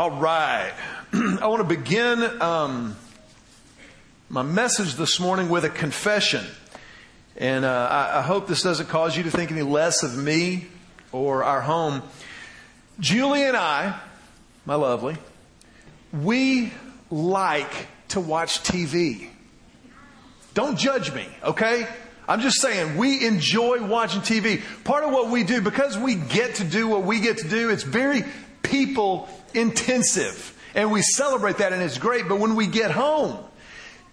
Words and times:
All 0.00 0.12
right. 0.12 0.72
I 1.12 1.46
want 1.46 1.60
to 1.60 1.76
begin 1.76 2.22
um, 2.40 2.96
my 4.30 4.40
message 4.40 4.94
this 4.94 5.20
morning 5.20 5.50
with 5.50 5.66
a 5.66 5.68
confession. 5.68 6.42
And 7.36 7.66
uh, 7.66 7.88
I, 7.90 8.20
I 8.20 8.22
hope 8.22 8.48
this 8.48 8.62
doesn't 8.62 8.88
cause 8.88 9.14
you 9.14 9.24
to 9.24 9.30
think 9.30 9.52
any 9.52 9.60
less 9.60 10.02
of 10.02 10.16
me 10.16 10.68
or 11.12 11.44
our 11.44 11.60
home. 11.60 12.02
Julie 12.98 13.42
and 13.42 13.54
I, 13.54 14.00
my 14.64 14.74
lovely, 14.74 15.18
we 16.14 16.72
like 17.10 17.86
to 18.08 18.20
watch 18.20 18.62
TV. 18.62 19.28
Don't 20.54 20.78
judge 20.78 21.12
me, 21.12 21.28
okay? 21.44 21.86
I'm 22.26 22.40
just 22.40 22.58
saying, 22.62 22.96
we 22.96 23.26
enjoy 23.26 23.86
watching 23.86 24.22
TV. 24.22 24.62
Part 24.82 25.04
of 25.04 25.12
what 25.12 25.28
we 25.28 25.44
do, 25.44 25.60
because 25.60 25.98
we 25.98 26.14
get 26.14 26.54
to 26.54 26.64
do 26.64 26.88
what 26.88 27.02
we 27.02 27.20
get 27.20 27.36
to 27.36 27.48
do, 27.50 27.68
it's 27.68 27.82
very 27.82 28.24
people 28.62 29.28
intensive. 29.54 30.56
And 30.74 30.92
we 30.92 31.02
celebrate 31.02 31.58
that 31.58 31.72
and 31.72 31.82
it's 31.82 31.98
great. 31.98 32.28
But 32.28 32.38
when 32.38 32.56
we 32.56 32.66
get 32.66 32.90
home, 32.90 33.38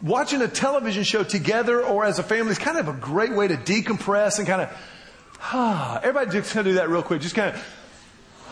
watching 0.01 0.41
a 0.41 0.47
television 0.47 1.03
show 1.03 1.23
together 1.23 1.83
or 1.83 2.05
as 2.05 2.19
a 2.19 2.23
family 2.23 2.51
is 2.51 2.57
kind 2.57 2.77
of 2.77 2.87
a 2.87 2.93
great 2.93 3.33
way 3.33 3.47
to 3.47 3.55
decompress 3.55 4.39
and 4.39 4.47
kind 4.47 4.61
of, 4.61 4.69
ah, 5.41 5.99
everybody 6.01 6.31
just 6.31 6.53
kind 6.53 6.67
of 6.67 6.73
do 6.73 6.77
that 6.77 6.89
real 6.89 7.03
quick. 7.03 7.21
Just 7.21 7.35
kind 7.35 7.55
of, 7.55 7.63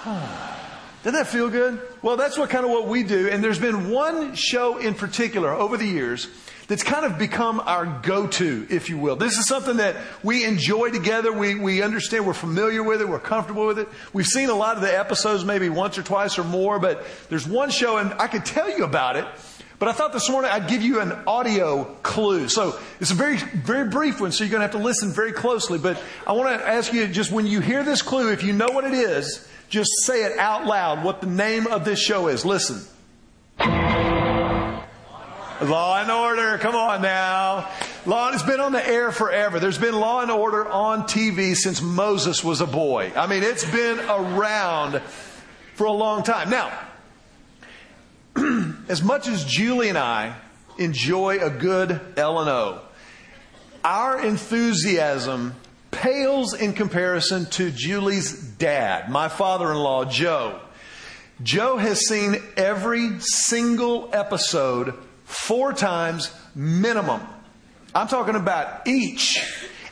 ah. 0.06 0.62
Doesn't 1.06 1.20
that 1.20 1.28
feel 1.28 1.52
good? 1.52 1.80
Well, 2.02 2.18
that's 2.18 2.36
what 2.36 2.50
kind 2.50 2.66
of 2.66 2.72
what 2.72 2.88
we 2.88 3.04
do. 3.04 3.30
And 3.30 3.44
there's 3.44 3.60
been 3.60 3.92
one 3.92 4.34
show 4.34 4.80
in 4.80 4.96
particular 4.96 5.54
over 5.54 5.78
the 5.78 5.86
years 5.86 6.28
that's 6.68 6.84
kind 6.84 7.06
of 7.06 7.18
become 7.18 7.60
our 7.60 7.86
go-to, 8.02 8.66
if 8.70 8.90
you 8.90 8.98
will. 8.98 9.16
This 9.16 9.38
is 9.38 9.48
something 9.48 9.78
that 9.78 9.96
we 10.24 10.44
enjoy 10.44 10.90
together. 10.92 11.32
We, 11.32 11.56
we 11.56 11.82
understand. 11.82 12.26
We're 12.26 12.34
familiar 12.34 12.84
with 12.84 13.02
it. 13.02 13.08
We're 13.08 13.20
comfortable 13.20 13.68
with 13.68 13.80
it. 13.80 13.88
We've 14.14 14.26
seen 14.26 14.50
a 14.50 14.56
lot 14.56 14.76
of 14.76 14.82
the 14.82 14.98
episodes 14.98 15.46
maybe 15.46 15.70
once 15.70 15.98
or 15.98 16.04
twice 16.04 16.40
or 16.40 16.44
more, 16.44 16.80
but 16.80 17.06
there's 17.30 17.48
one 17.48 17.70
show 17.70 17.98
and 17.98 18.14
I 18.16 18.28
could 18.28 18.46
tell 18.46 18.70
you 18.70 18.84
about 18.84 19.16
it. 19.16 19.26
But 19.78 19.90
I 19.90 19.92
thought 19.92 20.14
this 20.14 20.30
morning 20.30 20.52
I'd 20.52 20.70
give 20.70 20.82
you 20.82 21.02
an 21.02 21.12
audio 21.28 21.84
clue. 22.02 22.48
So 22.48 22.80
it's 23.00 23.12
a 23.12 23.16
very, 23.16 23.38
very 23.38 23.90
brief 23.90 24.22
one, 24.22 24.32
so 24.32 24.44
you're 24.44 24.52
going 24.52 24.62
to 24.62 24.68
have 24.68 24.72
to 24.72 24.78
listen 24.78 25.12
very 25.12 25.34
closely. 25.34 25.78
But 25.78 26.02
I 26.26 26.32
want 26.32 26.60
to 26.60 26.68
ask 26.68 26.94
you 26.94 27.08
just 27.08 27.32
when 27.32 27.46
you 27.46 27.60
hear 27.60 27.84
this 27.84 28.02
clue, 28.02 28.32
if 28.32 28.42
you 28.42 28.54
know 28.54 28.70
what 28.72 28.86
it 28.86 28.94
is, 28.94 29.48
just 29.70 29.90
say 30.04 30.24
it 30.24 30.38
out 30.38 30.66
loud 30.66 31.04
what 31.04 31.22
the 31.22 31.28
name 31.28 31.68
of 31.68 31.84
this 31.84 32.00
show 32.00 32.30
is. 32.30 32.46
Listen. 32.46 32.82
Law 35.62 36.02
and 36.02 36.12
Order, 36.12 36.58
come 36.58 36.76
on 36.76 37.02
now. 37.02 37.70
Law 38.06 38.32
has 38.32 38.44
been 38.44 38.60
on 38.60 38.74
the 38.74 38.86
air 38.86 39.12
forever. 39.12 39.60
There's 39.60 39.78
been 39.78 39.96
Law 39.96 40.22
and 40.22 40.30
Order 40.30 40.68
on 40.68 41.04
TV 41.04 41.56
since 41.56 41.82
Moses 41.82 42.44
was 42.44 42.60
a 42.60 42.68
boy. 42.68 43.14
I 43.16 43.28
mean, 43.28 43.42
it's 43.42 43.64
been 43.70 44.00
around 44.00 45.02
for 45.76 45.86
a 45.86 45.92
long 45.92 46.24
time. 46.24 46.50
Now, 46.50 46.78
as 48.90 49.02
much 49.02 49.30
as 49.30 49.46
Julie 49.46 49.88
and 49.88 49.98
I 49.98 50.36
enjoy 50.78 51.40
a 51.40 51.50
good 51.50 52.02
L&O, 52.18 52.82
our 53.84 54.20
enthusiasm 54.20 55.56
pales 55.92 56.54
in 56.54 56.74
comparison 56.74 57.46
to 57.52 57.72
Julie's 57.72 58.34
dad, 58.34 59.10
my 59.10 59.30
father-in-law, 59.30 60.06
Joe. 60.06 60.60
Joe 61.42 61.78
has 61.78 62.08
seen 62.08 62.36
every 62.58 63.20
single 63.20 64.10
episode 64.14 64.94
four 65.36 65.74
times 65.74 66.32
minimum. 66.56 67.22
I'm 67.94 68.08
talking 68.08 68.36
about 68.36 68.88
each. 68.88 69.40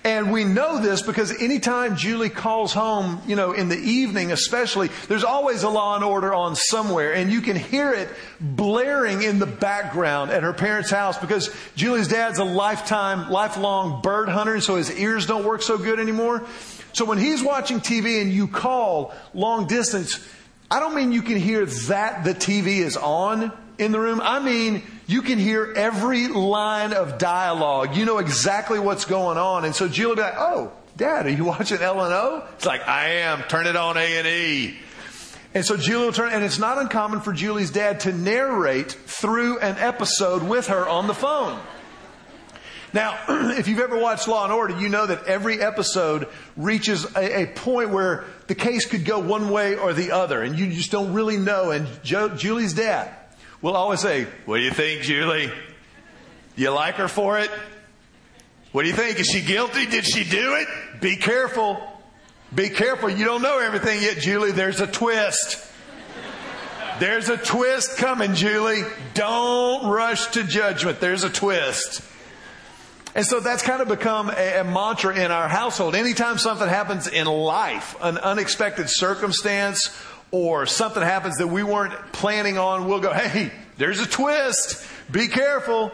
And 0.06 0.34
we 0.34 0.44
know 0.44 0.82
this 0.82 1.02
because 1.02 1.32
anytime 1.42 1.96
Julie 1.96 2.30
calls 2.30 2.74
home, 2.74 3.22
you 3.26 3.38
know, 3.38 3.54
in 3.54 3.70
the 3.70 3.78
evening 3.78 4.34
especially, 4.34 4.90
there's 5.08 5.24
always 5.24 5.64
a 5.64 5.70
law 5.70 5.96
and 5.96 6.04
order 6.04 6.34
on 6.34 6.58
somewhere 6.58 7.14
and 7.14 7.32
you 7.32 7.40
can 7.40 7.56
hear 7.56 7.94
it 7.94 8.10
blaring 8.42 9.22
in 9.22 9.40
the 9.40 9.46
background 9.46 10.30
at 10.32 10.44
her 10.44 10.52
parents' 10.52 10.92
house 10.92 11.18
because 11.18 11.56
Julie's 11.76 12.10
dad's 12.10 12.40
a 12.40 12.44
lifetime, 12.44 13.32
lifelong 13.32 14.02
bird 14.02 14.28
hunter 14.28 14.56
and 14.56 14.64
so 14.64 14.76
his 14.76 14.92
ears 14.92 15.26
don't 15.26 15.46
work 15.46 15.62
so 15.62 15.78
good 15.78 16.02
anymore. 16.02 16.44
So 16.92 17.06
when 17.06 17.18
he's 17.18 17.42
watching 17.42 17.80
TV 17.80 18.22
and 18.22 18.30
you 18.30 18.50
call 18.50 19.14
long 19.34 19.68
distance, 19.68 20.20
I 20.70 20.82
don't 20.82 20.96
mean 20.96 21.14
you 21.14 21.22
can 21.22 21.38
hear 21.38 21.66
that 21.66 22.26
the 22.26 22.34
TV 22.34 22.80
is 22.80 22.98
on 22.98 23.54
in 23.78 23.94
the 23.94 24.00
room. 24.02 24.20
I 24.22 24.40
mean, 24.40 24.84
you 25.06 25.22
can 25.22 25.38
hear 25.38 25.74
every 25.76 26.28
line 26.28 26.94
of 26.94 27.18
dialogue. 27.18 27.96
You 27.96 28.06
know 28.06 28.20
exactly 28.20 28.80
what's 28.80 29.06
going 29.06 29.38
on. 29.38 29.66
And 29.66 29.76
so 29.76 29.88
Jill 29.88 30.10
will 30.10 30.16
be 30.16 30.22
like, 30.22 30.36
oh, 30.38 30.72
Dad, 30.96 31.26
are 31.26 31.30
you 31.30 31.46
watching 31.46 31.80
L&O? 31.80 32.48
It's 32.56 32.66
like, 32.66 32.88
I 32.88 33.22
am. 33.22 33.44
Turn 33.44 33.68
it 33.68 33.76
on 33.76 33.98
A&E. 33.98 34.78
And 35.56 35.64
so 35.64 35.78
Julie 35.78 36.06
will 36.06 36.14
turn, 36.14 36.34
and 36.34 36.44
it's 36.44 36.58
not 36.58 36.80
uncommon 36.80 37.22
for 37.22 37.32
Julie's 37.32 37.70
dad 37.70 38.00
to 38.02 38.12
narrate 38.12 38.92
through 38.92 39.60
an 39.60 39.78
episode 39.78 40.42
with 40.42 40.68
her 40.68 40.88
on 40.88 41.06
the 41.06 41.14
phone. 41.14 41.60
Now, 42.92 43.20
if 43.58 43.68
you've 43.68 43.80
ever 43.80 43.98
watched 43.98 44.28
Law 44.28 44.46
and 44.46 44.54
Order, 44.54 44.80
you 44.80 44.90
know 44.90 45.06
that 45.06 45.26
every 45.26 45.62
episode 45.62 46.28
reaches 46.58 47.06
a, 47.16 47.44
a, 47.44 47.46
point 47.48 47.92
where 47.92 48.26
the 48.48 48.56
case 48.56 48.88
could 48.88 49.06
go 49.06 49.20
one 49.20 49.50
way 49.50 49.76
or 49.76 49.94
the 49.94 50.12
other, 50.12 50.42
and 50.42 50.58
you 50.58 50.72
just 50.72 50.92
don't 50.92 51.14
really 51.14 51.38
know. 51.38 51.70
And 51.70 51.88
jo- 52.04 52.30
Julie's 52.30 52.74
dad 52.74 53.14
We'll 53.64 53.78
always 53.78 54.02
say, 54.02 54.28
What 54.46 54.58
do 54.58 54.64
you 54.64 54.72
think, 54.72 55.04
Julie? 55.04 55.50
You 56.58 56.72
like 56.72 56.96
her 56.96 57.08
for 57.08 57.40
it? 57.40 57.50
What 58.74 58.82
do 58.82 58.90
you 58.90 58.94
think? 58.94 59.22
Is 59.22 59.28
she 59.28 59.40
guilty? 59.40 59.86
Did 59.86 60.04
she 60.04 60.26
do 60.26 60.56
it? 60.56 60.68
Be 61.00 61.16
careful. 61.16 61.82
Be 62.54 62.68
careful. 62.68 63.10
You 63.10 63.24
don't 63.24 63.42
know 63.42 63.60
everything 63.60 64.02
yet, 64.02 64.18
Julie. 64.18 64.52
There's 64.52 64.82
a 64.82 64.88
twist. 64.88 65.66
There's 67.00 67.30
a 67.30 67.38
twist 67.38 67.96
coming, 67.96 68.36
Julie. 68.36 68.84
Don't 69.14 69.88
rush 69.88 70.28
to 70.32 70.44
judgment. 70.44 71.00
There's 71.00 71.24
a 71.24 71.30
twist. 71.30 72.02
And 73.16 73.26
so 73.26 73.40
that's 73.40 73.64
kind 73.64 73.82
of 73.82 73.88
become 73.88 74.30
a, 74.30 74.60
a, 74.60 74.64
mantra 74.66 75.16
in 75.16 75.32
our 75.32 75.48
household. 75.48 75.96
Anytime 75.96 76.38
something 76.38 76.68
happens 76.68 77.08
in 77.08 77.28
life, 77.28 77.96
an 78.02 78.18
unexpected 78.18 78.90
circumstance 78.90 79.88
or 80.34 80.66
something 80.66 81.04
happens 81.04 81.38
that 81.38 81.48
we 81.48 81.62
weren't 81.62 81.94
planning 82.12 82.58
on, 82.58 82.88
we'll 82.88 83.00
go, 83.00 83.14
hey, 83.14 83.52
there's 83.78 84.00
a 84.00 84.08
twist. 84.08 84.84
Be 85.12 85.28
careful. 85.28 85.92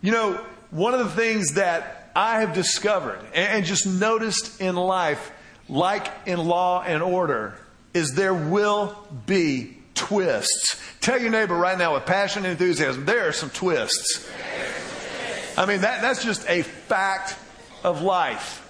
You 0.00 0.10
know, 0.10 0.44
one 0.70 0.94
of 0.94 1.00
the 1.00 1.10
things 1.10 1.54
that 1.54 2.10
I 2.16 2.40
have 2.40 2.54
discovered 2.54 3.20
and 3.34 3.66
just 3.66 3.86
noticed 3.86 4.62
in 4.62 4.74
life, 4.74 5.30
like 5.68 6.08
in 6.24 6.38
law 6.38 6.82
and 6.82 7.02
order, 7.02 7.58
is 7.92 8.14
there 8.14 8.32
will 8.32 8.96
be 9.26 9.76
twists. 9.94 10.80
Tell 11.02 11.20
your 11.20 11.30
neighbor 11.30 11.54
right 11.54 11.76
now 11.76 11.92
with 11.92 12.06
passion 12.06 12.46
and 12.46 12.52
enthusiasm, 12.52 13.04
there 13.04 13.28
are 13.28 13.32
some 13.32 13.50
twists. 13.50 14.26
I 15.58 15.66
mean, 15.66 15.82
that, 15.82 16.00
that's 16.00 16.24
just 16.24 16.48
a 16.48 16.62
fact 16.62 17.36
of 17.84 18.00
life. 18.00 18.64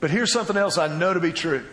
But 0.00 0.10
here's 0.10 0.32
something 0.32 0.56
else 0.56 0.78
I 0.78 0.88
know 0.88 1.14
to 1.14 1.20
be 1.20 1.32
true. 1.32 1.64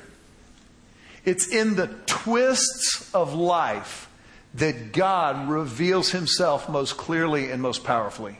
It's 1.26 1.48
in 1.48 1.76
the 1.76 1.88
twists 2.06 3.14
of 3.14 3.34
life 3.34 4.10
that 4.56 4.94
God 4.94 5.50
reveals 5.50 6.12
himself 6.12 6.70
most 6.70 6.96
clearly 6.96 7.52
and 7.52 7.62
most 7.62 7.84
powerfully. 7.84 8.38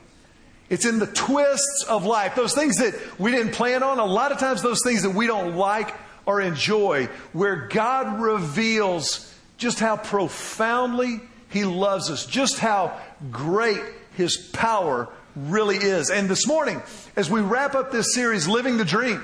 It's 0.70 0.86
in 0.86 1.00
the 1.00 1.08
twists 1.08 1.86
of 1.88 2.06
life, 2.06 2.36
those 2.36 2.56
things 2.56 2.78
that 2.78 2.96
we 3.20 3.32
didn't 3.32 3.52
plan 3.54 3.84
on, 3.84 4.00
a 4.00 4.06
lot 4.06 4.32
of 4.32 4.40
times 4.40 4.62
those 4.62 4.82
things 4.84 5.04
that 5.04 5.12
we 5.12 5.28
don't 5.28 5.56
like 5.56 5.94
or 6.26 6.42
enjoy, 6.42 7.08
where 7.34 7.68
God 7.68 8.20
reveals 8.20 9.32
just 9.58 9.80
how 9.80 9.98
profoundly 9.98 11.22
he 11.50 11.66
loves 11.66 12.10
us, 12.10 12.26
just 12.26 12.60
how 12.60 13.00
great 13.32 13.82
his 14.16 14.38
power 14.38 15.08
really 15.36 15.78
is. 15.78 16.10
And 16.10 16.28
this 16.28 16.48
morning, 16.48 16.82
as 17.16 17.30
we 17.30 17.42
wrap 17.42 17.76
up 17.76 17.92
this 17.92 18.14
series, 18.14 18.48
Living 18.48 18.78
the 18.78 18.86
Dream, 18.86 19.24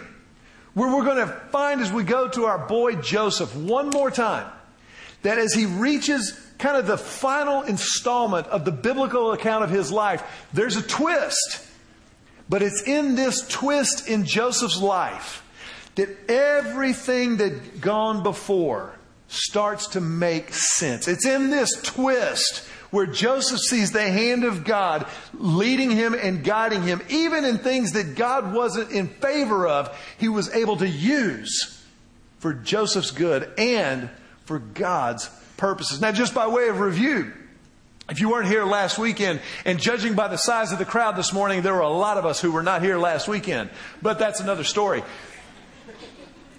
where 0.74 0.94
we're 0.96 1.06
going 1.06 1.28
to 1.28 1.34
find 1.52 1.82
as 1.82 1.92
we 1.92 2.04
go 2.04 2.28
to 2.30 2.46
our 2.46 2.68
boy 2.68 2.96
Joseph 2.96 3.56
one 3.56 3.90
more 3.90 4.12
time 4.12 4.50
that 5.24 5.38
as 5.38 5.54
he 5.54 5.66
reaches 5.66 6.40
kind 6.58 6.78
of 6.78 6.88
the 6.88 6.98
final 6.98 7.64
installment 7.64 8.48
of 8.48 8.66
the 8.66 8.72
biblical 8.72 9.32
account 9.32 9.64
of 9.64 9.70
his 9.70 9.92
life, 9.92 10.24
there's 10.54 10.76
a 10.76 10.82
twist. 10.82 11.68
But 12.50 12.62
it's 12.62 12.84
in 12.84 13.16
this 13.16 13.48
twist 13.48 14.08
in 14.08 14.26
Joseph's 14.26 14.82
life 14.82 15.44
that 15.96 16.10
everything 16.30 17.38
that 17.38 17.82
gone 17.82 18.24
before 18.24 18.94
starts 19.28 19.88
to 19.88 20.02
make 20.02 20.54
sense. 20.54 21.08
It's 21.08 21.26
in 21.26 21.50
this 21.50 21.70
twist 21.82 22.68
where 22.92 23.06
Joseph 23.06 23.60
sees 23.60 23.92
the 23.92 24.04
hand 24.04 24.44
of 24.44 24.64
God 24.64 25.08
leading 25.34 25.90
him 25.90 26.14
and 26.14 26.44
guiding 26.44 26.84
him, 26.84 27.02
even 27.10 27.44
in 27.46 27.58
things 27.58 27.94
that 27.94 28.16
God 28.16 28.54
wasn't 28.54 28.92
in 28.92 29.08
favor 29.08 29.68
of, 29.68 29.98
he 30.18 30.30
was 30.30 30.54
able 30.54 30.78
to 30.78 30.88
use 30.88 31.84
for 32.40 32.54
Joseph's 32.54 33.12
good 33.12 33.52
and 33.58 34.10
for 34.46 34.60
God's 34.60 35.30
purposes. 35.58 36.02
Now, 36.02 36.12
just 36.12 36.34
by 36.34 36.48
way 36.48 36.68
of 36.68 36.80
review, 36.80 37.32
if 38.10 38.20
you 38.20 38.30
weren't 38.30 38.48
here 38.48 38.66
last 38.66 38.98
weekend, 38.98 39.40
and 39.64 39.80
judging 39.80 40.16
by 40.16 40.28
the 40.28 40.38
size 40.38 40.74
of 40.74 40.80
the 40.80 40.86
crowd 40.86 41.16
this 41.16 41.32
morning, 41.32 41.62
there 41.62 41.74
were 41.74 41.80
a 41.80 41.90
lot 41.90 42.18
of 42.18 42.26
us 42.26 42.42
who 42.42 42.52
were 42.52 42.64
not 42.64 42.82
here 42.82 42.98
last 42.98 43.28
weekend. 43.28 43.70
But 44.02 44.20
that's 44.20 44.42
another 44.42 44.66
story. 44.66 45.02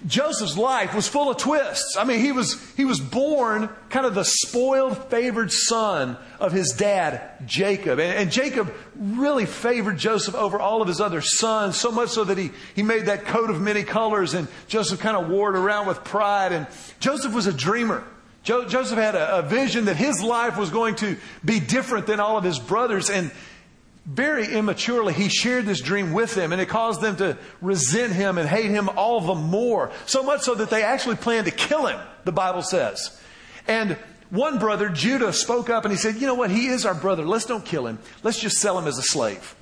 Joseph's 0.05 0.57
life 0.57 0.93
was 0.93 1.07
full 1.07 1.29
of 1.29 1.37
twists. 1.37 1.95
I 1.97 2.03
mean, 2.03 2.19
he 2.19 2.31
was, 2.31 2.59
he 2.75 2.83
was 2.83 2.99
born 2.99 3.69
kind 3.89 4.05
of 4.05 4.15
the 4.15 4.25
spoiled, 4.25 4.97
favored 5.09 5.51
son 5.51 6.17
of 6.39 6.51
his 6.51 6.73
dad, 6.73 7.21
Jacob. 7.45 7.99
And, 7.99 8.17
and, 8.17 8.31
Jacob 8.31 8.73
really 8.95 9.45
favored 9.45 9.97
Joseph 9.97 10.35
over 10.35 10.59
all 10.59 10.81
of 10.81 10.87
his 10.87 10.99
other 10.99 11.21
sons, 11.21 11.77
so 11.77 11.91
much 11.91 12.09
so 12.09 12.25
that 12.25 12.37
he, 12.37 12.51
he 12.75 12.83
made 12.83 13.05
that 13.05 13.25
coat 13.25 13.49
of 13.49 13.61
many 13.61 13.83
colors 13.83 14.33
and 14.33 14.47
Joseph 14.67 14.99
kind 14.99 15.15
of 15.15 15.29
wore 15.29 15.55
it 15.55 15.57
around 15.57 15.87
with 15.87 16.03
pride. 16.03 16.51
And 16.51 16.67
Joseph 16.99 17.33
was 17.33 17.47
a 17.47 17.53
dreamer. 17.53 18.03
Jo- 18.43 18.67
Joseph 18.67 18.97
had 18.97 19.15
a, 19.15 19.37
a 19.37 19.41
vision 19.41 19.85
that 19.85 19.95
his 19.95 20.21
life 20.21 20.57
was 20.57 20.69
going 20.69 20.95
to 20.95 21.15
be 21.45 21.61
different 21.61 22.07
than 22.07 22.19
all 22.19 22.37
of 22.37 22.43
his 22.43 22.59
brothers. 22.59 23.09
And 23.09 23.31
very 24.05 24.53
immaturely, 24.53 25.13
he 25.13 25.29
shared 25.29 25.65
this 25.65 25.79
dream 25.79 26.11
with 26.11 26.35
them, 26.35 26.51
and 26.51 26.61
it 26.61 26.67
caused 26.67 27.01
them 27.01 27.15
to 27.17 27.37
resent 27.61 28.11
him 28.11 28.37
and 28.37 28.47
hate 28.47 28.69
him 28.69 28.89
all 28.89 29.21
the 29.21 29.35
more. 29.35 29.91
So 30.05 30.23
much 30.23 30.41
so 30.41 30.55
that 30.55 30.69
they 30.69 30.83
actually 30.83 31.15
planned 31.15 31.45
to 31.45 31.51
kill 31.51 31.87
him, 31.87 31.99
the 32.25 32.33
Bible 32.33 32.63
says. 32.63 33.19
And 33.65 33.97
one 34.29 34.59
brother, 34.59 34.89
Judah, 34.89 35.31
spoke 35.31 35.69
up 35.69 35.85
and 35.85 35.91
he 35.91 35.97
said, 35.97 36.15
You 36.15 36.27
know 36.27 36.33
what? 36.33 36.51
He 36.51 36.67
is 36.67 36.85
our 36.85 36.95
brother. 36.95 37.23
Let's 37.23 37.45
don't 37.45 37.63
kill 37.63 37.87
him. 37.87 37.99
Let's 38.23 38.39
just 38.39 38.57
sell 38.57 38.77
him 38.77 38.87
as 38.87 38.97
a 38.97 39.03
slave. 39.03 39.55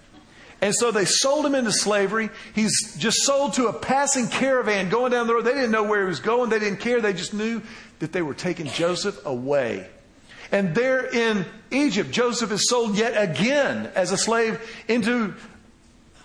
And 0.60 0.74
so 0.76 0.92
they 0.92 1.06
sold 1.06 1.46
him 1.46 1.56
into 1.56 1.72
slavery. 1.72 2.30
He's 2.54 2.96
just 2.98 3.24
sold 3.24 3.54
to 3.54 3.68
a 3.68 3.74
passing 3.74 4.28
caravan 4.28 4.90
going 4.90 5.12
down 5.12 5.28
the 5.28 5.34
road. 5.34 5.46
They 5.46 5.54
didn't 5.54 5.72
know 5.72 5.84
where 5.84 6.02
he 6.02 6.08
was 6.08 6.20
going. 6.20 6.50
They 6.50 6.60
didn't 6.60 6.80
care. 6.80 7.02
They 7.02 7.14
just 7.14 7.34
knew 7.34 7.62
that 8.00 8.12
they 8.12 8.22
were 8.22 8.36
taking 8.36 8.68
Joseph 8.68 9.24
away. 9.26 9.90
And 10.52 10.76
there 10.76 11.06
in 11.06 11.46
Egypt, 11.72 12.12
Joseph 12.12 12.52
is 12.52 12.70
sold 12.70 12.98
yet 12.98 13.14
again 13.16 13.90
as 13.96 14.12
a 14.12 14.18
slave 14.18 14.60
into 14.88 15.34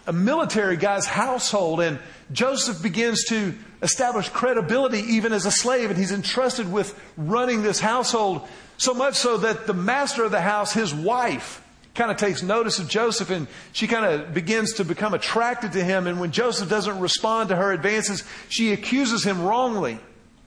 a 0.07 0.13
military 0.13 0.77
guy's 0.77 1.07
household. 1.07 1.81
And 1.81 1.99
Joseph 2.33 2.83
begins 2.83 3.25
to 3.27 3.55
establish 3.83 4.29
credibility 4.29 4.99
even 4.99 5.33
as 5.33 5.47
a 5.47 5.51
slave. 5.51 5.91
And 5.91 5.99
he's 5.99 6.13
entrusted 6.13 6.71
with 6.71 6.99
running 7.17 7.63
this 7.63 7.81
household 7.81 8.47
so 8.79 8.95
much 8.95 9.15
so 9.15 9.39
that 9.39 9.67
the 9.67 9.75
master 9.75 10.25
of 10.25 10.33
the 10.33 10.41
house, 10.41 10.73
his 10.73 10.93
wife, 10.93 11.63
kind 11.95 12.11
of 12.11 12.19
takes 12.19 12.43
notice 12.43 12.79
of 12.79 12.89
Joseph 12.89 13.31
and 13.31 13.49
she 13.73 13.87
kind 13.87 14.05
of 14.05 14.35
begins 14.35 14.75
to 14.75 14.85
become 14.85 15.15
attracted 15.15 15.73
to 15.73 15.83
him. 15.83 16.07
And 16.07 16.21
when 16.21 16.31
Joseph 16.31 16.69
doesn't 16.69 16.99
respond 17.01 17.49
to 17.49 17.57
her 17.57 17.73
advances, 17.73 18.23
she 18.49 18.73
accuses 18.73 19.25
him 19.25 19.43
wrongly 19.43 19.99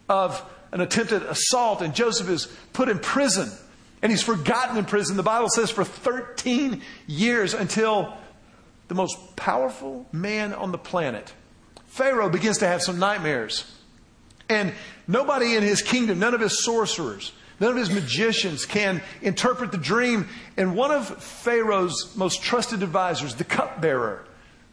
of 0.07 0.43
an 0.71 0.81
attempted 0.81 1.23
assault. 1.23 1.81
And 1.81 1.95
Joseph 1.95 2.29
is 2.29 2.45
put 2.73 2.87
in 2.87 2.99
prison. 2.99 3.49
And 4.01 4.11
he's 4.11 4.23
forgotten 4.23 4.77
in 4.77 4.85
prison, 4.85 5.17
the 5.17 5.23
Bible 5.23 5.49
says, 5.49 5.69
for 5.69 5.83
13 5.83 6.81
years 7.07 7.53
until 7.53 8.13
the 8.87 8.95
most 8.95 9.35
powerful 9.35 10.05
man 10.11 10.53
on 10.53 10.71
the 10.71 10.77
planet, 10.77 11.33
Pharaoh, 11.87 12.29
begins 12.29 12.59
to 12.59 12.67
have 12.67 12.81
some 12.81 12.97
nightmares. 12.99 13.75
And 14.47 14.73
nobody 15.07 15.55
in 15.55 15.63
his 15.63 15.81
kingdom, 15.81 16.19
none 16.19 16.33
of 16.33 16.41
his 16.41 16.63
sorcerers, 16.63 17.33
none 17.59 17.71
of 17.71 17.77
his 17.77 17.91
magicians 17.91 18.65
can 18.65 19.01
interpret 19.21 19.71
the 19.71 19.77
dream. 19.77 20.27
And 20.57 20.75
one 20.75 20.91
of 20.91 21.21
Pharaoh's 21.21 22.15
most 22.15 22.41
trusted 22.41 22.81
advisors, 22.81 23.35
the 23.35 23.43
cupbearer, 23.43 24.25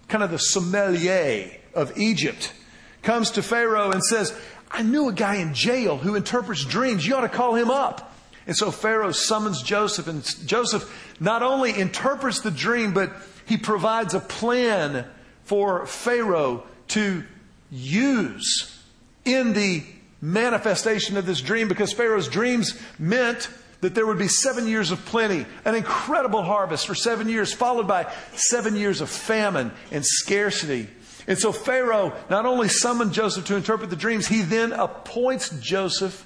kind 0.09 0.23
of 0.23 0.31
the 0.31 0.39
sommelier 0.39 1.51
of 1.75 1.99
Egypt, 1.99 2.55
comes 3.03 3.33
to 3.33 3.43
Pharaoh 3.43 3.91
and 3.91 4.03
says, 4.03 4.39
I 4.71 4.83
knew 4.83 5.09
a 5.09 5.13
guy 5.13 5.37
in 5.37 5.53
jail 5.53 5.97
who 5.97 6.15
interprets 6.15 6.65
dreams. 6.65 7.07
You 7.07 7.17
ought 7.17 7.21
to 7.21 7.29
call 7.29 7.55
him 7.55 7.71
up. 7.71 8.16
And 8.47 8.57
so 8.57 8.71
Pharaoh 8.71 9.13
summons 9.13 9.63
Joseph, 9.63 10.07
and 10.07 10.25
Joseph 10.47 11.17
not 11.21 11.43
only 11.43 11.79
interprets 11.79 12.41
the 12.41 12.51
dream, 12.51 12.95
but 12.95 13.13
he 13.47 13.57
provides 13.57 14.15
a 14.15 14.21
plan 14.21 15.05
for 15.45 15.87
Pharaoh 15.87 16.65
to 16.89 17.25
use 17.71 18.83
in 19.25 19.53
the 19.53 19.85
manifestation 20.21 21.17
of 21.17 21.27
this 21.27 21.41
dream 21.41 21.69
because 21.69 21.93
Pharaoh's 21.93 22.29
dreams 22.29 22.81
meant 22.99 23.49
that 23.81 23.95
there 23.95 24.07
would 24.07 24.19
be 24.19 24.29
seven 24.29 24.67
years 24.67 24.91
of 24.91 25.05
plenty, 25.05 25.45
an 25.65 25.75
incredible 25.75 26.43
harvest 26.43 26.87
for 26.87 26.95
seven 26.95 27.29
years, 27.29 27.53
followed 27.53 27.87
by 27.87 28.11
seven 28.33 28.75
years 28.75 29.01
of 29.01 29.11
famine 29.11 29.71
and 29.91 30.05
scarcity. 30.05 30.89
And 31.29 31.39
so 31.39 31.53
Pharaoh 31.53 32.13
not 32.31 32.47
only 32.47 32.69
summoned 32.69 33.13
Joseph 33.13 33.45
to 33.47 33.57
interpret 33.57 33.91
the 33.91 33.97
dreams, 33.97 34.29
he 34.29 34.43
then 34.43 34.73
appoints 34.73 35.51
Joseph 35.61 36.25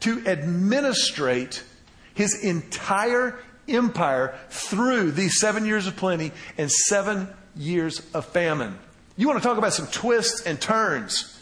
to 0.00 0.26
administrate 0.26 1.62
his 2.14 2.42
entire 2.42 3.38
empire 3.68 4.34
through 4.48 5.12
these 5.12 5.38
seven 5.38 5.64
years 5.64 5.86
of 5.86 5.96
plenty 5.96 6.32
and 6.58 6.70
seven 6.70 7.28
years 7.56 8.02
of 8.14 8.26
famine. 8.26 8.78
You 9.16 9.28
want 9.28 9.42
to 9.42 9.46
talk 9.46 9.58
about 9.58 9.74
some 9.74 9.86
twists 9.88 10.46
and 10.46 10.60
turns. 10.60 11.38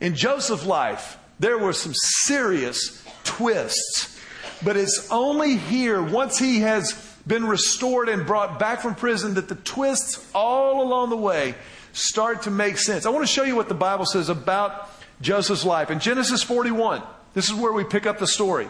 In 0.00 0.14
Joseph's 0.14 0.66
life, 0.66 1.18
there 1.38 1.58
were 1.58 1.72
some 1.72 1.92
serious 1.94 3.04
twists. 3.24 4.20
But 4.64 4.76
it's 4.76 5.08
only 5.10 5.56
here, 5.56 6.02
once 6.02 6.38
he 6.38 6.60
has 6.60 6.92
been 7.26 7.44
restored 7.46 8.08
and 8.08 8.26
brought 8.26 8.58
back 8.58 8.80
from 8.80 8.94
prison, 8.94 9.34
that 9.34 9.48
the 9.48 9.54
twists 9.56 10.24
all 10.34 10.82
along 10.82 11.10
the 11.10 11.16
way 11.16 11.54
start 11.92 12.42
to 12.42 12.50
make 12.50 12.78
sense. 12.78 13.06
I 13.06 13.10
want 13.10 13.26
to 13.26 13.32
show 13.32 13.42
you 13.42 13.56
what 13.56 13.68
the 13.68 13.74
Bible 13.74 14.06
says 14.06 14.28
about 14.28 14.90
Joseph's 15.20 15.64
life. 15.64 15.90
In 15.90 15.98
Genesis 15.98 16.42
41, 16.42 17.02
this 17.36 17.50
is 17.50 17.54
where 17.54 17.72
we 17.74 17.84
pick 17.84 18.06
up 18.06 18.18
the 18.18 18.26
story. 18.26 18.66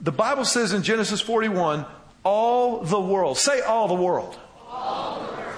The 0.00 0.12
Bible 0.12 0.44
says 0.44 0.72
in 0.72 0.84
Genesis 0.84 1.20
41, 1.20 1.84
all 2.22 2.82
the 2.82 3.00
world, 3.00 3.38
say 3.38 3.60
all 3.60 3.88
the 3.88 3.94
world. 3.94 4.38
All 4.68 5.18
the 5.18 5.32
world. 5.32 5.54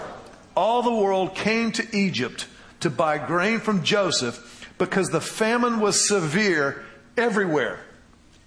All 0.57 0.83
the 0.83 0.95
world 0.95 1.35
came 1.35 1.71
to 1.73 1.87
Egypt 1.95 2.47
to 2.81 2.89
buy 2.89 3.19
grain 3.19 3.61
from 3.61 3.83
Joseph 3.83 4.71
because 4.79 5.11
the 5.11 5.21
famine 5.21 5.81
was 5.81 6.09
severe 6.09 6.83
everywhere. 7.19 7.79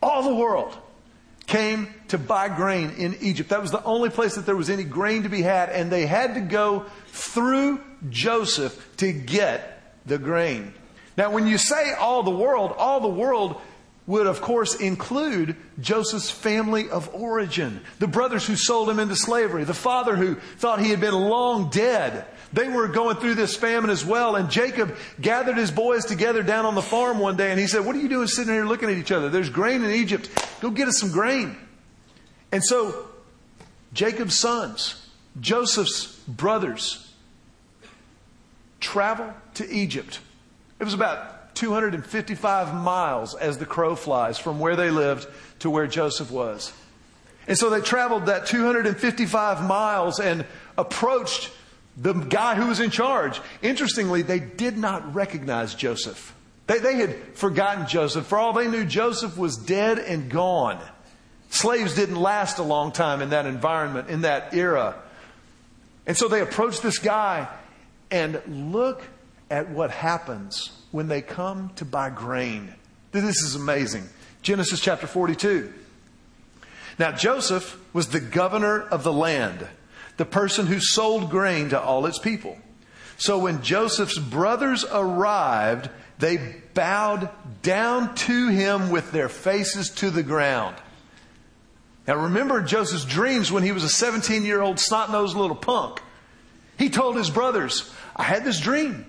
All 0.01 0.23
the 0.23 0.33
world 0.33 0.75
came 1.45 1.93
to 2.07 2.17
buy 2.17 2.49
grain 2.49 2.95
in 2.97 3.15
Egypt. 3.21 3.51
That 3.51 3.61
was 3.61 3.69
the 3.69 3.83
only 3.83 4.09
place 4.09 4.33
that 4.37 4.47
there 4.47 4.55
was 4.55 4.71
any 4.71 4.85
grain 4.85 5.21
to 5.21 5.29
be 5.29 5.43
had, 5.43 5.69
and 5.69 5.91
they 5.91 6.07
had 6.07 6.33
to 6.33 6.41
go 6.41 6.87
through 7.09 7.79
Joseph 8.09 8.97
to 8.97 9.13
get 9.13 9.99
the 10.07 10.17
grain. 10.17 10.73
Now, 11.17 11.31
when 11.31 11.47
you 11.47 11.57
say 11.57 11.93
all 11.93 12.23
the 12.23 12.31
world, 12.31 12.73
all 12.77 12.99
the 12.99 13.07
world 13.07 13.61
would, 14.07 14.27
of 14.27 14.41
course, 14.41 14.75
include 14.75 15.55
Joseph's 15.79 16.31
family 16.31 16.89
of 16.89 17.13
origin. 17.13 17.81
The 17.99 18.07
brothers 18.07 18.45
who 18.45 18.55
sold 18.55 18.89
him 18.89 18.99
into 18.99 19.15
slavery, 19.15 19.63
the 19.63 19.73
father 19.73 20.15
who 20.15 20.35
thought 20.57 20.81
he 20.81 20.89
had 20.89 20.99
been 20.99 21.13
long 21.13 21.69
dead. 21.69 22.25
They 22.53 22.67
were 22.67 22.87
going 22.87 23.17
through 23.17 23.35
this 23.35 23.55
famine 23.55 23.89
as 23.89 24.05
well. 24.05 24.35
And 24.35 24.49
Jacob 24.49 24.97
gathered 25.19 25.57
his 25.57 25.71
boys 25.71 26.05
together 26.05 26.43
down 26.43 26.65
on 26.65 26.75
the 26.75 26.81
farm 26.81 27.19
one 27.19 27.37
day 27.37 27.51
and 27.51 27.59
he 27.59 27.67
said, 27.67 27.85
What 27.85 27.95
are 27.95 27.99
you 27.99 28.09
doing 28.09 28.27
sitting 28.27 28.53
here 28.53 28.65
looking 28.65 28.89
at 28.89 28.97
each 28.97 29.11
other? 29.11 29.29
There's 29.29 29.49
grain 29.49 29.83
in 29.83 29.91
Egypt. 29.91 30.29
Go 30.59 30.69
get 30.69 30.87
us 30.87 30.99
some 30.99 31.11
grain. 31.11 31.55
And 32.51 32.63
so 32.63 33.07
Jacob's 33.93 34.37
sons, 34.37 35.09
Joseph's 35.39 36.07
brothers, 36.27 37.13
travel 38.81 39.33
to 39.53 39.73
Egypt 39.73 40.19
it 40.81 40.83
was 40.83 40.95
about 40.95 41.53
255 41.53 42.73
miles 42.73 43.35
as 43.35 43.59
the 43.59 43.67
crow 43.67 43.95
flies 43.95 44.39
from 44.39 44.59
where 44.59 44.75
they 44.75 44.89
lived 44.89 45.27
to 45.59 45.69
where 45.69 45.85
Joseph 45.85 46.31
was. 46.31 46.73
And 47.47 47.55
so 47.55 47.69
they 47.69 47.81
traveled 47.81 48.25
that 48.25 48.47
255 48.47 49.63
miles 49.63 50.19
and 50.19 50.43
approached 50.79 51.51
the 51.97 52.13
guy 52.13 52.55
who 52.55 52.65
was 52.65 52.79
in 52.79 52.89
charge. 52.89 53.39
Interestingly, 53.61 54.23
they 54.23 54.39
did 54.39 54.75
not 54.75 55.13
recognize 55.13 55.75
Joseph. 55.75 56.33
They, 56.65 56.79
they 56.79 56.95
had 56.95 57.15
forgotten 57.35 57.87
Joseph. 57.87 58.25
For 58.25 58.39
all 58.39 58.53
they 58.53 58.67
knew, 58.67 58.83
Joseph 58.83 59.37
was 59.37 59.57
dead 59.57 59.99
and 59.99 60.31
gone. 60.31 60.81
Slaves 61.51 61.93
didn't 61.93 62.15
last 62.15 62.57
a 62.57 62.63
long 62.63 62.91
time 62.91 63.21
in 63.21 63.29
that 63.29 63.45
environment, 63.45 64.09
in 64.09 64.21
that 64.21 64.55
era. 64.55 64.95
And 66.07 66.17
so 66.17 66.27
they 66.27 66.41
approached 66.41 66.81
this 66.81 66.97
guy, 66.97 67.47
and 68.09 68.41
look 68.73 69.03
at 69.51 69.69
what 69.69 69.91
happens 69.91 70.71
when 70.91 71.07
they 71.07 71.21
come 71.21 71.71
to 71.75 71.85
buy 71.85 72.09
grain. 72.09 72.73
This 73.11 73.41
is 73.41 73.53
amazing. 73.53 74.07
Genesis 74.41 74.79
chapter 74.79 75.05
42. 75.05 75.71
Now, 76.97 77.11
Joseph 77.11 77.79
was 77.93 78.07
the 78.07 78.19
governor 78.19 78.81
of 78.81 79.03
the 79.03 79.13
land, 79.13 79.67
the 80.17 80.25
person 80.25 80.67
who 80.67 80.79
sold 80.79 81.29
grain 81.29 81.69
to 81.69 81.79
all 81.79 82.05
its 82.05 82.17
people. 82.17 82.57
So 83.17 83.39
when 83.39 83.61
Joseph's 83.61 84.17
brothers 84.17 84.85
arrived, 84.85 85.89
they 86.17 86.55
bowed 86.73 87.29
down 87.61 88.15
to 88.15 88.47
him 88.47 88.89
with 88.89 89.11
their 89.11 89.29
faces 89.29 89.89
to 89.95 90.09
the 90.09 90.23
ground. 90.23 90.75
Now 92.07 92.15
remember 92.15 92.61
Joseph's 92.61 93.05
dreams 93.05 93.51
when 93.51 93.63
he 93.63 93.71
was 93.71 93.83
a 93.83 93.89
17 93.89 94.43
year 94.43 94.61
old 94.61 94.79
snot 94.79 95.11
nosed 95.11 95.35
little 95.35 95.55
punk. 95.55 96.01
He 96.77 96.89
told 96.89 97.15
his 97.15 97.29
brothers, 97.29 97.91
I 98.15 98.23
had 98.23 98.43
this 98.43 98.59
dream. 98.59 99.05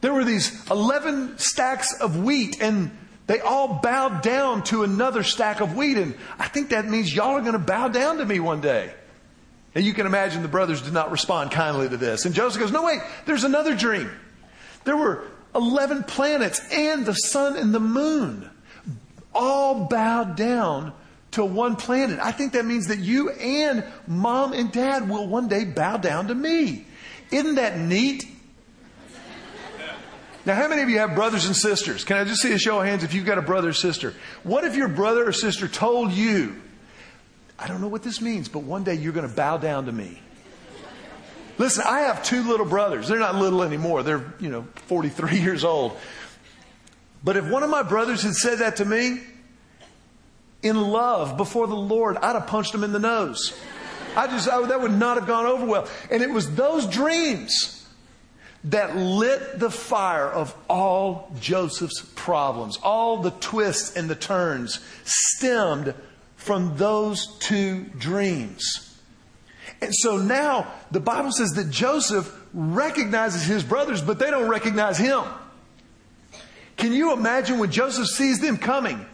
There 0.00 0.12
were 0.12 0.24
these 0.24 0.70
11 0.70 1.38
stacks 1.38 1.92
of 2.00 2.22
wheat, 2.22 2.60
and 2.60 2.90
they 3.26 3.40
all 3.40 3.68
bowed 3.68 4.22
down 4.22 4.64
to 4.64 4.82
another 4.82 5.22
stack 5.22 5.60
of 5.60 5.76
wheat. 5.76 5.98
And 5.98 6.14
I 6.38 6.48
think 6.48 6.70
that 6.70 6.86
means 6.86 7.14
y'all 7.14 7.36
are 7.36 7.40
going 7.40 7.52
to 7.52 7.58
bow 7.58 7.88
down 7.88 8.18
to 8.18 8.24
me 8.24 8.40
one 8.40 8.60
day. 8.60 8.92
And 9.74 9.84
you 9.84 9.92
can 9.92 10.06
imagine 10.06 10.42
the 10.42 10.48
brothers 10.48 10.82
did 10.82 10.92
not 10.92 11.10
respond 11.10 11.52
kindly 11.52 11.88
to 11.88 11.96
this. 11.96 12.24
And 12.24 12.34
Joseph 12.34 12.60
goes, 12.60 12.72
No, 12.72 12.82
wait, 12.82 13.00
there's 13.26 13.44
another 13.44 13.76
dream. 13.76 14.10
There 14.84 14.96
were 14.96 15.24
11 15.54 16.04
planets 16.04 16.60
and 16.72 17.04
the 17.04 17.14
sun 17.14 17.56
and 17.56 17.74
the 17.74 17.80
moon 17.80 18.48
all 19.34 19.84
bowed 19.84 20.36
down 20.36 20.92
to 21.32 21.44
one 21.44 21.76
planet. 21.76 22.18
I 22.20 22.32
think 22.32 22.54
that 22.54 22.64
means 22.64 22.88
that 22.88 22.98
you 22.98 23.30
and 23.30 23.84
mom 24.06 24.52
and 24.52 24.72
dad 24.72 25.08
will 25.08 25.28
one 25.28 25.48
day 25.48 25.64
bow 25.64 25.96
down 25.98 26.28
to 26.28 26.34
me. 26.34 26.86
Isn't 27.30 27.54
that 27.56 27.78
neat? 27.78 28.26
Now, 30.50 30.56
how 30.56 30.66
many 30.66 30.82
of 30.82 30.90
you 30.90 30.98
have 30.98 31.14
brothers 31.14 31.46
and 31.46 31.54
sisters? 31.54 32.02
Can 32.02 32.16
I 32.16 32.24
just 32.24 32.42
see 32.42 32.52
a 32.52 32.58
show 32.58 32.80
of 32.80 32.84
hands 32.84 33.04
if 33.04 33.14
you've 33.14 33.24
got 33.24 33.38
a 33.38 33.42
brother 33.42 33.68
or 33.68 33.72
sister? 33.72 34.14
What 34.42 34.64
if 34.64 34.74
your 34.74 34.88
brother 34.88 35.28
or 35.28 35.30
sister 35.30 35.68
told 35.68 36.10
you, 36.10 36.60
I 37.56 37.68
don't 37.68 37.80
know 37.80 37.86
what 37.86 38.02
this 38.02 38.20
means, 38.20 38.48
but 38.48 38.64
one 38.64 38.82
day 38.82 38.94
you're 38.94 39.12
going 39.12 39.28
to 39.28 39.32
bow 39.32 39.58
down 39.58 39.86
to 39.86 39.92
me? 39.92 40.20
Listen, 41.56 41.84
I 41.86 42.00
have 42.00 42.24
two 42.24 42.42
little 42.42 42.66
brothers. 42.66 43.06
They're 43.06 43.20
not 43.20 43.36
little 43.36 43.62
anymore. 43.62 44.02
They're, 44.02 44.34
you 44.40 44.48
know, 44.48 44.66
43 44.88 45.38
years 45.40 45.62
old. 45.62 45.96
But 47.22 47.36
if 47.36 47.48
one 47.48 47.62
of 47.62 47.70
my 47.70 47.84
brothers 47.84 48.24
had 48.24 48.34
said 48.34 48.58
that 48.58 48.78
to 48.78 48.84
me, 48.84 49.20
in 50.64 50.80
love 50.80 51.36
before 51.36 51.68
the 51.68 51.76
Lord, 51.76 52.16
I'd 52.16 52.34
have 52.34 52.48
punched 52.48 52.74
him 52.74 52.82
in 52.82 52.90
the 52.90 52.98
nose. 52.98 53.56
I 54.16 54.26
just, 54.26 54.48
I, 54.48 54.66
that 54.66 54.80
would 54.80 54.98
not 54.98 55.16
have 55.16 55.28
gone 55.28 55.46
over 55.46 55.64
well. 55.64 55.88
And 56.10 56.24
it 56.24 56.30
was 56.30 56.56
those 56.56 56.86
dreams 56.86 57.79
that 58.64 58.96
lit 58.96 59.58
the 59.58 59.70
fire 59.70 60.28
of 60.28 60.54
all 60.68 61.32
Joseph's 61.40 62.02
problems. 62.14 62.78
All 62.82 63.18
the 63.18 63.30
twists 63.30 63.96
and 63.96 64.08
the 64.08 64.14
turns 64.14 64.80
stemmed 65.04 65.94
from 66.36 66.76
those 66.76 67.38
two 67.38 67.84
dreams. 67.98 68.98
And 69.80 69.94
so 69.94 70.18
now 70.18 70.70
the 70.90 71.00
Bible 71.00 71.32
says 71.32 71.52
that 71.52 71.70
Joseph 71.70 72.34
recognizes 72.52 73.44
his 73.44 73.64
brothers, 73.64 74.02
but 74.02 74.18
they 74.18 74.30
don't 74.30 74.48
recognize 74.48 74.98
him. 74.98 75.22
Can 76.76 76.92
you 76.92 77.12
imagine 77.12 77.58
when 77.58 77.70
Joseph 77.70 78.08
sees 78.08 78.40
them 78.40 78.56
coming 78.56 79.04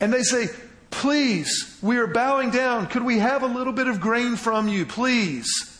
and 0.00 0.12
they 0.12 0.22
say, 0.22 0.48
Please, 0.90 1.78
we 1.82 1.96
are 1.96 2.06
bowing 2.06 2.50
down. 2.50 2.86
Could 2.86 3.02
we 3.02 3.18
have 3.18 3.42
a 3.42 3.46
little 3.46 3.72
bit 3.72 3.88
of 3.88 3.98
grain 3.98 4.36
from 4.36 4.68
you, 4.68 4.84
please? 4.84 5.71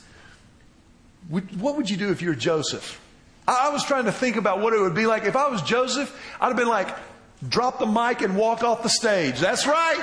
What 1.28 1.76
would 1.76 1.88
you 1.88 1.96
do 1.96 2.10
if 2.10 2.20
you 2.22 2.28
were 2.28 2.34
Joseph? 2.34 3.00
I 3.46 3.70
was 3.70 3.84
trying 3.84 4.04
to 4.04 4.12
think 4.12 4.36
about 4.36 4.60
what 4.60 4.72
it 4.72 4.80
would 4.80 4.94
be 4.94 5.06
like. 5.06 5.24
If 5.24 5.36
I 5.36 5.48
was 5.48 5.62
Joseph, 5.62 6.14
I'd 6.40 6.48
have 6.48 6.56
been 6.56 6.68
like, 6.68 6.94
drop 7.48 7.78
the 7.78 7.86
mic 7.86 8.22
and 8.22 8.36
walk 8.36 8.62
off 8.62 8.82
the 8.82 8.88
stage. 8.88 9.40
That's 9.40 9.66
right. 9.66 10.00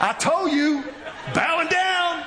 I 0.00 0.12
told 0.12 0.52
you, 0.52 0.84
bowing 1.32 1.68
down. 1.68 2.24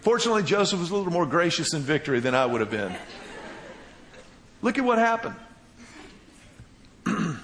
Fortunately, 0.00 0.42
Joseph 0.42 0.80
was 0.80 0.90
a 0.90 0.96
little 0.96 1.12
more 1.12 1.26
gracious 1.26 1.74
in 1.74 1.82
victory 1.82 2.20
than 2.20 2.34
I 2.34 2.46
would 2.46 2.62
have 2.62 2.70
been. 2.70 2.94
Look 4.62 4.78
at 4.78 4.84
what 4.84 4.98
happened. 4.98 5.36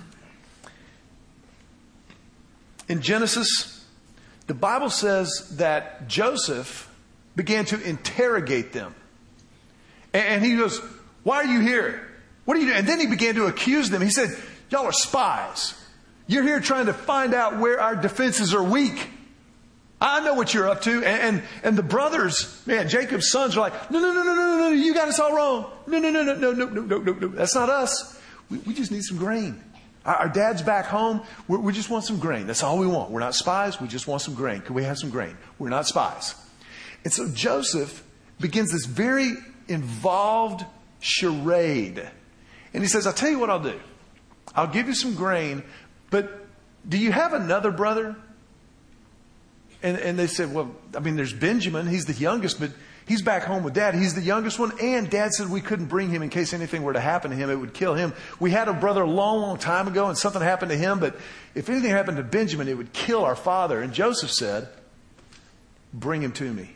in 2.88 3.02
Genesis, 3.02 3.75
the 4.46 4.54
Bible 4.54 4.90
says 4.90 5.56
that 5.56 6.08
Joseph 6.08 6.90
began 7.34 7.64
to 7.66 7.80
interrogate 7.80 8.72
them. 8.72 8.94
And 10.12 10.44
he 10.44 10.56
goes, 10.56 10.78
Why 11.22 11.36
are 11.36 11.44
you 11.44 11.60
here? 11.60 12.06
What 12.44 12.56
are 12.56 12.60
you 12.60 12.66
doing? 12.66 12.78
And 12.78 12.88
then 12.88 13.00
he 13.00 13.06
began 13.06 13.34
to 13.34 13.46
accuse 13.46 13.90
them. 13.90 14.02
He 14.02 14.10
said, 14.10 14.30
Y'all 14.70 14.86
are 14.86 14.92
spies. 14.92 15.74
You're 16.26 16.42
here 16.42 16.60
trying 16.60 16.86
to 16.86 16.92
find 16.92 17.34
out 17.34 17.58
where 17.58 17.80
our 17.80 17.94
defenses 17.94 18.54
are 18.54 18.62
weak. 18.62 19.10
I 20.00 20.20
know 20.20 20.34
what 20.34 20.52
you're 20.52 20.68
up 20.68 20.82
to. 20.82 20.96
And, 21.04 21.06
and, 21.06 21.42
and, 21.62 21.78
the 21.78 21.82
brothers, 21.82 22.62
man, 22.66 22.88
Jacob's 22.88 23.30
sons 23.30 23.56
are 23.56 23.60
like, 23.60 23.90
no, 23.90 23.98
no, 23.98 24.12
no, 24.12 24.22
no, 24.22 24.34
no, 24.34 24.34
no, 24.34 24.58
no, 24.58 24.68
you 24.70 24.92
got 24.92 25.08
us 25.08 25.18
all 25.18 25.34
wrong. 25.34 25.70
No, 25.86 25.98
no, 25.98 26.10
no, 26.10 26.22
no, 26.22 26.34
no, 26.34 26.52
no, 26.52 26.66
no, 26.66 26.82
no, 26.82 26.98
no, 26.98 27.12
no. 27.12 27.28
That's 27.28 27.54
not 27.54 27.70
us. 27.70 28.20
We, 28.50 28.58
we 28.58 28.74
just 28.74 28.90
need 28.90 29.04
some 29.04 29.16
grain. 29.16 29.62
Our, 30.06 30.28
dad's 30.28 30.62
back 30.62 30.86
home. 30.86 31.22
We're, 31.48 31.58
we 31.58 31.72
just 31.72 31.90
want 31.90 32.04
some 32.04 32.20
grain. 32.20 32.46
That's 32.46 32.62
all 32.62 32.78
we 32.78 32.86
want. 32.86 33.10
We're 33.10 33.20
not 33.20 33.34
spies. 33.34 33.80
We 33.80 33.88
just 33.88 34.06
want 34.06 34.22
some 34.22 34.34
grain. 34.34 34.60
Can 34.60 34.74
we 34.74 34.84
have 34.84 34.98
some 34.98 35.10
grain? 35.10 35.36
We're 35.58 35.68
not 35.68 35.86
spies. 35.86 36.36
And 37.04 37.12
so 37.12 37.28
Joseph 37.28 38.04
begins 38.38 38.70
this 38.70 38.86
very 38.86 39.34
involved 39.66 40.64
charade. 41.00 42.08
And 42.72 42.82
he 42.82 42.88
says, 42.88 43.06
I'll 43.06 43.12
tell 43.12 43.30
you 43.30 43.40
what 43.40 43.50
I'll 43.50 43.62
do. 43.62 43.80
I'll 44.54 44.68
give 44.68 44.86
you 44.86 44.94
some 44.94 45.14
grain, 45.14 45.62
but 46.10 46.46
do 46.88 46.98
you 46.98 47.12
have 47.12 47.32
another 47.32 47.70
brother? 47.70 48.16
And, 49.82 49.98
and 49.98 50.18
they 50.18 50.26
said, 50.26 50.54
Well, 50.54 50.74
I 50.96 51.00
mean, 51.00 51.16
there's 51.16 51.32
Benjamin. 51.32 51.86
He's 51.86 52.06
the 52.06 52.14
youngest, 52.14 52.58
but 52.60 52.70
he's 53.06 53.22
back 53.22 53.44
home 53.44 53.62
with 53.62 53.74
dad. 53.74 53.94
He's 53.94 54.14
the 54.14 54.20
youngest 54.20 54.58
one. 54.58 54.72
And 54.80 55.08
dad 55.08 55.32
said 55.32 55.48
we 55.48 55.60
couldn't 55.60 55.86
bring 55.86 56.10
him 56.10 56.22
in 56.22 56.28
case 56.28 56.52
anything 56.52 56.82
were 56.82 56.92
to 56.92 57.00
happen 57.00 57.30
to 57.30 57.36
him. 57.36 57.50
It 57.50 57.56
would 57.56 57.74
kill 57.74 57.94
him. 57.94 58.12
We 58.38 58.50
had 58.50 58.68
a 58.68 58.72
brother 58.72 59.02
a 59.02 59.10
long, 59.10 59.40
long 59.40 59.58
time 59.58 59.88
ago, 59.88 60.08
and 60.08 60.18
something 60.18 60.42
happened 60.42 60.70
to 60.70 60.76
him. 60.76 61.00
But 61.00 61.16
if 61.54 61.68
anything 61.68 61.90
happened 61.90 62.18
to 62.18 62.22
Benjamin, 62.22 62.68
it 62.68 62.76
would 62.76 62.92
kill 62.92 63.24
our 63.24 63.36
father. 63.36 63.80
And 63.80 63.92
Joseph 63.92 64.30
said, 64.30 64.68
Bring 65.94 66.22
him 66.22 66.32
to 66.32 66.52
me. 66.52 66.70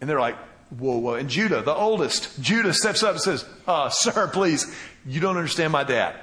And 0.00 0.10
they're 0.10 0.20
like, 0.20 0.36
Whoa, 0.78 0.98
whoa. 0.98 1.14
And 1.14 1.30
Judah, 1.30 1.62
the 1.62 1.74
oldest, 1.74 2.40
Judah 2.42 2.74
steps 2.74 3.02
up 3.02 3.12
and 3.12 3.20
says, 3.20 3.44
uh, 3.66 3.88
Sir, 3.90 4.28
please, 4.28 4.74
you 5.06 5.20
don't 5.20 5.36
understand 5.36 5.72
my 5.72 5.84
dad 5.84 6.16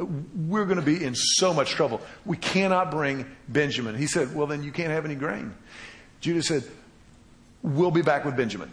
we're 0.00 0.64
going 0.64 0.78
to 0.78 0.84
be 0.84 1.02
in 1.04 1.14
so 1.14 1.52
much 1.52 1.70
trouble. 1.70 2.00
We 2.24 2.36
cannot 2.36 2.90
bring 2.90 3.26
Benjamin. 3.48 3.96
He 3.96 4.06
said, 4.06 4.34
Well, 4.34 4.46
then 4.46 4.62
you 4.62 4.70
can't 4.70 4.90
have 4.90 5.04
any 5.04 5.14
grain. 5.14 5.54
Judah 6.20 6.42
said, 6.42 6.64
We'll 7.62 7.90
be 7.90 8.02
back 8.02 8.24
with 8.24 8.36
Benjamin. 8.36 8.70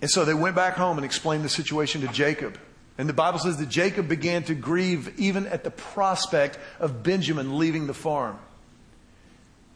And 0.00 0.10
so 0.10 0.24
they 0.24 0.34
went 0.34 0.56
back 0.56 0.74
home 0.74 0.96
and 0.96 1.04
explained 1.04 1.44
the 1.44 1.50
situation 1.50 2.00
to 2.00 2.08
Jacob. 2.08 2.58
And 2.96 3.08
the 3.08 3.14
Bible 3.14 3.38
says 3.38 3.58
that 3.58 3.68
Jacob 3.68 4.08
began 4.08 4.42
to 4.44 4.54
grieve 4.54 5.18
even 5.18 5.46
at 5.46 5.64
the 5.64 5.70
prospect 5.70 6.58
of 6.78 7.02
Benjamin 7.02 7.58
leaving 7.58 7.86
the 7.86 7.94
farm. 7.94 8.38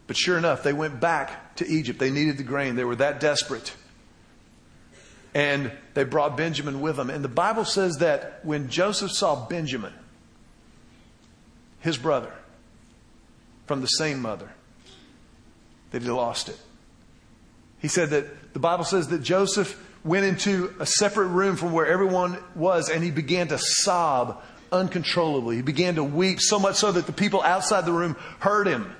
But 0.06 0.16
sure 0.16 0.36
enough, 0.36 0.62
they 0.62 0.72
went 0.72 1.00
back 1.00 1.56
to 1.56 1.66
Egypt. 1.66 1.98
They 1.98 2.10
needed 2.10 2.36
the 2.36 2.42
grain. 2.42 2.76
They 2.76 2.84
were 2.84 2.96
that 2.96 3.20
desperate. 3.20 3.74
And 5.34 5.72
they 5.94 6.04
brought 6.04 6.36
Benjamin 6.36 6.80
with 6.80 6.96
them. 6.96 7.10
And 7.10 7.24
the 7.24 7.28
Bible 7.28 7.64
says 7.64 7.96
that 7.96 8.40
when 8.42 8.68
Joseph 8.68 9.10
saw 9.10 9.46
Benjamin, 9.46 9.92
his 11.80 11.98
brother, 11.98 12.32
from 13.66 13.80
the 13.80 13.86
same 13.86 14.20
mother, 14.20 14.50
that 15.94 16.02
he 16.02 16.10
lost 16.10 16.48
it. 16.48 16.58
He 17.78 17.86
said 17.86 18.10
that 18.10 18.52
the 18.52 18.58
Bible 18.58 18.82
says 18.82 19.08
that 19.08 19.22
Joseph 19.22 19.80
went 20.02 20.26
into 20.26 20.74
a 20.80 20.86
separate 20.86 21.28
room 21.28 21.54
from 21.54 21.72
where 21.72 21.86
everyone 21.86 22.36
was 22.56 22.88
and 22.88 23.04
he 23.04 23.12
began 23.12 23.46
to 23.48 23.58
sob 23.58 24.42
uncontrollably. 24.72 25.54
He 25.54 25.62
began 25.62 25.94
to 25.94 26.02
weep 26.02 26.40
so 26.40 26.58
much 26.58 26.74
so 26.74 26.90
that 26.90 27.06
the 27.06 27.12
people 27.12 27.42
outside 27.42 27.84
the 27.84 27.92
room 27.92 28.16
heard 28.40 28.66
him. 28.66 28.92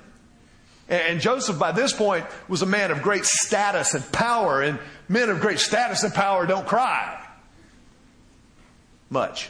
And 0.87 1.19
Joseph, 1.19 1.59
by 1.59 1.73
this 1.73 1.91
point, 1.91 2.25
was 2.47 2.61
a 2.61 2.65
man 2.65 2.91
of 2.91 3.01
great 3.01 3.25
status 3.25 3.93
and 3.93 4.09
power, 4.13 4.61
and 4.61 4.79
men 5.09 5.29
of 5.29 5.41
great 5.41 5.59
status 5.59 6.03
and 6.03 6.13
power 6.13 6.45
don't 6.45 6.65
cry 6.65 7.21
much. 9.09 9.49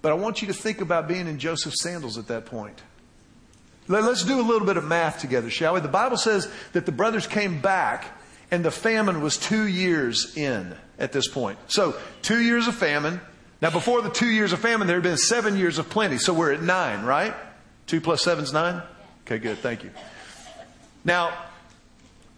But 0.00 0.12
I 0.12 0.14
want 0.14 0.40
you 0.40 0.48
to 0.48 0.54
think 0.54 0.80
about 0.80 1.06
being 1.06 1.26
in 1.26 1.38
Joseph's 1.38 1.82
sandals 1.82 2.16
at 2.16 2.28
that 2.28 2.46
point. 2.46 2.80
Let's 3.86 4.24
do 4.24 4.40
a 4.40 4.42
little 4.42 4.66
bit 4.66 4.76
of 4.76 4.84
math 4.84 5.20
together, 5.20 5.50
shall 5.50 5.74
we? 5.74 5.80
The 5.80 5.88
Bible 5.88 6.16
says 6.16 6.50
that 6.72 6.86
the 6.86 6.92
brothers 6.92 7.26
came 7.26 7.60
back 7.60 8.06
and 8.50 8.64
the 8.64 8.70
famine 8.70 9.20
was 9.20 9.36
two 9.36 9.66
years 9.66 10.36
in 10.36 10.74
at 10.98 11.12
this 11.12 11.28
point. 11.28 11.58
So, 11.68 11.96
two 12.22 12.40
years 12.40 12.66
of 12.66 12.74
famine. 12.74 13.20
Now, 13.60 13.70
before 13.70 14.00
the 14.00 14.10
two 14.10 14.28
years 14.28 14.52
of 14.52 14.60
famine, 14.60 14.86
there 14.86 14.96
had 14.96 15.02
been 15.02 15.16
seven 15.16 15.56
years 15.56 15.78
of 15.78 15.90
plenty. 15.90 16.18
So, 16.18 16.32
we're 16.32 16.52
at 16.52 16.62
nine, 16.62 17.04
right? 17.04 17.34
Two 17.86 18.00
plus 18.00 18.22
seven 18.22 18.44
is 18.44 18.52
nine? 18.52 18.82
Okay, 19.26 19.38
good. 19.38 19.58
Thank 19.58 19.84
you. 19.84 19.90
Now, 21.04 21.32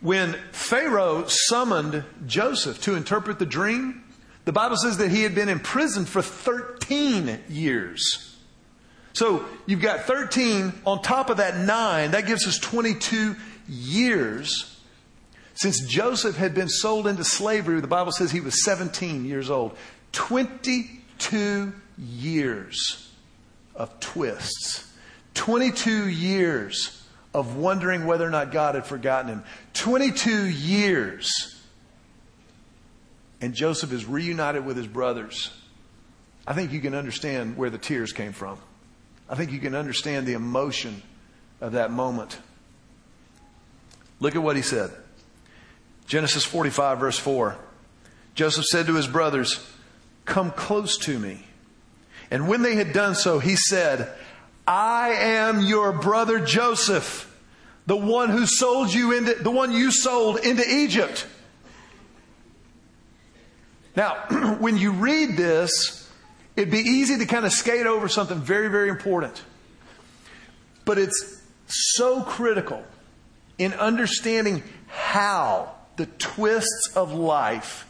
when 0.01 0.35
Pharaoh 0.53 1.25
summoned 1.27 2.05
Joseph 2.27 2.81
to 2.83 2.95
interpret 2.95 3.39
the 3.39 3.47
dream, 3.47 4.05
the 4.45 4.53
Bible 4.53 4.77
says 4.77 4.99
that 4.99 5.11
he 5.11 5.23
had 5.23 5.35
been 5.35 5.49
in 5.49 5.61
prison 5.61 6.05
for 6.05 6.23
13 6.23 7.41
years. 7.49 8.36
So 9.17 9.47
you've 9.65 9.81
got 9.81 10.01
13 10.01 10.75
on 10.85 11.01
top 11.01 11.31
of 11.31 11.39
that 11.39 11.57
nine. 11.57 12.11
That 12.11 12.27
gives 12.27 12.47
us 12.47 12.59
22 12.59 13.35
years. 13.67 14.79
Since 15.55 15.87
Joseph 15.87 16.37
had 16.37 16.53
been 16.55 16.69
sold 16.69 17.07
into 17.07 17.25
slavery, 17.25 17.81
the 17.81 17.87
Bible 17.87 18.13
says 18.13 18.31
he 18.31 18.41
was 18.41 18.63
17 18.63 19.25
years 19.25 19.49
old. 19.49 19.75
22 20.13 21.73
years 21.97 23.11
of 23.75 23.99
twists 24.01 24.93
22 25.33 26.09
years 26.09 27.03
of 27.33 27.57
wondering 27.57 28.07
whether 28.07 28.27
or 28.27 28.31
not 28.31 28.53
God 28.53 28.75
had 28.75 28.87
forgotten 28.87 29.29
him. 29.31 29.45
22 29.75 30.47
years. 30.47 31.59
And 33.41 33.55
Joseph 33.55 33.93
is 33.93 34.05
reunited 34.07 34.65
with 34.65 34.77
his 34.77 34.87
brothers. 34.87 35.51
I 36.47 36.55
think 36.55 36.73
you 36.73 36.81
can 36.81 36.95
understand 36.95 37.57
where 37.57 37.71
the 37.71 37.79
tears 37.79 38.13
came 38.13 38.33
from. 38.33 38.59
I 39.29 39.35
think 39.35 39.53
you 39.53 39.59
can 39.59 39.75
understand 39.75 40.27
the 40.27 40.35
emotion 40.35 41.03
of 41.61 41.73
that 41.73 41.91
moment. 41.91 42.39
Look 44.21 44.35
at 44.37 44.43
what 44.43 44.57
he 44.57 44.63
said. 44.63 44.91
Genesis 46.07 46.45
45, 46.45 46.99
verse 46.99 47.19
4. 47.19 47.57
Joseph 48.35 48.65
said 48.67 48.87
to 48.87 48.95
his 48.95 49.09
brothers, 49.09 49.67
Come 50.25 50.51
close 50.51 50.99
to 50.99 51.19
me. 51.19 51.45
And 52.31 52.49
when 52.49 52.63
they 52.63 52.75
had 52.75 52.93
done 52.93 53.15
so, 53.15 53.39
he 53.39 53.57
said, 53.57 54.13
I 54.67 55.11
am 55.11 55.61
your 55.61 55.93
brother 55.93 56.41
Joseph, 56.41 57.33
the 57.87 57.97
one 57.97 58.31
who 58.31 58.47
sold 58.47 58.93
you 58.93 59.13
into, 59.13 59.35
the 59.35 59.51
one 59.51 59.73
you 59.73 59.91
sold 59.91 60.39
into 60.39 60.65
Egypt. 60.69 61.27
Now, 63.95 64.57
when 64.59 64.77
you 64.77 64.93
read 64.93 65.37
this, 65.37 66.06
it'd 66.57 66.71
be 66.71 66.79
easy 66.79 67.19
to 67.19 67.27
kind 67.27 67.45
of 67.45 67.53
skate 67.53 67.87
over 67.87 68.09
something 68.09 68.41
very, 68.41 68.69
very 68.69 68.89
important. 68.89 69.43
But 70.85 70.99
it's 70.99 71.43
so 71.67 72.23
critical 72.23 72.83
in 73.59 73.73
understanding 73.75 74.63
how 74.89 75.75
the 75.97 76.07
twists 76.07 76.93
of 76.95 77.13
life 77.13 77.87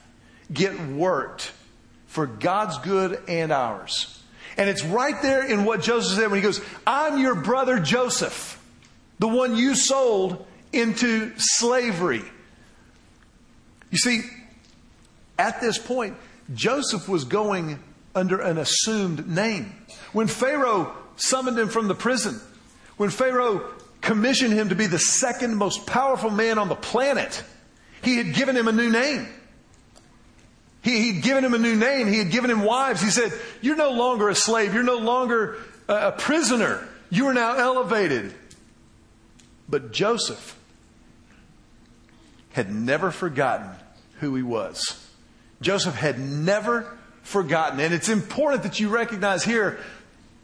get 0.52 0.78
worked 0.80 1.52
for 2.06 2.26
God's 2.26 2.78
good 2.78 3.20
and 3.28 3.52
ours. 3.52 4.22
And 4.56 4.70
it's 4.70 4.84
right 4.84 5.20
there 5.22 5.44
in 5.46 5.64
what 5.64 5.82
Joseph 5.82 6.18
said 6.18 6.30
when 6.30 6.38
he 6.38 6.42
goes, 6.42 6.60
I'm 6.86 7.18
your 7.18 7.34
brother 7.34 7.78
Joseph, 7.78 8.62
the 9.18 9.28
one 9.28 9.56
you 9.56 9.74
sold 9.74 10.46
into 10.72 11.32
slavery. 11.36 12.22
You 13.90 13.98
see, 13.98 14.22
at 15.38 15.60
this 15.60 15.78
point, 15.78 16.16
Joseph 16.54 17.08
was 17.08 17.24
going 17.24 17.78
under 18.16 18.40
an 18.40 18.58
assumed 18.58 19.28
name. 19.28 19.72
When 20.12 20.26
Pharaoh 20.26 20.96
summoned 21.16 21.58
him 21.58 21.68
from 21.68 21.86
the 21.86 21.94
prison, 21.94 22.40
when 22.96 23.10
Pharaoh 23.10 23.70
commissioned 24.00 24.54
him 24.54 24.70
to 24.70 24.74
be 24.74 24.86
the 24.86 24.98
second 24.98 25.56
most 25.56 25.86
powerful 25.86 26.30
man 26.30 26.58
on 26.58 26.68
the 26.68 26.74
planet, 26.74 27.44
he 28.02 28.16
had 28.16 28.34
given 28.34 28.56
him 28.56 28.68
a 28.68 28.72
new 28.72 28.90
name. 28.90 29.28
He, 30.82 31.12
he'd 31.12 31.22
given 31.22 31.44
him 31.44 31.52
a 31.52 31.58
new 31.58 31.74
name. 31.74 32.06
He 32.06 32.18
had 32.18 32.30
given 32.30 32.50
him 32.50 32.62
wives. 32.62 33.02
He 33.02 33.10
said, 33.10 33.32
You're 33.60 33.76
no 33.76 33.90
longer 33.90 34.28
a 34.28 34.34
slave. 34.34 34.72
You're 34.72 34.84
no 34.84 34.98
longer 34.98 35.56
a, 35.88 36.08
a 36.08 36.12
prisoner. 36.12 36.86
You 37.10 37.26
are 37.26 37.34
now 37.34 37.56
elevated. 37.56 38.32
But 39.68 39.92
Joseph 39.92 40.56
had 42.52 42.72
never 42.72 43.10
forgotten 43.10 43.70
who 44.20 44.34
he 44.36 44.42
was. 44.42 45.04
Joseph 45.60 45.94
had 45.94 46.18
never 46.18 46.96
forgotten. 47.26 47.80
And 47.80 47.92
it's 47.92 48.08
important 48.08 48.62
that 48.62 48.78
you 48.78 48.88
recognize 48.88 49.42
here 49.42 49.78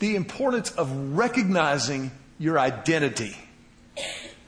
the 0.01 0.17
importance 0.17 0.73
of 0.73 1.17
recognizing 1.17 2.11
your 2.39 2.59
identity. 2.59 3.37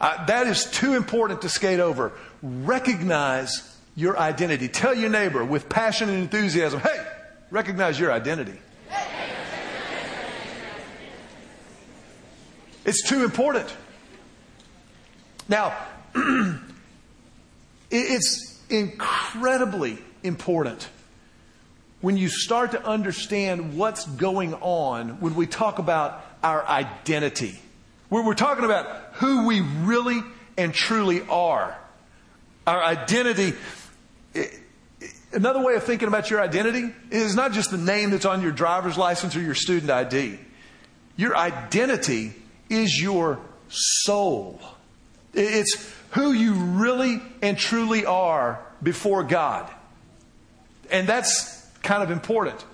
Uh, 0.00 0.26
that 0.26 0.48
is 0.48 0.64
too 0.64 0.94
important 0.94 1.42
to 1.42 1.48
skate 1.48 1.78
over. 1.78 2.12
Recognize 2.42 3.76
your 3.94 4.18
identity. 4.18 4.68
Tell 4.68 4.92
your 4.92 5.10
neighbor 5.10 5.44
with 5.44 5.68
passion 5.68 6.08
and 6.08 6.18
enthusiasm, 6.18 6.80
hey, 6.80 7.06
recognize 7.50 8.00
your 8.00 8.10
identity. 8.10 8.58
It's 12.84 13.08
too 13.08 13.24
important. 13.24 13.72
Now, 15.48 15.74
it's 17.90 18.60
incredibly 18.68 19.98
important 20.22 20.88
when 22.04 22.18
you 22.18 22.28
start 22.28 22.72
to 22.72 22.86
understand 22.86 23.78
what's 23.78 24.04
going 24.04 24.52
on 24.56 25.20
when 25.20 25.34
we 25.34 25.46
talk 25.46 25.78
about 25.78 26.22
our 26.42 26.62
identity. 26.66 27.58
When 28.10 28.26
we're 28.26 28.34
talking 28.34 28.66
about 28.66 29.14
who 29.14 29.46
we 29.46 29.62
really 29.62 30.20
and 30.58 30.74
truly 30.74 31.22
are. 31.30 31.78
Our 32.66 32.82
identity 32.82 33.54
another 35.32 35.62
way 35.62 35.76
of 35.76 35.84
thinking 35.84 36.06
about 36.06 36.30
your 36.30 36.42
identity 36.42 36.92
is 37.10 37.34
not 37.34 37.52
just 37.52 37.70
the 37.70 37.78
name 37.78 38.10
that's 38.10 38.26
on 38.26 38.42
your 38.42 38.52
driver's 38.52 38.98
license 38.98 39.34
or 39.34 39.40
your 39.40 39.54
student 39.54 39.90
ID. 39.90 40.38
Your 41.16 41.34
identity 41.34 42.34
is 42.68 43.00
your 43.00 43.40
soul. 43.70 44.60
It's 45.32 45.90
who 46.10 46.32
you 46.32 46.52
really 46.52 47.22
and 47.40 47.56
truly 47.56 48.04
are 48.04 48.62
before 48.82 49.24
God. 49.24 49.70
And 50.90 51.08
that's 51.08 51.63
kind 51.84 52.02
of 52.02 52.10
important. 52.10 52.64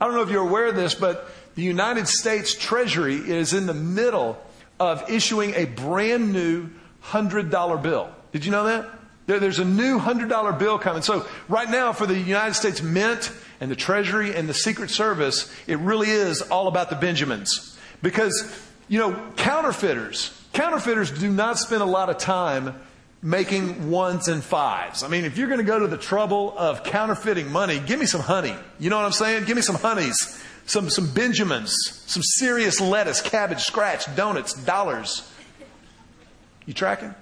I 0.00 0.04
don't 0.04 0.14
know 0.14 0.22
if 0.22 0.30
you're 0.30 0.46
aware 0.46 0.66
of 0.66 0.76
this, 0.76 0.94
but 0.94 1.28
the 1.56 1.62
United 1.62 2.06
States 2.06 2.54
Treasury 2.54 3.16
is 3.16 3.52
in 3.52 3.66
the 3.66 3.74
middle 3.74 4.40
of 4.78 5.10
issuing 5.10 5.54
a 5.54 5.64
brand 5.64 6.32
new 6.32 6.70
$100 7.06 7.82
bill. 7.82 8.10
Did 8.30 8.44
you 8.44 8.52
know 8.52 8.64
that? 8.64 8.88
There, 9.26 9.40
there's 9.40 9.58
a 9.58 9.64
new 9.64 9.98
$100 9.98 10.58
bill 10.58 10.78
coming. 10.78 11.02
So, 11.02 11.26
right 11.48 11.68
now, 11.68 11.92
for 11.92 12.06
the 12.06 12.18
United 12.18 12.54
States 12.54 12.80
Mint 12.80 13.32
and 13.60 13.70
the 13.70 13.76
Treasury 13.76 14.34
and 14.34 14.48
the 14.48 14.54
Secret 14.54 14.90
Service, 14.90 15.52
it 15.66 15.78
really 15.78 16.08
is 16.08 16.42
all 16.42 16.68
about 16.68 16.90
the 16.90 16.96
Benjamins. 16.96 17.76
Because, 18.00 18.56
you 18.88 18.98
know, 18.98 19.32
counterfeiters, 19.36 20.32
counterfeiters 20.52 21.10
do 21.10 21.30
not 21.30 21.58
spend 21.58 21.82
a 21.82 21.86
lot 21.86 22.08
of 22.08 22.18
time 22.18 22.80
making 23.22 23.90
ones 23.90 24.28
and 24.28 24.42
fives. 24.42 25.02
I 25.02 25.08
mean, 25.08 25.24
if 25.24 25.36
you're 25.36 25.48
going 25.48 25.58
to 25.58 25.64
go 25.64 25.78
to 25.78 25.88
the 25.88 25.96
trouble 25.96 26.54
of 26.56 26.84
counterfeiting 26.84 27.50
money, 27.50 27.80
give 27.80 27.98
me 27.98 28.06
some 28.06 28.20
honey. 28.20 28.54
You 28.78 28.90
know 28.90 28.96
what 28.96 29.04
I'm 29.04 29.12
saying? 29.12 29.44
Give 29.44 29.56
me 29.56 29.62
some 29.62 29.76
honeys, 29.76 30.16
some, 30.66 30.88
some 30.88 31.12
Benjamins, 31.12 31.74
some 32.06 32.22
serious 32.22 32.80
lettuce, 32.80 33.20
cabbage, 33.20 33.60
scratch, 33.60 34.14
donuts, 34.14 34.54
dollars. 34.54 35.30
You 36.66 36.74
tracking? 36.74 37.14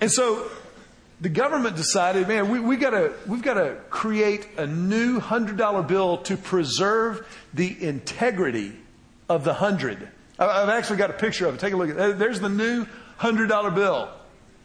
And 0.00 0.10
so 0.10 0.50
the 1.20 1.28
government 1.28 1.76
decided, 1.76 2.28
man, 2.28 2.50
we, 2.50 2.60
we 2.60 2.76
gotta, 2.76 3.12
we've 3.26 3.42
got 3.42 3.54
to 3.54 3.76
create 3.90 4.48
a 4.56 4.66
new 4.66 5.20
$100 5.20 5.86
bill 5.86 6.18
to 6.18 6.36
preserve 6.36 7.26
the 7.54 7.82
integrity 7.82 8.72
of 9.28 9.44
the 9.44 9.52
100. 9.52 10.08
I've 10.38 10.70
actually 10.70 10.96
got 10.96 11.10
a 11.10 11.14
picture 11.14 11.46
of 11.46 11.54
it. 11.54 11.60
Take 11.60 11.74
a 11.74 11.76
look 11.76 11.90
at 11.90 11.98
it. 11.98 12.18
There's 12.18 12.40
the 12.40 12.48
new 12.48 12.86
$100 13.20 13.74
bill. 13.74 14.08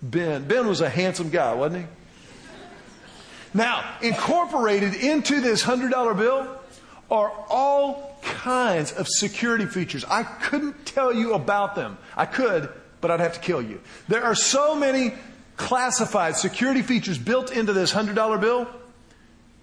Ben. 0.02 0.46
Ben 0.46 0.68
was 0.68 0.82
a 0.82 0.90
handsome 0.90 1.30
guy, 1.30 1.54
wasn't 1.54 1.84
he? 1.84 1.92
Now, 3.54 3.84
incorporated 4.02 4.94
into 4.94 5.42
this 5.42 5.64
$100 5.64 6.18
bill 6.18 6.60
are 7.10 7.32
all 7.50 8.20
kinds 8.22 8.92
of 8.92 9.08
security 9.08 9.66
features. 9.66 10.04
I 10.06 10.24
couldn't 10.24 10.86
tell 10.86 11.14
you 11.14 11.34
about 11.34 11.76
them. 11.76 11.98
I 12.18 12.26
could, 12.26 12.70
but 13.02 13.12
I'd 13.12 13.20
have 13.20 13.34
to 13.34 13.40
kill 13.40 13.62
you. 13.62 13.82
There 14.08 14.24
are 14.24 14.36
so 14.36 14.76
many 14.76 15.14
classified 15.58 16.36
security 16.36 16.82
features 16.82 17.18
built 17.18 17.52
into 17.52 17.74
this 17.74 17.94
$100 17.94 18.42
bill 18.42 18.68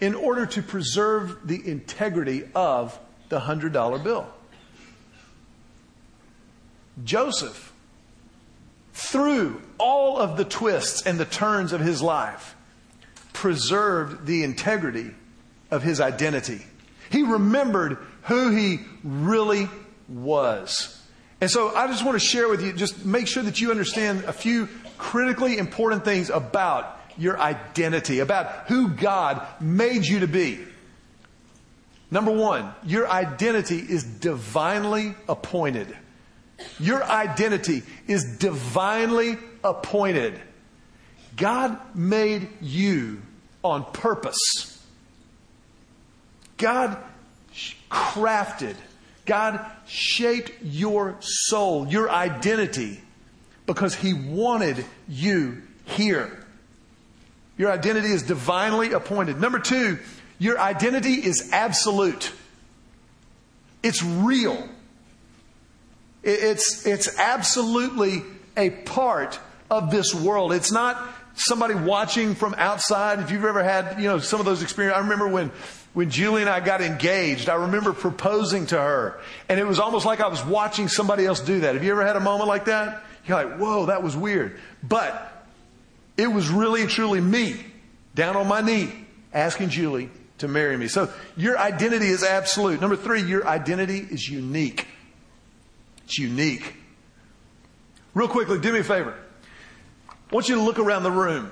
in 0.01 0.15
order 0.15 0.47
to 0.47 0.63
preserve 0.63 1.47
the 1.47 1.61
integrity 1.69 2.45
of 2.55 2.99
the 3.29 3.41
$100 3.41 4.03
bill. 4.03 4.27
Joseph, 7.05 7.72
through 8.93 9.63
all 9.79 10.19
of 10.19 10.37
the 10.37 10.45
twists 10.45 11.03
and 11.07 11.19
the 11.19 11.25
turns 11.25 11.73
of 11.73 11.81
his 11.81 12.03
life, 12.03 12.55
preserved 13.33 14.27
the 14.27 14.45
integrity 14.45 15.11
of 15.71 15.83
his 15.83 16.01
identity. 16.01 16.61
He 17.11 17.23
remembered 17.23 17.99
who 18.23 18.51
he 18.51 18.81
really 19.03 19.69
was. 20.09 20.99
And 21.41 21.51
so 21.51 21.75
I 21.75 21.87
just 21.89 22.05
want 22.05 22.21
to 22.21 22.25
share 22.25 22.49
with 22.49 22.63
you, 22.63 22.73
just 22.73 23.05
make 23.05 23.27
sure 23.27 23.43
that 23.43 23.61
you 23.61 23.71
understand 23.71 24.25
a 24.25 24.33
few 24.33 24.69
critically 24.97 25.59
important 25.59 26.05
things 26.05 26.31
about 26.31 27.01
your 27.19 27.39
identity, 27.39 28.21
about 28.21 28.69
who 28.69 28.89
God 28.89 29.45
made 29.61 30.05
you 30.07 30.21
to 30.21 30.29
be. 30.29 30.61
Number 32.11 32.31
one, 32.31 32.73
your 32.85 33.09
identity 33.09 33.79
is 33.79 34.05
divinely 34.05 35.15
appointed. 35.29 35.97
Your 36.81 37.03
identity 37.03 37.83
is 38.07 38.37
divinely 38.39 39.39
appointed. 39.65 40.41
God 41.37 41.79
made 41.95 42.49
you 42.61 43.23
on 43.63 43.85
purpose. 43.93 44.83
God 46.57 46.97
crafted 47.91 48.77
God 49.25 49.65
shaped 49.87 50.53
your 50.63 51.17
soul, 51.21 51.87
your 51.87 52.11
identity, 52.11 53.01
because 53.67 53.95
He 53.95 54.13
wanted 54.13 54.85
you 55.09 55.63
here. 55.85 56.45
Your 57.57 57.71
identity 57.71 58.09
is 58.09 58.25
divinely 58.25 58.93
appointed. 58.93 59.41
Number 59.41 59.59
two, 59.59 59.99
your 60.39 60.59
identity 60.59 61.15
is 61.15 61.51
absolute. 61.53 62.33
It's 63.83 64.03
real. 64.03 64.69
It's, 66.23 66.87
it's 66.87 67.19
absolutely 67.19 68.23
a 68.57 68.71
part 68.71 69.41
of 69.71 69.91
this 69.91 70.15
world. 70.15 70.53
It's 70.53 70.71
not 70.71 71.03
somebody 71.35 71.75
watching 71.75 72.35
from 72.35 72.55
outside. 72.59 73.19
If 73.21 73.31
you've 73.31 73.45
ever 73.45 73.63
had, 73.63 73.99
you 73.99 74.09
know, 74.09 74.19
some 74.19 74.39
of 74.41 74.47
those 74.47 74.63
experiences, 74.63 74.99
I 74.99 75.03
remember 75.03 75.29
when, 75.29 75.51
when 75.95 76.11
Julie 76.11 76.43
and 76.43 76.51
I 76.51 76.61
got 76.61 76.81
engaged, 76.81 77.49
I 77.49 77.55
remember 77.55 77.93
proposing 77.93 78.67
to 78.67 78.79
her 78.79 79.21
and 79.49 79.59
it 79.59 79.67
was 79.67 79.81
almost 79.81 80.07
like 80.07 80.21
I 80.21 80.29
was 80.29 80.45
watching 80.45 80.89
somebody 80.89 81.27
else 81.27 81.41
do 81.41 81.61
that. 81.61 81.75
Have 81.75 81.85
you 81.85 81.91
ever 81.93 82.07
had 82.07 82.17
a 82.17 82.21
moment 82.21 82.49
like 82.49 82.67
that? 82.67 83.03
You're 83.27 83.45
like, 83.45 83.59
whoa, 83.59 83.87
that 83.87 84.03
was 84.03 84.17
weird. 84.17 84.59
But 84.83 85.47
it 86.17 86.27
was 86.27 86.49
really 86.51 86.87
truly 86.87 87.21
me 87.21 87.65
down 88.15 88.37
on 88.37 88.47
my 88.47 88.61
knee 88.61 88.93
asking 89.33 89.71
Julie 89.71 90.11
to 90.39 90.49
marry 90.49 90.77
me. 90.77 90.89
So 90.89 91.11
your 91.37 91.59
identity 91.59 92.09
is 92.09 92.23
absolute. 92.23 92.81
Number 92.81 92.97
three, 92.97 93.23
your 93.23 93.47
identity 93.47 93.99
is 93.99 94.29
unique. 94.29 94.87
It's 96.05 96.19
unique. 96.19 96.75
Real 98.15 98.29
quickly, 98.29 98.59
do 98.59 98.73
me 98.73 98.81
a 98.81 98.85
favor. 98.85 99.15
I 100.09 100.35
want 100.35 100.49
you 100.49 100.57
to 100.57 100.63
look 100.63 100.79
around 100.79 101.03
the 101.03 101.11
room. 101.11 101.51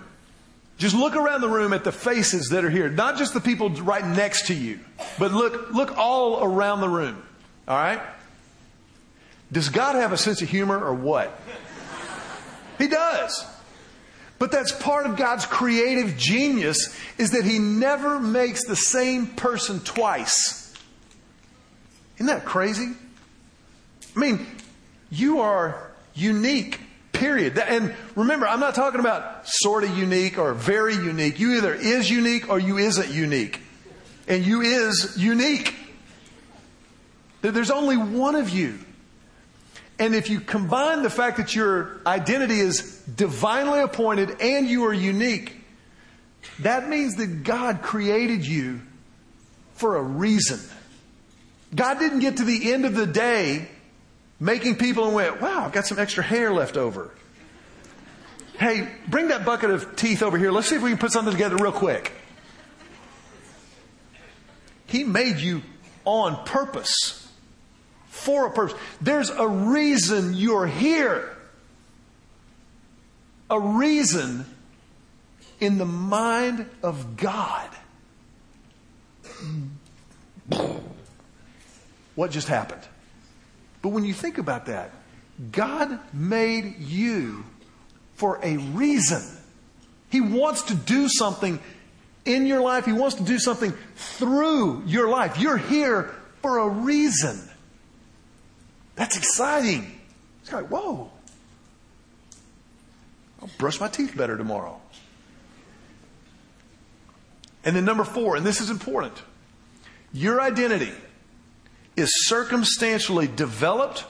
Just 0.78 0.94
look 0.94 1.14
around 1.14 1.42
the 1.42 1.48
room 1.48 1.72
at 1.72 1.84
the 1.84 1.92
faces 1.92 2.48
that 2.48 2.64
are 2.64 2.70
here. 2.70 2.88
Not 2.88 3.18
just 3.18 3.34
the 3.34 3.40
people 3.40 3.68
right 3.70 4.06
next 4.06 4.46
to 4.46 4.54
you, 4.54 4.80
but 5.18 5.32
look, 5.32 5.70
look 5.72 5.98
all 5.98 6.42
around 6.42 6.80
the 6.80 6.88
room. 6.88 7.22
All 7.68 7.76
right? 7.76 8.00
Does 9.52 9.68
God 9.68 9.96
have 9.96 10.12
a 10.12 10.16
sense 10.16 10.40
of 10.42 10.48
humor 10.48 10.82
or 10.82 10.94
what? 10.94 11.38
He 12.78 12.88
does. 12.88 13.44
But 14.38 14.52
that's 14.52 14.72
part 14.72 15.04
of 15.04 15.16
God's 15.16 15.44
creative 15.44 16.16
genius 16.16 16.96
is 17.18 17.32
that 17.32 17.44
he 17.44 17.58
never 17.58 18.18
makes 18.18 18.64
the 18.64 18.76
same 18.76 19.26
person 19.26 19.80
twice. 19.80 20.74
Isn't 22.16 22.26
that 22.26 22.46
crazy? 22.46 22.92
I 24.16 24.18
mean, 24.18 24.46
you 25.10 25.40
are 25.40 25.90
unique, 26.14 26.80
period. 27.12 27.58
And 27.58 27.94
remember, 28.16 28.46
I'm 28.48 28.60
not 28.60 28.74
talking 28.74 29.00
about 29.00 29.46
sort 29.46 29.84
of 29.84 29.96
unique 29.96 30.38
or 30.38 30.54
very 30.54 30.94
unique. 30.94 31.38
You 31.38 31.56
either 31.56 31.74
is 31.74 32.10
unique 32.10 32.48
or 32.48 32.58
you 32.58 32.78
isn't 32.78 33.10
unique. 33.10 33.60
And 34.26 34.44
you 34.44 34.60
is 34.60 35.16
unique. 35.18 35.74
There's 37.42 37.70
only 37.70 37.96
one 37.96 38.36
of 38.36 38.50
you. 38.50 38.78
And 39.98 40.14
if 40.14 40.30
you 40.30 40.40
combine 40.40 41.02
the 41.02 41.10
fact 41.10 41.36
that 41.36 41.54
your 41.54 42.00
identity 42.06 42.58
is 42.58 43.02
divinely 43.02 43.80
appointed 43.80 44.40
and 44.40 44.66
you 44.66 44.84
are 44.86 44.94
unique, 44.94 45.56
that 46.60 46.88
means 46.88 47.16
that 47.16 47.44
God 47.44 47.82
created 47.82 48.46
you 48.46 48.80
for 49.74 49.96
a 49.96 50.02
reason. 50.02 50.60
God 51.74 51.98
didn't 51.98 52.20
get 52.20 52.38
to 52.38 52.44
the 52.44 52.72
end 52.72 52.84
of 52.84 52.94
the 52.94 53.06
day 53.06 53.68
making 54.40 54.76
people 54.76 55.04
and 55.04 55.14
went, 55.14 55.40
wow, 55.40 55.64
I've 55.66 55.72
got 55.72 55.86
some 55.86 55.98
extra 55.98 56.24
hair 56.24 56.52
left 56.52 56.76
over. 56.76 57.12
Hey, 58.58 58.88
bring 59.06 59.28
that 59.28 59.44
bucket 59.44 59.70
of 59.70 59.94
teeth 59.96 60.22
over 60.22 60.36
here. 60.36 60.50
Let's 60.50 60.68
see 60.68 60.76
if 60.76 60.82
we 60.82 60.90
can 60.90 60.98
put 60.98 61.12
something 61.12 61.32
together 61.32 61.56
real 61.56 61.72
quick. 61.72 62.12
He 64.86 65.04
made 65.04 65.38
you 65.38 65.62
on 66.04 66.44
purpose 66.44 67.28
for 68.08 68.46
a 68.46 68.50
purpose. 68.50 68.76
There's 69.00 69.30
a 69.30 69.46
reason 69.46 70.34
you're 70.34 70.66
here. 70.66 71.36
A 73.48 73.60
reason 73.60 74.44
in 75.60 75.78
the 75.78 75.84
mind 75.84 76.68
of 76.82 77.16
God. 77.16 77.68
What 82.14 82.30
just 82.30 82.48
happened? 82.48 82.82
But 83.82 83.90
when 83.90 84.04
you 84.04 84.12
think 84.12 84.38
about 84.38 84.66
that, 84.66 84.90
God 85.52 85.98
made 86.12 86.78
you 86.78 87.44
for 88.14 88.38
a 88.42 88.58
reason. 88.58 89.22
He 90.10 90.20
wants 90.20 90.64
to 90.64 90.74
do 90.74 91.08
something 91.08 91.58
in 92.24 92.46
your 92.46 92.60
life. 92.60 92.84
He 92.84 92.92
wants 92.92 93.16
to 93.16 93.22
do 93.22 93.38
something 93.38 93.72
through 93.96 94.82
your 94.86 95.08
life. 95.08 95.38
You're 95.38 95.56
here 95.56 96.10
for 96.42 96.58
a 96.58 96.68
reason. 96.68 97.40
That's 98.96 99.16
exciting. 99.16 99.98
It's 100.42 100.52
like, 100.52 100.66
whoa. 100.66 101.10
I'll 103.40 103.50
brush 103.56 103.80
my 103.80 103.88
teeth 103.88 104.14
better 104.14 104.36
tomorrow. 104.36 104.78
And 107.64 107.74
then 107.74 107.84
number 107.84 108.04
four, 108.04 108.36
and 108.36 108.44
this 108.44 108.60
is 108.60 108.68
important. 108.68 109.14
Your 110.12 110.40
identity 110.40 110.92
is 112.00 112.10
circumstantially 112.26 113.28
developed 113.28 114.04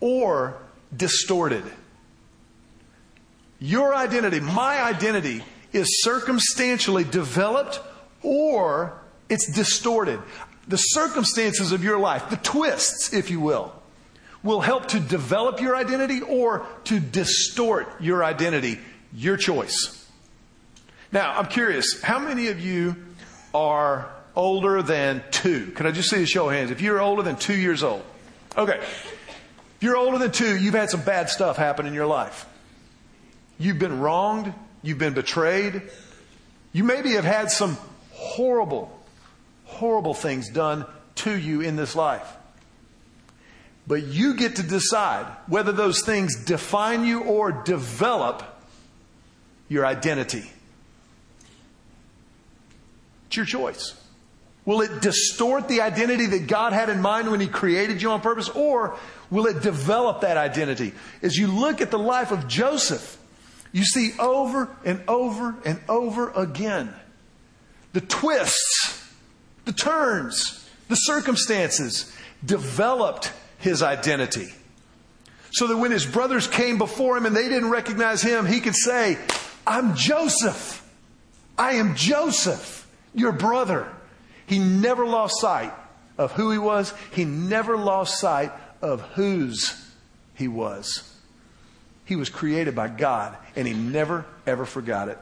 or 0.00 0.56
distorted. 0.96 1.64
Your 3.60 3.94
identity, 3.94 4.40
my 4.40 4.82
identity, 4.82 5.44
is 5.72 6.02
circumstantially 6.02 7.04
developed 7.04 7.80
or 8.22 8.98
it's 9.28 9.52
distorted. 9.52 10.20
The 10.66 10.76
circumstances 10.76 11.72
of 11.72 11.84
your 11.84 11.98
life, 11.98 12.28
the 12.30 12.36
twists, 12.36 13.12
if 13.12 13.30
you 13.30 13.40
will, 13.40 13.72
will 14.42 14.60
help 14.60 14.88
to 14.88 15.00
develop 15.00 15.60
your 15.60 15.76
identity 15.76 16.20
or 16.20 16.66
to 16.84 16.98
distort 16.98 17.88
your 18.00 18.24
identity. 18.24 18.78
Your 19.14 19.36
choice. 19.36 20.08
Now, 21.12 21.38
I'm 21.38 21.46
curious, 21.46 22.00
how 22.02 22.18
many 22.18 22.48
of 22.48 22.58
you 22.58 22.96
are 23.54 24.10
older 24.34 24.82
than 24.82 25.22
two? 25.30 25.72
Can 25.72 25.86
I 25.86 25.90
just 25.90 26.10
see 26.10 26.22
a 26.22 26.26
show 26.26 26.48
of 26.48 26.54
hands? 26.54 26.70
If 26.70 26.80
you're 26.80 27.00
older 27.00 27.22
than 27.22 27.36
two 27.36 27.56
years 27.56 27.82
old. 27.82 28.02
Okay. 28.56 28.78
If 28.78 29.78
you're 29.80 29.96
older 29.96 30.18
than 30.18 30.30
two, 30.30 30.56
you've 30.56 30.74
had 30.74 30.90
some 30.90 31.02
bad 31.02 31.28
stuff 31.28 31.56
happen 31.56 31.86
in 31.86 31.94
your 31.94 32.06
life. 32.06 32.46
You've 33.58 33.78
been 33.78 34.00
wronged. 34.00 34.52
You've 34.82 34.98
been 34.98 35.14
betrayed. 35.14 35.82
You 36.72 36.84
maybe 36.84 37.12
have 37.12 37.24
had 37.24 37.50
some 37.50 37.76
horrible, 38.12 38.96
horrible 39.64 40.14
things 40.14 40.50
done 40.50 40.86
to 41.16 41.36
you 41.36 41.60
in 41.60 41.76
this 41.76 41.94
life. 41.94 42.26
But 43.86 44.04
you 44.04 44.34
get 44.34 44.56
to 44.56 44.62
decide 44.62 45.26
whether 45.46 45.72
those 45.72 46.02
things 46.02 46.44
define 46.44 47.04
you 47.04 47.24
or 47.24 47.50
develop 47.50 48.42
your 49.68 49.84
identity. 49.84 50.50
It's 53.26 53.36
your 53.36 53.46
choice. 53.46 53.94
Will 54.64 54.80
it 54.80 55.02
distort 55.02 55.66
the 55.68 55.80
identity 55.80 56.26
that 56.26 56.46
God 56.46 56.72
had 56.72 56.88
in 56.88 57.00
mind 57.00 57.30
when 57.30 57.40
He 57.40 57.48
created 57.48 58.00
you 58.00 58.10
on 58.10 58.20
purpose, 58.20 58.48
or 58.48 58.96
will 59.30 59.46
it 59.46 59.60
develop 59.60 60.20
that 60.20 60.36
identity? 60.36 60.92
As 61.20 61.36
you 61.36 61.48
look 61.48 61.80
at 61.80 61.90
the 61.90 61.98
life 61.98 62.30
of 62.30 62.46
Joseph, 62.46 63.18
you 63.72 63.84
see 63.84 64.12
over 64.18 64.68
and 64.84 65.02
over 65.08 65.56
and 65.64 65.80
over 65.88 66.30
again 66.30 66.94
the 67.92 68.00
twists, 68.00 69.10
the 69.64 69.72
turns, 69.72 70.68
the 70.88 70.94
circumstances 70.94 72.14
developed 72.44 73.32
his 73.58 73.82
identity. 73.82 74.48
So 75.50 75.66
that 75.66 75.76
when 75.76 75.90
his 75.90 76.06
brothers 76.06 76.46
came 76.46 76.78
before 76.78 77.16
him 77.16 77.26
and 77.26 77.36
they 77.36 77.48
didn't 77.48 77.70
recognize 77.70 78.22
him, 78.22 78.46
he 78.46 78.60
could 78.60 78.74
say, 78.74 79.18
I'm 79.66 79.94
Joseph. 79.94 80.78
I 81.58 81.72
am 81.72 81.94
Joseph, 81.94 82.88
your 83.14 83.32
brother. 83.32 83.86
He 84.46 84.58
never 84.58 85.06
lost 85.06 85.40
sight 85.40 85.72
of 86.18 86.32
who 86.32 86.50
he 86.50 86.58
was. 86.58 86.92
He 87.12 87.24
never 87.24 87.76
lost 87.76 88.18
sight 88.20 88.52
of 88.80 89.00
whose 89.00 89.90
he 90.34 90.48
was. 90.48 91.08
He 92.04 92.16
was 92.16 92.28
created 92.28 92.74
by 92.74 92.88
God 92.88 93.36
and 93.56 93.66
he 93.66 93.74
never 93.74 94.26
ever 94.46 94.64
forgot 94.64 95.08
it. 95.08 95.18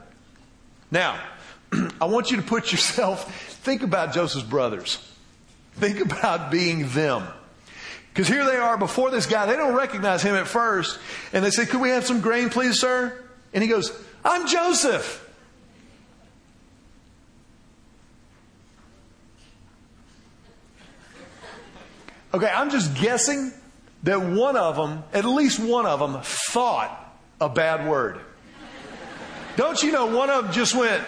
Now, 0.91 1.21
I 2.01 2.07
want 2.07 2.31
you 2.31 2.39
to 2.39 2.43
put 2.43 2.73
yourself, 2.73 3.33
think 3.63 3.83
about 3.83 4.13
Joseph's 4.13 4.45
brothers. 4.45 5.07
Think 5.75 6.01
about 6.01 6.51
being 6.51 6.89
them. 6.89 7.27
Because 8.13 8.27
here 8.27 8.45
they 8.45 8.57
are 8.57 8.77
before 8.77 9.11
this 9.11 9.27
guy. 9.27 9.47
They 9.47 9.57
don't 9.57 9.75
recognize 9.75 10.23
him 10.23 10.35
at 10.35 10.49
first. 10.49 10.99
And 11.33 11.45
they 11.45 11.51
say, 11.51 11.65
Could 11.65 11.81
we 11.81 11.91
have 11.91 12.05
some 12.05 12.21
grain, 12.21 12.51
please, 12.51 12.81
sir? 12.81 13.17
And 13.55 13.63
he 13.63 13.69
goes, 13.69 13.93
I'm 14.25 14.49
Joseph. 14.49 15.30
Okay, 22.33 22.49
I'm 22.49 22.71
just 22.71 22.95
guessing 22.97 23.53
that 24.05 24.21
one 24.21 24.57
of 24.57 24.77
them, 24.77 25.03
at 25.13 25.25
least 25.25 25.59
one 25.59 25.87
of 25.87 25.99
them, 26.01 26.21
thought 26.23 26.97
a 27.41 27.49
bad 27.49 27.89
word. 27.89 28.21
Don't 29.57 29.83
you 29.83 29.93
know 29.93 30.07
one 30.07 30.31
of 30.31 30.45
them 30.45 30.53
just 30.53 30.75
went, 30.75 31.05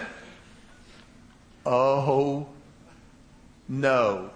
Oh, 1.65 2.47
no. 3.69 4.29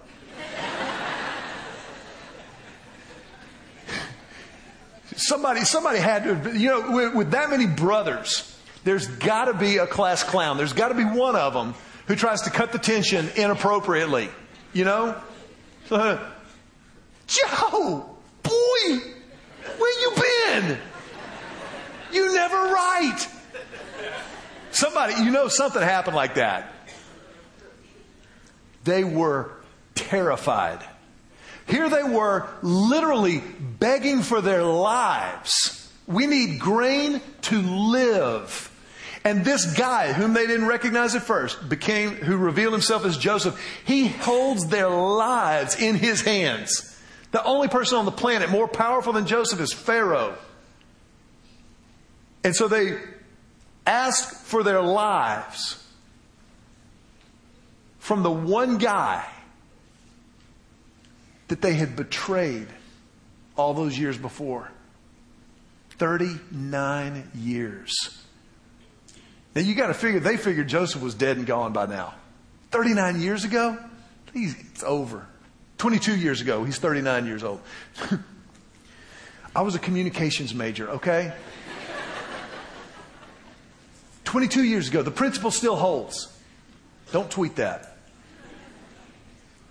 somebody, 5.16 5.60
somebody 5.60 5.98
had 5.98 6.24
to, 6.24 6.58
you 6.58 6.68
know, 6.68 6.90
with, 6.90 7.14
with 7.14 7.30
that 7.32 7.50
many 7.50 7.66
brothers, 7.66 8.56
there's 8.84 9.06
got 9.06 9.46
to 9.46 9.54
be 9.54 9.76
a 9.76 9.86
class 9.86 10.22
clown. 10.22 10.56
There's 10.56 10.72
got 10.72 10.88
to 10.88 10.94
be 10.94 11.04
one 11.04 11.36
of 11.36 11.52
them 11.52 11.74
who 12.06 12.16
tries 12.16 12.42
to 12.42 12.50
cut 12.50 12.72
the 12.72 12.78
tension 12.78 13.28
inappropriately. 13.36 14.30
You 14.72 14.84
know? 14.84 15.20
Joe, 17.28 18.16
boy, 18.42 18.98
where 19.76 20.00
you 20.00 20.12
been? 20.16 20.78
You 22.12 22.34
never 22.34 22.56
write. 22.56 23.28
Somebody, 24.70 25.22
you 25.22 25.30
know, 25.30 25.48
something 25.48 25.82
happened 25.82 26.16
like 26.16 26.34
that. 26.34 26.72
They 28.84 29.04
were 29.04 29.50
terrified. 29.94 30.82
Here 31.66 31.90
they 31.90 32.02
were 32.02 32.48
literally 32.62 33.42
begging 33.78 34.22
for 34.22 34.40
their 34.40 34.64
lives. 34.64 35.92
We 36.06 36.26
need 36.26 36.58
grain 36.58 37.20
to 37.42 37.60
live. 37.60 38.64
And 39.24 39.44
this 39.44 39.76
guy, 39.76 40.14
whom 40.14 40.32
they 40.32 40.46
didn't 40.46 40.66
recognize 40.66 41.14
at 41.14 41.22
first, 41.22 41.68
became, 41.68 42.12
who 42.12 42.38
revealed 42.38 42.72
himself 42.72 43.04
as 43.04 43.18
Joseph, 43.18 43.60
he 43.84 44.08
holds 44.08 44.68
their 44.68 44.88
lives 44.88 45.78
in 45.78 45.96
his 45.96 46.22
hands. 46.22 46.97
The 47.30 47.44
only 47.44 47.68
person 47.68 47.98
on 47.98 48.04
the 48.04 48.12
planet 48.12 48.50
more 48.50 48.68
powerful 48.68 49.12
than 49.12 49.26
Joseph 49.26 49.60
is 49.60 49.72
Pharaoh. 49.72 50.36
And 52.42 52.54
so 52.56 52.68
they 52.68 52.98
ask 53.86 54.44
for 54.44 54.62
their 54.62 54.80
lives 54.80 55.84
from 57.98 58.22
the 58.22 58.30
one 58.30 58.78
guy 58.78 59.26
that 61.48 61.60
they 61.60 61.74
had 61.74 61.96
betrayed 61.96 62.68
all 63.56 63.74
those 63.74 63.98
years 63.98 64.16
before. 64.16 64.70
39 65.98 67.30
years. 67.34 67.94
Now 69.54 69.62
you 69.62 69.74
got 69.74 69.88
to 69.88 69.94
figure, 69.94 70.20
they 70.20 70.36
figured 70.36 70.68
Joseph 70.68 71.02
was 71.02 71.14
dead 71.14 71.36
and 71.36 71.46
gone 71.46 71.72
by 71.72 71.86
now. 71.86 72.14
39 72.70 73.20
years 73.20 73.44
ago? 73.44 73.76
it's 74.34 74.84
over. 74.84 75.26
22 75.78 76.16
years 76.16 76.40
ago, 76.40 76.64
he's 76.64 76.78
39 76.78 77.26
years 77.26 77.44
old. 77.44 77.60
I 79.56 79.62
was 79.62 79.74
a 79.74 79.78
communications 79.78 80.54
major, 80.54 80.90
okay? 80.90 81.32
22 84.24 84.62
years 84.62 84.88
ago, 84.88 85.02
the 85.02 85.10
principle 85.10 85.50
still 85.50 85.76
holds. 85.76 86.36
Don't 87.12 87.30
tweet 87.30 87.56
that. 87.56 87.96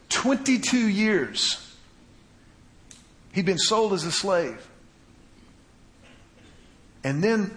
22 0.10 0.88
years. 0.88 1.76
He'd 3.34 3.46
been 3.46 3.60
sold 3.60 3.94
as 3.94 4.04
a 4.04 4.12
slave. 4.12 4.68
And 7.04 7.24
then, 7.24 7.56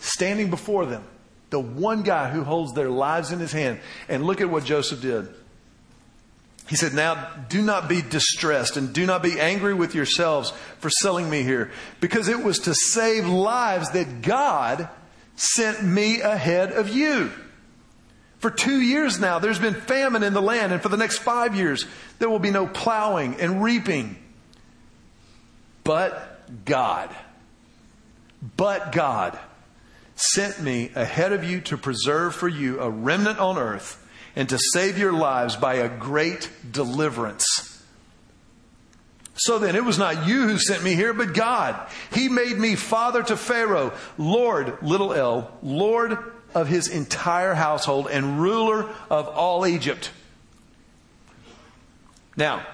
standing 0.00 0.48
before 0.48 0.86
them, 0.86 1.04
the 1.50 1.60
one 1.60 2.02
guy 2.02 2.30
who 2.30 2.44
holds 2.44 2.72
their 2.72 2.88
lives 2.88 3.30
in 3.30 3.38
his 3.38 3.52
hand. 3.52 3.80
And 4.08 4.24
look 4.24 4.40
at 4.40 4.48
what 4.48 4.64
Joseph 4.64 5.02
did. 5.02 5.28
He 6.70 6.76
said, 6.76 6.94
Now 6.94 7.28
do 7.48 7.62
not 7.62 7.88
be 7.88 8.00
distressed 8.00 8.76
and 8.76 8.92
do 8.92 9.04
not 9.04 9.24
be 9.24 9.40
angry 9.40 9.74
with 9.74 9.92
yourselves 9.92 10.52
for 10.78 10.88
selling 10.88 11.28
me 11.28 11.42
here, 11.42 11.72
because 11.98 12.28
it 12.28 12.44
was 12.44 12.60
to 12.60 12.74
save 12.74 13.26
lives 13.26 13.90
that 13.90 14.22
God 14.22 14.88
sent 15.34 15.82
me 15.82 16.20
ahead 16.20 16.70
of 16.70 16.88
you. 16.88 17.32
For 18.38 18.52
two 18.52 18.80
years 18.80 19.18
now, 19.18 19.40
there's 19.40 19.58
been 19.58 19.74
famine 19.74 20.22
in 20.22 20.32
the 20.32 20.40
land, 20.40 20.72
and 20.72 20.80
for 20.80 20.88
the 20.88 20.96
next 20.96 21.18
five 21.18 21.56
years, 21.56 21.86
there 22.20 22.30
will 22.30 22.38
be 22.38 22.52
no 22.52 22.68
plowing 22.68 23.40
and 23.40 23.64
reaping. 23.64 24.14
But 25.82 26.40
God, 26.64 27.10
but 28.56 28.92
God 28.92 29.36
sent 30.14 30.62
me 30.62 30.92
ahead 30.94 31.32
of 31.32 31.42
you 31.42 31.62
to 31.62 31.76
preserve 31.76 32.32
for 32.32 32.46
you 32.46 32.78
a 32.78 32.88
remnant 32.88 33.40
on 33.40 33.58
earth 33.58 33.99
and 34.36 34.48
to 34.48 34.58
save 34.72 34.98
your 34.98 35.12
lives 35.12 35.56
by 35.56 35.74
a 35.74 35.88
great 35.88 36.50
deliverance. 36.70 37.66
So 39.34 39.58
then, 39.58 39.74
it 39.74 39.84
was 39.84 39.98
not 39.98 40.26
you 40.26 40.46
who 40.48 40.58
sent 40.58 40.82
me 40.82 40.94
here, 40.94 41.14
but 41.14 41.32
God. 41.32 41.88
He 42.12 42.28
made 42.28 42.58
me 42.58 42.76
father 42.76 43.22
to 43.22 43.38
Pharaoh, 43.38 43.92
Lord, 44.18 44.82
little 44.82 45.14
l, 45.14 45.50
Lord 45.62 46.18
of 46.54 46.68
his 46.68 46.88
entire 46.88 47.54
household, 47.54 48.08
and 48.10 48.40
ruler 48.42 48.90
of 49.08 49.28
all 49.28 49.66
Egypt. 49.66 50.10
Now, 52.36 52.66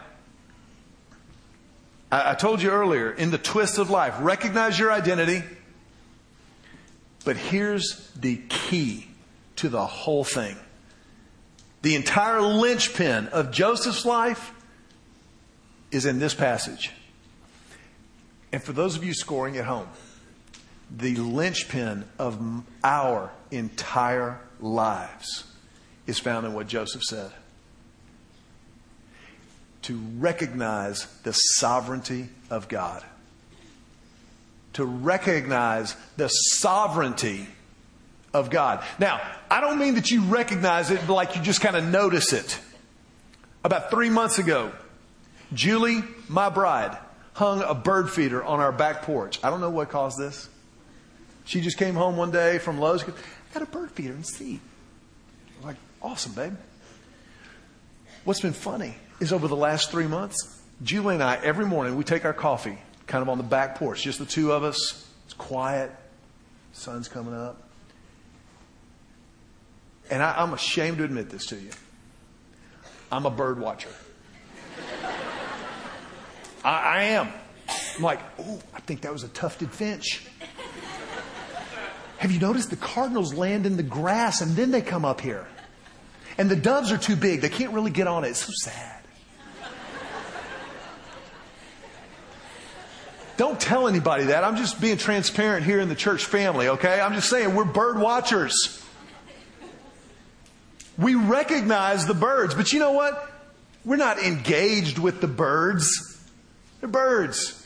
I, 2.11 2.33
I 2.33 2.35
told 2.35 2.63
you 2.63 2.71
earlier, 2.71 3.13
in 3.13 3.31
the 3.31 3.39
twist 3.39 3.79
of 3.79 3.91
life, 3.91 4.15
recognize 4.19 4.77
your 4.77 4.91
identity. 4.91 5.45
But 7.25 7.37
here's 7.37 8.11
the 8.17 8.41
key 8.49 9.07
to 9.57 9.69
the 9.69 9.87
whole 9.87 10.25
thing 10.25 10.57
the 11.87 11.95
entire 11.95 12.43
linchpin 12.43 13.29
of 13.29 13.53
Joseph's 13.53 14.05
life 14.05 14.53
is 15.93 16.05
in 16.05 16.19
this 16.19 16.35
passage. 16.35 16.91
And 18.51 18.61
for 18.61 18.73
those 18.73 18.97
of 18.97 19.05
you 19.05 19.15
scoring 19.15 19.57
at 19.57 19.67
home, 19.67 19.87
the 20.91 21.15
linchpin 21.15 22.05
of 22.19 22.65
our 22.83 23.31
entire 23.53 24.41
lives 24.59 25.45
is 26.09 26.19
found 26.19 26.45
in 26.45 26.55
what 26.55 26.67
Joseph 26.67 27.05
said. 27.05 27.31
To 29.83 29.97
recognize 30.19 31.07
the 31.23 31.35
sovereignty 31.35 32.31
of 32.51 32.67
God. 32.67 33.05
To 34.73 34.85
recognize 34.85 35.95
the 36.17 36.27
sovereignty 36.27 37.47
of 38.37 38.51
God. 38.51 38.85
Now, 38.99 39.21
I 39.51 39.61
don't 39.61 39.79
mean 39.79 39.95
that 39.95 40.11
you 40.11 40.23
recognize 40.23 40.91
it 40.91 41.01
but 41.07 41.15
like 41.15 41.37
you 41.37 41.43
just 41.43 41.61
kind 41.61 41.77
of 41.77 41.85
notice 41.85 42.33
it. 42.33 42.59
About 43.65 43.91
three 43.91 44.11
months 44.11 44.39
ago, 44.39 44.73
Julie, 45.53 46.03
my 46.29 46.49
bride, 46.51 46.97
hung 47.33 47.63
a 47.63 47.75
bird 47.75 48.11
feeder 48.11 48.45
on 48.45 48.61
our 48.61 48.73
back 48.73 49.03
porch. 49.03 49.41
I 49.43 49.51
don't 49.51 49.61
know 49.61 49.71
what 49.71 49.89
caused 49.89 50.19
this. 50.19 50.49
She 51.45 51.61
just 51.61 51.79
came 51.79 51.95
home 51.95 52.17
one 52.17 52.31
day 52.31 52.59
from 52.59 52.79
Lowe's. 52.79 53.05
I 53.05 53.13
got 53.55 53.63
a 53.63 53.67
bird 53.67 53.91
feeder 53.93 54.13
and 54.13 54.27
seed. 54.27 54.61
I'm 55.59 55.67
like, 55.67 55.77
awesome, 56.03 56.33
babe. 56.33 56.55
What's 58.25 58.41
been 58.41 58.53
funny 58.53 58.95
is 59.21 59.33
over 59.33 59.49
the 59.49 59.57
last 59.57 59.91
three 59.91 60.07
months, 60.07 60.61
Julie 60.83 61.15
and 61.15 61.23
I, 61.23 61.37
every 61.37 61.65
morning, 61.65 61.97
we 61.97 62.05
take 62.05 62.25
our 62.25 62.33
coffee 62.33 62.79
kind 63.07 63.23
of 63.23 63.29
on 63.29 63.39
the 63.39 63.45
back 63.45 63.77
porch, 63.77 64.03
just 64.03 64.19
the 64.19 64.27
two 64.27 64.53
of 64.53 64.65
us. 64.65 65.09
It's 65.25 65.35
quiet. 65.35 65.91
Sun's 66.73 67.09
coming 67.09 67.35
up. 67.35 67.66
And 70.11 70.23
I, 70.23 70.43
I'm 70.43 70.53
ashamed 70.53 70.99
to 70.99 71.05
admit 71.05 71.31
this 71.31 71.47
to 71.47 71.57
you. 71.57 71.71
I'm 73.11 73.27
a 73.27 73.31
bird 73.31 73.61
watcher. 73.61 73.91
I, 76.65 76.79
I 76.79 77.03
am. 77.05 77.29
I'm 77.97 78.03
like, 78.03 78.21
oh, 78.39 78.61
I 78.75 78.81
think 78.81 79.03
that 79.03 79.13
was 79.13 79.23
a 79.23 79.29
tufted 79.29 79.71
finch. 79.71 80.25
Have 82.19 82.33
you 82.33 82.41
noticed 82.41 82.71
the 82.71 82.77
cardinals 82.77 83.35
land 83.35 83.67
in 83.67 83.77
the 83.77 83.83
grass 83.83 84.41
and 84.41 84.57
then 84.57 84.71
they 84.71 84.83
come 84.83 85.05
up 85.05 85.21
here? 85.21 85.47
And 86.39 86.51
the 86.51 86.57
doves 86.57 86.93
are 86.93 86.99
too 86.99 87.17
big. 87.17 87.41
They 87.41 87.49
can't 87.49 87.73
really 87.73 87.91
get 87.91 88.07
on 88.07 88.25
it. 88.25 88.29
It's 88.29 88.41
so 88.41 88.53
sad. 88.55 88.93
Don't 93.37 93.61
tell 93.61 93.87
anybody 93.87 94.25
that. 94.25 94.45
I'm 94.45 94.57
just 94.57 94.81
being 94.81 94.97
transparent 94.97 95.67
here 95.67 95.79
in 95.79 95.91
the 95.91 95.95
church 95.95 96.25
family, 96.25 96.69
okay? 96.69 97.01
I'm 97.01 97.13
just 97.13 97.29
saying 97.29 97.55
we're 97.55 97.65
bird 97.65 97.99
watchers. 97.99 98.83
We 100.99 101.15
recognize 101.15 102.07
the 102.07 102.15
birds, 102.15 102.55
but 102.55 102.73
you 102.73 102.79
know 102.79 102.93
what? 102.93 103.33
We're 103.85 103.97
not 103.97 104.19
engaged 104.19 104.99
with 104.99 105.21
the 105.21 105.29
birds. 105.29 105.89
They're 106.81 106.89
birds. 106.89 107.65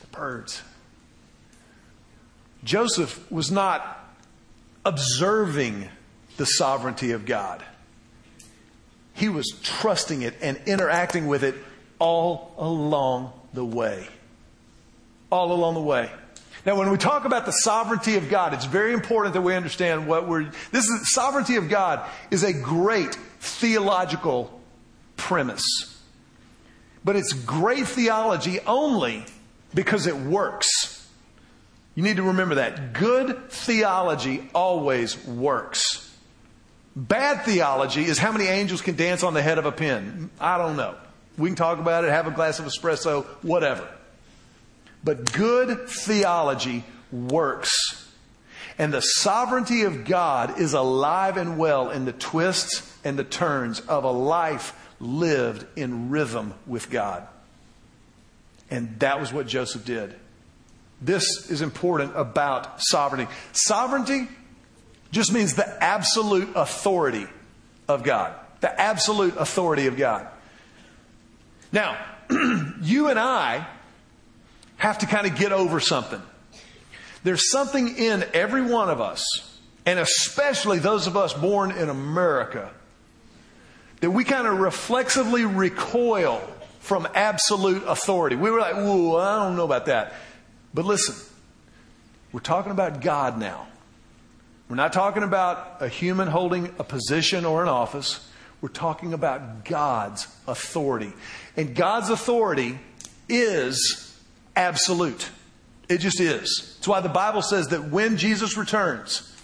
The 0.00 0.06
birds. 0.08 0.62
Joseph 2.64 3.30
was 3.30 3.50
not 3.50 3.98
observing 4.84 5.88
the 6.36 6.46
sovereignty 6.46 7.12
of 7.12 7.26
God. 7.26 7.62
He 9.14 9.28
was 9.28 9.58
trusting 9.62 10.22
it 10.22 10.34
and 10.40 10.58
interacting 10.66 11.26
with 11.26 11.44
it 11.44 11.54
all 11.98 12.54
along 12.58 13.32
the 13.52 13.64
way. 13.64 14.08
All 15.30 15.52
along 15.52 15.74
the 15.74 15.80
way. 15.80 16.10
Now, 16.66 16.76
when 16.76 16.90
we 16.90 16.98
talk 16.98 17.24
about 17.24 17.46
the 17.46 17.52
sovereignty 17.52 18.16
of 18.16 18.28
God, 18.28 18.52
it's 18.52 18.66
very 18.66 18.92
important 18.92 19.34
that 19.34 19.40
we 19.40 19.54
understand 19.54 20.06
what 20.06 20.28
we're. 20.28 20.50
This 20.72 20.86
is 20.86 21.12
sovereignty 21.12 21.56
of 21.56 21.68
God 21.68 22.06
is 22.30 22.42
a 22.42 22.52
great 22.52 23.14
theological 23.40 24.60
premise, 25.16 25.64
but 27.02 27.16
it's 27.16 27.32
great 27.32 27.86
theology 27.86 28.60
only 28.60 29.24
because 29.74 30.06
it 30.06 30.16
works. 30.16 31.08
You 31.94 32.02
need 32.02 32.16
to 32.16 32.22
remember 32.24 32.56
that 32.56 32.92
good 32.92 33.50
theology 33.50 34.48
always 34.54 35.22
works. 35.26 36.14
Bad 36.94 37.44
theology 37.44 38.04
is 38.04 38.18
how 38.18 38.32
many 38.32 38.46
angels 38.46 38.82
can 38.82 38.96
dance 38.96 39.22
on 39.22 39.32
the 39.32 39.42
head 39.42 39.58
of 39.58 39.64
a 39.64 39.72
pin. 39.72 40.30
I 40.38 40.58
don't 40.58 40.76
know. 40.76 40.94
We 41.38 41.48
can 41.48 41.56
talk 41.56 41.78
about 41.78 42.04
it, 42.04 42.10
have 42.10 42.26
a 42.26 42.32
glass 42.32 42.58
of 42.58 42.66
espresso, 42.66 43.24
whatever. 43.42 43.88
But 45.02 45.32
good 45.32 45.88
theology 45.88 46.84
works. 47.10 47.70
And 48.78 48.92
the 48.92 49.00
sovereignty 49.00 49.82
of 49.82 50.04
God 50.04 50.58
is 50.58 50.72
alive 50.72 51.36
and 51.36 51.58
well 51.58 51.90
in 51.90 52.04
the 52.04 52.12
twists 52.12 52.96
and 53.04 53.18
the 53.18 53.24
turns 53.24 53.80
of 53.80 54.04
a 54.04 54.10
life 54.10 54.74
lived 55.00 55.66
in 55.76 56.10
rhythm 56.10 56.54
with 56.66 56.90
God. 56.90 57.26
And 58.70 58.98
that 59.00 59.20
was 59.20 59.32
what 59.32 59.46
Joseph 59.46 59.84
did. 59.84 60.14
this 61.02 61.24
is 61.50 61.62
important 61.62 62.12
about 62.14 62.80
sovereignty. 62.82 63.32
Sovereignty 63.52 64.28
just 65.12 65.32
means 65.32 65.54
the 65.54 65.82
absolute 65.82 66.50
authority 66.54 67.26
of 67.88 68.02
God. 68.04 68.34
The 68.60 68.80
absolute 68.80 69.36
authority 69.36 69.86
of 69.86 69.96
God. 69.96 70.28
Now, 71.72 71.98
you 72.82 73.08
and 73.08 73.18
I 73.18 73.66
have 74.80 74.98
to 74.98 75.06
kind 75.06 75.26
of 75.26 75.36
get 75.36 75.52
over 75.52 75.78
something. 75.78 76.22
There's 77.22 77.50
something 77.50 77.96
in 77.98 78.24
every 78.32 78.62
one 78.62 78.88
of 78.88 78.98
us, 78.98 79.22
and 79.84 79.98
especially 79.98 80.78
those 80.78 81.06
of 81.06 81.18
us 81.18 81.34
born 81.34 81.70
in 81.70 81.90
America, 81.90 82.70
that 84.00 84.10
we 84.10 84.24
kind 84.24 84.46
of 84.46 84.58
reflexively 84.58 85.44
recoil 85.44 86.40
from 86.78 87.06
absolute 87.14 87.82
authority. 87.86 88.36
We 88.36 88.50
were 88.50 88.58
like, 88.58 88.74
whoa, 88.74 89.18
I 89.18 89.44
don't 89.44 89.54
know 89.54 89.66
about 89.66 89.84
that. 89.86 90.14
But 90.72 90.86
listen, 90.86 91.14
we're 92.32 92.40
talking 92.40 92.72
about 92.72 93.02
God 93.02 93.38
now. 93.38 93.66
We're 94.70 94.76
not 94.76 94.94
talking 94.94 95.22
about 95.22 95.76
a 95.80 95.88
human 95.88 96.26
holding 96.26 96.72
a 96.78 96.84
position 96.84 97.44
or 97.44 97.60
an 97.62 97.68
office. 97.68 98.26
We're 98.62 98.70
talking 98.70 99.12
about 99.12 99.66
God's 99.66 100.26
authority. 100.46 101.12
And 101.54 101.74
God's 101.74 102.08
authority 102.08 102.78
is 103.28 104.09
absolute. 104.60 105.30
It 105.88 105.98
just 105.98 106.20
is. 106.20 106.74
That's 106.76 106.88
why 106.88 107.00
the 107.00 107.08
Bible 107.08 107.42
says 107.42 107.68
that 107.68 107.90
when 107.90 108.16
Jesus 108.16 108.56
returns, 108.56 109.34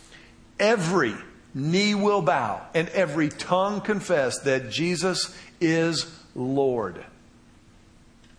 every 0.61 1.15
knee 1.55 1.95
will 1.95 2.23
bow 2.23 2.61
and 2.75 2.89
every 2.91 3.29
tongue 3.31 3.81
confess 3.81 4.41
that 4.41 4.71
Jesus 4.71 5.37
is 5.61 6.07
Lord. 6.35 7.05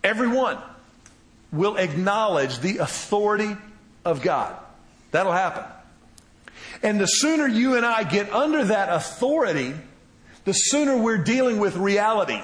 Everyone 0.04 0.58
will 1.52 1.76
acknowledge 1.76 2.60
the 2.60 2.78
authority 2.78 3.56
of 4.04 4.22
God. 4.22 4.56
That'll 5.10 5.32
happen. 5.32 5.64
And 6.82 7.00
the 7.00 7.06
sooner 7.06 7.46
you 7.46 7.76
and 7.76 7.84
I 7.84 8.04
get 8.04 8.32
under 8.32 8.64
that 8.64 8.88
authority, 8.90 9.74
the 10.44 10.52
sooner 10.52 10.96
we're 10.96 11.18
dealing 11.18 11.58
with 11.58 11.76
reality. 11.76 12.40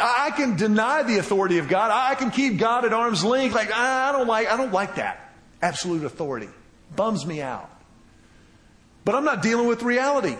I 0.00 0.30
can 0.30 0.56
deny 0.56 1.02
the 1.02 1.18
authority 1.18 1.58
of 1.58 1.68
God. 1.68 1.90
I 1.90 2.14
can 2.14 2.30
keep 2.30 2.58
God 2.58 2.84
at 2.84 2.92
arm's 2.92 3.24
length. 3.24 3.54
Like 3.54 3.72
I 3.72 4.12
don't 4.12 4.26
like, 4.26 4.48
I 4.48 4.56
don't 4.56 4.72
like 4.72 4.96
that 4.96 5.22
absolute 5.62 6.04
authority. 6.04 6.48
Bums 6.94 7.24
me 7.24 7.40
out. 7.40 7.70
But 9.04 9.14
I'm 9.14 9.24
not 9.24 9.42
dealing 9.42 9.66
with 9.66 9.82
reality. 9.82 10.36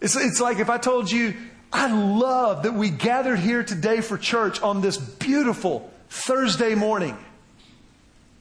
It's, 0.00 0.16
it's 0.16 0.40
like 0.40 0.58
if 0.58 0.68
I 0.68 0.78
told 0.78 1.10
you, 1.10 1.34
I 1.72 1.92
love 1.92 2.64
that 2.64 2.74
we 2.74 2.90
gathered 2.90 3.38
here 3.38 3.62
today 3.62 4.00
for 4.00 4.18
church 4.18 4.60
on 4.62 4.80
this 4.80 4.96
beautiful 4.96 5.90
Thursday 6.08 6.74
morning. 6.74 7.16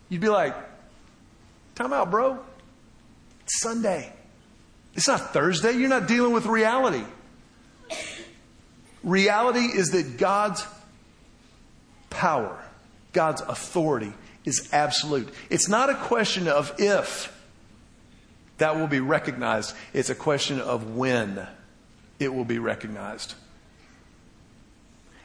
You'd 0.09 0.21
be 0.21 0.29
like, 0.29 0.55
time 1.75 1.93
out, 1.93 2.11
bro. 2.11 2.39
It's 3.41 3.61
Sunday. 3.61 4.11
It's 4.93 5.07
not 5.07 5.33
Thursday. 5.33 5.73
You're 5.73 5.89
not 5.89 6.07
dealing 6.07 6.33
with 6.33 6.45
reality. 6.45 7.03
Reality 9.07 9.61
is 9.61 9.91
that 9.91 10.17
God's 10.17 10.65
power, 12.09 12.61
God's 13.13 13.41
authority 13.41 14.13
is 14.43 14.67
absolute. 14.73 15.29
It's 15.49 15.69
not 15.69 15.89
a 15.89 15.95
question 15.95 16.49
of 16.49 16.73
if 16.77 17.33
that 18.57 18.75
will 18.75 18.87
be 18.87 18.99
recognized, 18.99 19.73
it's 19.93 20.09
a 20.09 20.15
question 20.15 20.59
of 20.59 20.95
when 20.97 21.47
it 22.19 22.33
will 22.33 22.43
be 22.43 22.59
recognized. 22.59 23.33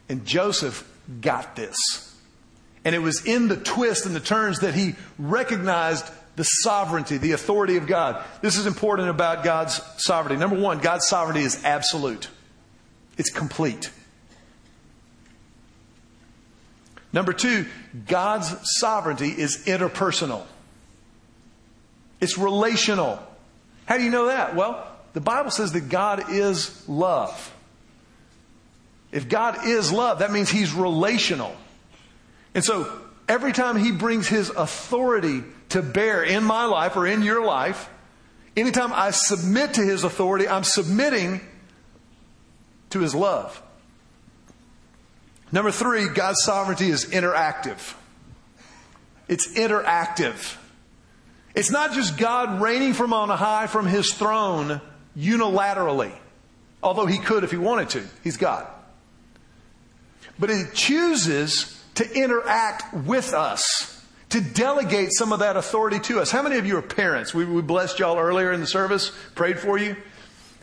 And 0.08 0.24
Joseph 0.24 0.88
got 1.20 1.56
this. 1.56 1.76
And 2.84 2.94
it 2.94 3.00
was 3.00 3.26
in 3.26 3.48
the 3.48 3.56
twist 3.56 4.06
and 4.06 4.14
the 4.14 4.20
turns 4.20 4.60
that 4.60 4.74
he 4.74 4.94
recognized 5.18 6.08
the 6.36 6.44
sovereignty, 6.44 7.18
the 7.18 7.32
authority 7.32 7.76
of 7.78 7.88
God. 7.88 8.24
This 8.42 8.56
is 8.56 8.66
important 8.66 9.08
about 9.08 9.42
God's 9.42 9.80
sovereignty. 9.96 10.38
Number 10.38 10.56
one, 10.56 10.78
God's 10.78 11.08
sovereignty 11.08 11.42
is 11.42 11.64
absolute, 11.64 12.28
it's 13.18 13.30
complete. 13.30 13.90
Number 17.12 17.32
two, 17.32 17.66
God's 18.06 18.54
sovereignty 18.78 19.28
is 19.28 19.64
interpersonal. 19.66 20.44
It's 22.20 22.38
relational. 22.38 23.18
How 23.84 23.98
do 23.98 24.04
you 24.04 24.10
know 24.10 24.26
that? 24.26 24.54
Well, 24.54 24.88
the 25.12 25.20
Bible 25.20 25.50
says 25.50 25.72
that 25.72 25.88
God 25.88 26.30
is 26.30 26.88
love. 26.88 27.52
If 29.10 29.28
God 29.28 29.66
is 29.66 29.92
love, 29.92 30.20
that 30.20 30.32
means 30.32 30.48
He's 30.48 30.72
relational. 30.72 31.54
And 32.54 32.64
so 32.64 32.90
every 33.28 33.52
time 33.52 33.76
He 33.76 33.92
brings 33.92 34.26
His 34.26 34.48
authority 34.48 35.42
to 35.70 35.82
bear 35.82 36.22
in 36.22 36.44
my 36.44 36.64
life 36.64 36.96
or 36.96 37.06
in 37.06 37.22
your 37.22 37.44
life, 37.44 37.90
anytime 38.56 38.90
I 38.92 39.10
submit 39.10 39.74
to 39.74 39.82
His 39.82 40.02
authority, 40.02 40.48
I'm 40.48 40.64
submitting 40.64 41.42
to 42.92 43.00
His 43.00 43.14
love. 43.14 43.60
Number 45.50 45.70
three, 45.70 46.08
God's 46.08 46.42
sovereignty 46.42 46.88
is 46.88 47.04
interactive. 47.04 47.94
It's 49.28 49.48
interactive. 49.54 50.56
It's 51.54 51.70
not 51.70 51.92
just 51.92 52.16
God 52.16 52.62
reigning 52.62 52.94
from 52.94 53.12
on 53.12 53.28
high 53.28 53.66
from 53.66 53.86
his 53.86 54.12
throne 54.12 54.80
unilaterally, 55.16 56.12
although 56.82 57.06
he 57.06 57.18
could 57.18 57.44
if 57.44 57.50
he 57.50 57.58
wanted 57.58 57.90
to. 57.90 58.04
He's 58.24 58.38
God. 58.38 58.66
But 60.38 60.48
he 60.48 60.64
chooses 60.72 61.78
to 61.94 62.10
interact 62.14 62.94
with 62.94 63.34
us, 63.34 64.02
to 64.30 64.40
delegate 64.40 65.12
some 65.12 65.32
of 65.32 65.40
that 65.40 65.58
authority 65.58 66.00
to 66.00 66.20
us. 66.20 66.30
How 66.30 66.40
many 66.40 66.56
of 66.56 66.64
you 66.64 66.78
are 66.78 66.82
parents? 66.82 67.34
We, 67.34 67.44
we 67.44 67.60
blessed 67.60 67.98
y'all 67.98 68.18
earlier 68.18 68.50
in 68.52 68.60
the 68.60 68.66
service, 68.66 69.12
prayed 69.34 69.58
for 69.58 69.76
you. 69.76 69.94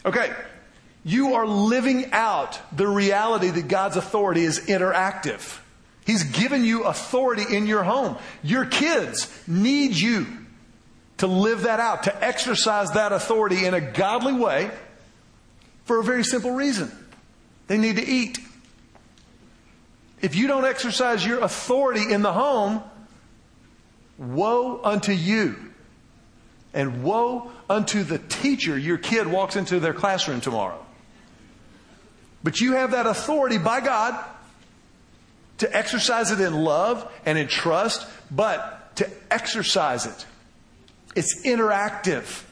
Okay, 0.03 0.33
you 1.03 1.35
are 1.35 1.47
living 1.47 2.11
out 2.11 2.59
the 2.75 2.87
reality 2.87 3.49
that 3.49 3.67
God's 3.67 3.95
authority 3.95 4.43
is 4.43 4.59
interactive. 4.59 5.59
He's 6.05 6.23
given 6.23 6.65
you 6.65 6.83
authority 6.85 7.55
in 7.55 7.67
your 7.67 7.83
home. 7.83 8.17
Your 8.43 8.65
kids 8.65 9.31
need 9.47 9.95
you 9.95 10.27
to 11.17 11.27
live 11.27 11.63
that 11.63 11.79
out, 11.79 12.03
to 12.03 12.23
exercise 12.23 12.91
that 12.91 13.11
authority 13.11 13.65
in 13.65 13.73
a 13.73 13.81
godly 13.81 14.33
way 14.33 14.71
for 15.85 15.99
a 15.99 16.03
very 16.03 16.23
simple 16.23 16.51
reason. 16.51 16.91
They 17.67 17.77
need 17.77 17.97
to 17.97 18.05
eat. 18.05 18.39
If 20.21 20.35
you 20.35 20.47
don't 20.47 20.65
exercise 20.65 21.25
your 21.25 21.39
authority 21.39 22.11
in 22.11 22.21
the 22.21 22.33
home, 22.33 22.81
woe 24.17 24.81
unto 24.83 25.11
you. 25.11 25.55
And 26.73 27.03
woe 27.03 27.51
unto 27.69 28.03
the 28.03 28.19
teacher 28.19 28.77
your 28.77 28.97
kid 28.97 29.27
walks 29.27 29.55
into 29.55 29.79
their 29.79 29.93
classroom 29.93 30.41
tomorrow. 30.41 30.85
But 32.43 32.61
you 32.61 32.73
have 32.73 32.91
that 32.91 33.05
authority 33.05 33.57
by 33.57 33.81
God 33.81 34.23
to 35.57 35.75
exercise 35.75 36.31
it 36.31 36.39
in 36.39 36.53
love 36.53 37.11
and 37.25 37.37
in 37.37 37.47
trust, 37.47 38.07
but 38.31 38.95
to 38.97 39.09
exercise 39.31 40.05
it 40.05 40.25
it's 41.15 41.41
interactive. 41.43 42.43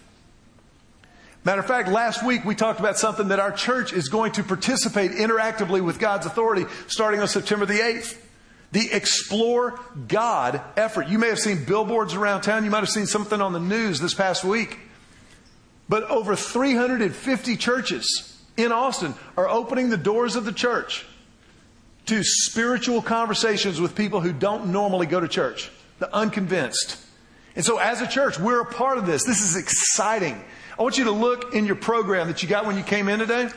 Matter 1.43 1.61
of 1.61 1.67
fact, 1.67 1.87
last 1.87 2.23
week 2.23 2.43
we 2.43 2.55
talked 2.55 2.79
about 2.79 2.97
something 2.97 3.29
that 3.29 3.39
our 3.39 3.51
church 3.51 3.93
is 3.93 4.09
going 4.09 4.33
to 4.33 4.43
participate 4.43 5.11
interactively 5.11 5.83
with 5.83 5.99
God's 5.99 6.25
authority 6.25 6.65
starting 6.87 7.21
on 7.21 7.27
September 7.27 7.65
the 7.65 7.79
8th. 7.79 8.17
The 8.73 8.91
Explore 8.91 9.79
God 10.09 10.61
effort. 10.75 11.07
You 11.07 11.17
may 11.19 11.29
have 11.29 11.39
seen 11.39 11.63
billboards 11.63 12.15
around 12.15 12.41
town. 12.41 12.65
You 12.65 12.69
might 12.69 12.79
have 12.79 12.89
seen 12.89 13.05
something 13.05 13.39
on 13.39 13.53
the 13.53 13.61
news 13.61 14.01
this 14.01 14.13
past 14.13 14.43
week. 14.43 14.77
But 15.87 16.03
over 16.03 16.35
350 16.35 17.55
churches 17.55 18.36
in 18.57 18.71
Austin 18.71 19.13
are 19.37 19.47
opening 19.47 19.89
the 19.89 19.97
doors 19.97 20.35
of 20.35 20.43
the 20.43 20.51
church 20.51 21.05
to 22.07 22.23
spiritual 22.23 23.01
conversations 23.01 23.79
with 23.79 23.95
people 23.95 24.21
who 24.21 24.33
don't 24.33 24.71
normally 24.71 25.05
go 25.05 25.19
to 25.19 25.27
church, 25.27 25.69
the 25.99 26.13
unconvinced. 26.13 26.97
And 27.55 27.63
so 27.63 27.77
as 27.77 28.01
a 28.01 28.07
church, 28.07 28.39
we're 28.39 28.61
a 28.61 28.65
part 28.65 28.97
of 28.97 29.05
this. 29.05 29.23
This 29.23 29.41
is 29.41 29.55
exciting. 29.55 30.41
I 30.77 30.83
want 30.83 30.97
you 30.97 31.05
to 31.05 31.11
look 31.11 31.53
in 31.53 31.65
your 31.65 31.75
program 31.75 32.27
that 32.27 32.43
you 32.43 32.49
got 32.49 32.65
when 32.65 32.77
you 32.77 32.83
came 32.83 33.09
in 33.09 33.19
today. 33.19 33.49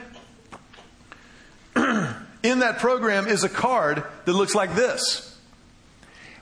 in 2.42 2.60
that 2.60 2.78
program 2.78 3.26
is 3.26 3.44
a 3.44 3.48
card 3.48 4.02
that 4.24 4.32
looks 4.32 4.54
like 4.54 4.74
this. 4.74 5.26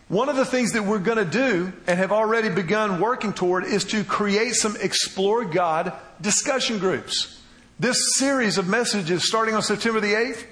One 0.08 0.30
of 0.30 0.36
the 0.36 0.46
things 0.46 0.72
that 0.72 0.84
we're 0.84 1.00
going 1.00 1.18
to 1.18 1.24
do 1.24 1.72
and 1.86 1.98
have 1.98 2.12
already 2.12 2.48
begun 2.48 2.98
working 2.98 3.34
toward 3.34 3.64
is 3.64 3.84
to 3.86 4.04
create 4.04 4.54
some 4.54 4.74
Explore 4.80 5.44
God 5.44 5.92
discussion 6.20 6.78
groups. 6.78 7.37
This 7.78 8.16
series 8.16 8.58
of 8.58 8.66
messages 8.66 9.26
starting 9.26 9.54
on 9.54 9.62
September 9.62 10.00
the 10.00 10.14
8th 10.14 10.44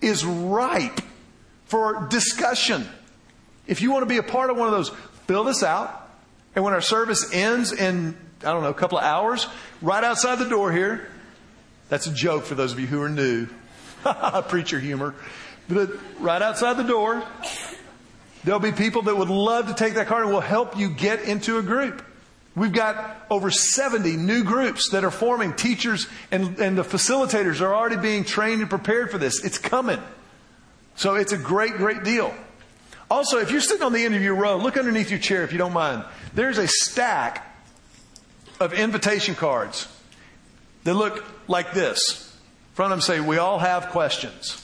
is 0.00 0.24
ripe 0.24 1.00
for 1.66 2.08
discussion. 2.08 2.88
If 3.66 3.82
you 3.82 3.92
want 3.92 4.02
to 4.02 4.06
be 4.06 4.18
a 4.18 4.22
part 4.22 4.50
of 4.50 4.56
one 4.56 4.66
of 4.66 4.72
those, 4.72 4.90
fill 5.26 5.44
this 5.44 5.62
out 5.62 5.98
and 6.54 6.64
when 6.64 6.74
our 6.74 6.80
service 6.80 7.32
ends 7.32 7.72
in, 7.72 8.16
I 8.40 8.52
don't 8.52 8.62
know, 8.62 8.68
a 8.68 8.74
couple 8.74 8.98
of 8.98 9.04
hours, 9.04 9.46
right 9.80 10.04
outside 10.04 10.38
the 10.38 10.48
door 10.48 10.70
here, 10.72 11.08
that's 11.88 12.06
a 12.06 12.12
joke 12.12 12.44
for 12.44 12.54
those 12.54 12.72
of 12.72 12.80
you 12.80 12.86
who 12.86 13.00
are 13.00 13.08
new. 13.08 13.46
Preacher 14.48 14.78
humor. 14.78 15.14
But 15.68 15.90
right 16.20 16.42
outside 16.42 16.76
the 16.76 16.82
door, 16.82 17.22
There'll 18.44 18.60
be 18.60 18.72
people 18.72 19.02
that 19.02 19.16
would 19.16 19.30
love 19.30 19.68
to 19.68 19.74
take 19.74 19.94
that 19.94 20.08
card 20.08 20.24
and 20.24 20.32
will 20.32 20.40
help 20.40 20.76
you 20.76 20.90
get 20.90 21.22
into 21.22 21.58
a 21.58 21.62
group. 21.62 22.04
We've 22.54 22.72
got 22.72 23.26
over 23.30 23.50
70 23.50 24.16
new 24.16 24.44
groups 24.44 24.90
that 24.90 25.04
are 25.04 25.10
forming. 25.10 25.54
Teachers 25.54 26.06
and, 26.30 26.58
and 26.58 26.76
the 26.76 26.82
facilitators 26.82 27.60
are 27.60 27.74
already 27.74 27.96
being 27.96 28.24
trained 28.24 28.60
and 28.60 28.68
prepared 28.68 29.10
for 29.10 29.18
this. 29.18 29.42
It's 29.42 29.58
coming. 29.58 30.00
So 30.96 31.14
it's 31.14 31.32
a 31.32 31.38
great, 31.38 31.72
great 31.72 32.04
deal. 32.04 32.34
Also, 33.10 33.38
if 33.38 33.50
you're 33.50 33.60
sitting 33.60 33.82
on 33.82 33.92
the 33.92 34.04
end 34.04 34.14
of 34.14 34.22
your 34.22 34.34
row, 34.34 34.56
look 34.56 34.76
underneath 34.76 35.10
your 35.10 35.18
chair 35.18 35.44
if 35.44 35.52
you 35.52 35.58
don't 35.58 35.72
mind. 35.72 36.04
There's 36.34 36.58
a 36.58 36.68
stack 36.68 37.46
of 38.60 38.72
invitation 38.72 39.34
cards 39.34 39.88
that 40.84 40.94
look 40.94 41.24
like 41.48 41.72
this. 41.72 42.36
Front 42.74 42.92
of 42.92 42.98
them 42.98 43.02
say, 43.02 43.20
We 43.20 43.38
all 43.38 43.58
have 43.58 43.88
questions. 43.88 44.58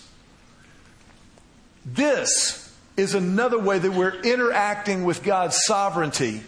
This 1.85 2.75
is 2.97 3.15
another 3.15 3.59
way 3.59 3.79
that 3.79 3.93
we're 3.93 4.21
interacting 4.21 5.05
with 5.05 5.23
God's 5.23 5.59
sovereignty 5.65 6.43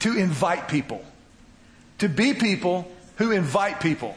to 0.00 0.16
invite 0.16 0.68
people, 0.68 1.04
to 1.98 2.08
be 2.08 2.34
people 2.34 2.90
who 3.16 3.30
invite 3.30 3.80
people. 3.80 4.16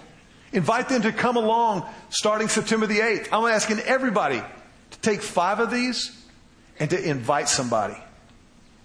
Invite 0.53 0.87
them 0.87 1.01
to 1.01 1.11
come 1.11 1.35
along 1.35 1.85
starting 2.09 2.47
September 2.47 2.85
the 2.85 2.99
8th. 2.99 3.29
I'm 3.31 3.45
asking 3.45 3.79
everybody 3.79 4.41
to 4.91 4.99
take 4.99 5.21
five 5.21 5.59
of 5.59 5.71
these 5.71 6.15
and 6.79 6.89
to 6.91 7.09
invite 7.09 7.49
somebody. 7.49 7.97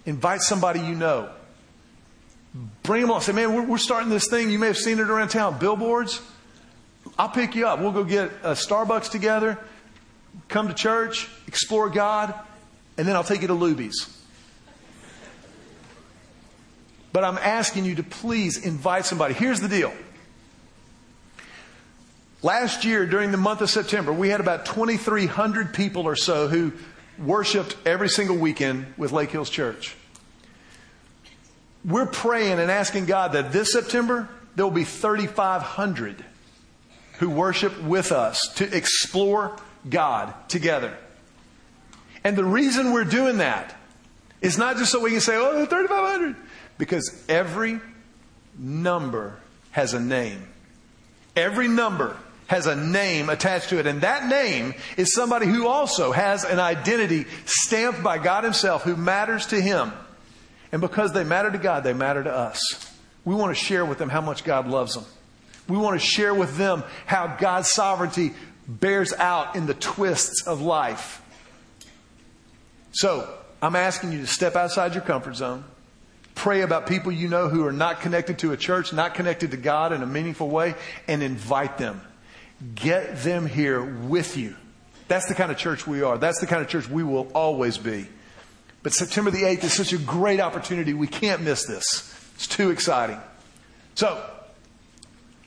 Invite 0.05 0.41
somebody 0.41 0.79
you 0.79 0.95
know. 0.95 1.29
Bring 2.83 3.01
them 3.01 3.11
on. 3.11 3.21
Say, 3.21 3.33
man, 3.33 3.53
we're, 3.53 3.65
we're 3.65 3.77
starting 3.77 4.09
this 4.09 4.27
thing. 4.27 4.49
You 4.49 4.57
may 4.57 4.67
have 4.67 4.77
seen 4.77 4.99
it 4.99 5.09
around 5.09 5.29
town. 5.29 5.59
Billboards. 5.59 6.21
I'll 7.17 7.29
pick 7.29 7.55
you 7.55 7.67
up. 7.67 7.79
We'll 7.79 7.91
go 7.91 8.03
get 8.03 8.31
a 8.43 8.51
Starbucks 8.51 9.11
together, 9.11 9.57
come 10.47 10.67
to 10.67 10.73
church, 10.73 11.29
explore 11.47 11.89
God, 11.89 12.33
and 12.97 13.07
then 13.07 13.15
I'll 13.15 13.23
take 13.23 13.41
you 13.41 13.47
to 13.47 13.53
Luby's. 13.53 14.18
But 17.11 17.23
I'm 17.23 17.37
asking 17.37 17.85
you 17.85 17.95
to 17.95 18.03
please 18.03 18.63
invite 18.63 19.05
somebody. 19.05 19.33
Here's 19.33 19.61
the 19.61 19.67
deal. 19.67 19.93
Last 22.41 22.85
year, 22.85 23.05
during 23.05 23.31
the 23.31 23.37
month 23.37 23.61
of 23.61 23.69
September, 23.69 24.13
we 24.13 24.29
had 24.29 24.39
about 24.39 24.65
2,300 24.65 25.73
people 25.73 26.03
or 26.03 26.15
so 26.15 26.47
who 26.47 26.71
worshiped 27.17 27.75
every 27.85 28.07
single 28.07 28.37
weekend 28.37 28.93
with 28.97 29.11
Lake 29.11 29.31
Hills 29.31 29.49
Church. 29.49 29.95
We're 31.83 32.05
praying 32.05 32.59
and 32.59 32.71
asking 32.71 33.05
God 33.05 33.33
that 33.33 33.51
this 33.51 33.73
September, 33.73 34.29
there 34.55 34.65
will 34.65 34.71
be 34.71 34.85
3,500 34.85 36.23
who 37.19 37.29
worship 37.29 37.81
with 37.83 38.11
us 38.13 38.39
to 38.55 38.75
explore 38.75 39.57
God 39.89 40.33
together. 40.47 40.97
And 42.23 42.37
the 42.37 42.45
reason 42.45 42.93
we're 42.93 43.03
doing 43.03 43.37
that 43.37 43.75
is 44.41 44.57
not 44.57 44.77
just 44.77 44.91
so 44.91 45.01
we 45.01 45.11
can 45.11 45.21
say, 45.21 45.35
oh, 45.35 45.65
3,500. 45.65 46.35
Because 46.79 47.23
every 47.29 47.79
number 48.57 49.37
has 49.71 49.93
a 49.93 49.99
name. 49.99 50.47
Every 51.35 51.67
number 51.67 52.17
has 52.47 52.65
a 52.65 52.75
name 52.75 53.29
attached 53.29 53.69
to 53.69 53.77
it. 53.77 53.85
And 53.85 54.01
that 54.01 54.27
name 54.27 54.73
is 54.97 55.13
somebody 55.13 55.45
who 55.45 55.67
also 55.67 56.11
has 56.11 56.43
an 56.43 56.59
identity 56.59 57.25
stamped 57.45 58.01
by 58.01 58.17
God 58.17 58.43
Himself 58.43 58.81
who 58.81 58.95
matters 58.95 59.45
to 59.47 59.61
Him. 59.61 59.91
And 60.71 60.81
because 60.81 61.13
they 61.13 61.23
matter 61.23 61.51
to 61.51 61.59
God, 61.59 61.83
they 61.83 61.93
matter 61.93 62.23
to 62.23 62.31
us. 62.31 62.59
We 63.23 63.35
want 63.35 63.55
to 63.55 63.63
share 63.63 63.85
with 63.85 63.99
them 63.99 64.09
how 64.09 64.21
much 64.21 64.43
God 64.43 64.67
loves 64.67 64.95
them. 64.95 65.05
We 65.67 65.77
want 65.77 65.99
to 65.99 66.05
share 66.05 66.33
with 66.33 66.57
them 66.57 66.83
how 67.05 67.37
God's 67.39 67.69
sovereignty 67.69 68.31
bears 68.67 69.13
out 69.13 69.55
in 69.55 69.67
the 69.67 69.75
twists 69.75 70.47
of 70.47 70.61
life. 70.61 71.21
So, 72.91 73.31
I'm 73.61 73.75
asking 73.75 74.13
you 74.13 74.21
to 74.21 74.27
step 74.27 74.55
outside 74.55 74.95
your 74.95 75.03
comfort 75.03 75.35
zone. 75.35 75.65
Pray 76.39 76.61
about 76.61 76.87
people 76.87 77.11
you 77.11 77.27
know 77.27 77.49
who 77.49 77.67
are 77.67 77.73
not 77.73 77.99
connected 77.99 78.39
to 78.39 78.53
a 78.53 78.57
church, 78.57 78.93
not 78.93 79.13
connected 79.13 79.51
to 79.51 79.57
God 79.57 79.91
in 79.91 80.01
a 80.01 80.05
meaningful 80.05 80.47
way, 80.47 80.73
and 81.05 81.21
invite 81.21 81.77
them. 81.77 81.99
Get 82.75 83.23
them 83.23 83.45
here 83.45 83.83
with 83.83 84.37
you. 84.37 84.55
That's 85.09 85.27
the 85.27 85.35
kind 85.35 85.51
of 85.51 85.57
church 85.57 85.85
we 85.85 86.01
are. 86.01 86.17
That's 86.17 86.39
the 86.39 86.47
kind 86.47 86.61
of 86.61 86.69
church 86.69 86.87
we 86.87 87.03
will 87.03 87.29
always 87.35 87.77
be. 87.77 88.07
But 88.83 88.93
September 88.93 89.31
the 89.31 89.41
8th 89.41 89.65
is 89.65 89.73
such 89.73 89.91
a 89.91 89.97
great 89.97 90.39
opportunity. 90.39 90.93
We 90.93 91.07
can't 91.07 91.41
miss 91.41 91.65
this. 91.65 92.15
It's 92.35 92.47
too 92.47 92.69
exciting. 92.69 93.19
So, 93.95 94.25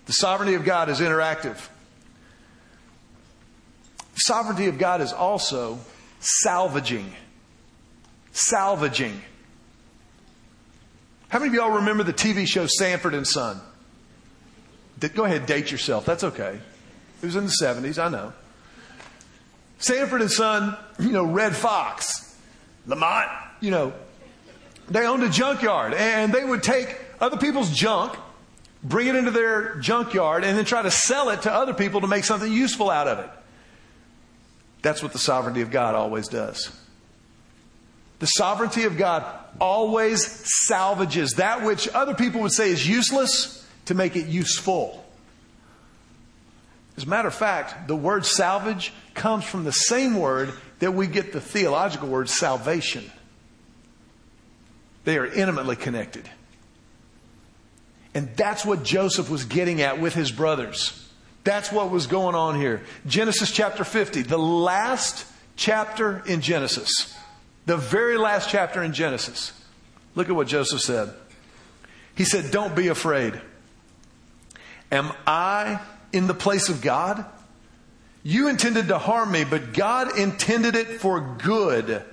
the 0.05 0.12
sovereignty 0.12 0.57
of 0.57 0.64
God 0.66 0.90
is 0.90 1.01
interactive. 1.01 1.57
The 3.97 4.20
sovereignty 4.26 4.66
of 4.66 4.76
God 4.76 5.01
is 5.01 5.14
also 5.14 5.78
salvaging. 6.20 7.14
Salvaging. 8.32 9.22
How 11.33 11.39
many 11.39 11.49
of 11.49 11.55
y'all 11.55 11.76
remember 11.76 12.03
the 12.03 12.12
TV 12.12 12.47
show 12.47 12.66
Sanford 12.66 13.14
and 13.14 13.26
Son? 13.26 13.59
Go 15.14 15.24
ahead, 15.24 15.47
date 15.47 15.72
yourself. 15.72 16.05
That's 16.05 16.24
okay. 16.24 16.61
It 17.22 17.24
was 17.24 17.37
in 17.37 17.47
the 17.47 17.57
70s, 17.59 17.99
I 17.99 18.11
know. 18.11 18.35
Sanford 19.78 20.20
and 20.20 20.30
Son, 20.30 20.76
you 20.99 21.11
know, 21.11 21.24
Redd 21.24 21.57
Foxx, 21.57 22.37
Lamont, 22.87 23.30
you 23.62 23.70
know, 23.70 23.95
they 24.91 25.07
owned 25.07 25.22
a 25.22 25.30
junkyard 25.30 25.95
and 25.95 26.35
they 26.35 26.45
would 26.45 26.62
take 26.62 27.01
other 27.18 27.39
people's 27.39 27.70
junk, 27.70 28.14
bring 28.85 29.07
it 29.07 29.16
into 29.16 29.30
their 29.30 29.76
junkyard, 29.76 30.45
and 30.45 30.59
then 30.59 30.66
try 30.66 30.83
to 30.83 30.91
sell 30.91 31.30
it 31.30 31.41
to 31.43 31.51
other 31.51 31.72
people 31.72 32.03
to 32.03 32.07
make 32.07 32.24
something 32.24 32.53
useful 32.53 32.91
out 32.91 33.09
of 33.09 33.18
it. 33.20 33.30
That's 34.83 35.03
what 35.03 35.14
the 35.14 35.18
sovereignty 35.18 35.62
of 35.62 35.70
God 35.70 35.95
always 35.95 36.28
does. 36.28 36.78
The 38.23 38.29
sovereignty 38.29 38.85
of 38.85 38.97
God 38.97 39.25
always 39.61 40.25
salvages 40.68 41.33
that 41.39 41.64
which 41.64 41.89
other 41.89 42.14
people 42.14 42.43
would 42.43 42.53
say 42.53 42.70
is 42.70 42.89
useless 42.89 43.66
to 43.87 43.95
make 43.95 44.14
it 44.14 44.27
useful. 44.27 45.05
As 46.97 47.03
a 47.03 47.09
matter 47.09 47.27
of 47.27 47.35
fact, 47.35 47.89
the 47.89 47.97
word 47.97 48.25
salvage 48.25 48.93
comes 49.14 49.43
from 49.43 49.64
the 49.64 49.73
same 49.73 50.20
word 50.20 50.53
that 50.79 50.93
we 50.93 51.09
get 51.09 51.33
the 51.33 51.41
theological 51.41 52.07
word 52.07 52.29
salvation. 52.29 53.11
They 55.03 55.18
are 55.18 55.27
intimately 55.27 55.75
connected. 55.75 56.31
And 58.14 58.29
that's 58.37 58.64
what 58.64 58.85
Joseph 58.85 59.31
was 59.31 59.47
getting 59.47 59.83
at 59.83 60.01
with 60.01 60.14
his 60.14 60.31
brothers. 60.31 61.11
That's 61.43 61.73
what 61.73 61.91
was 61.91 62.07
going 62.07 62.37
on 62.37 62.55
here. 62.55 62.83
Genesis 63.05 63.51
chapter 63.51 63.83
50, 63.83 64.23
the 64.23 64.39
last 64.39 65.27
chapter 65.57 66.23
in 66.25 66.41
Genesis. 66.41 67.18
The 67.67 67.77
very 67.77 68.19
last 68.19 68.51
chapter 68.51 68.83
in 68.83 68.93
Genesis. 68.93 69.53
Look 70.15 70.29
at 70.29 70.35
what 70.35 70.49
Joseph 70.49 70.81
said. 70.81 71.13
He 72.15 72.25
said, 72.25 72.51
Don't 72.51 72.75
be 72.75 72.89
afraid. 72.89 73.41
Am 74.91 75.11
I 75.27 75.81
in 76.13 76.27
the 76.27 76.35
place 76.35 76.69
of 76.69 76.83
God? 76.83 77.25
You 78.23 78.49
intended 78.49 78.89
to 78.89 78.99
harm 78.99 79.33
me, 79.33 79.45
but 79.45 79.73
God 79.73 80.19
intended 80.19 80.77
it 80.77 81.01
for 81.01 81.37
good 81.43 82.05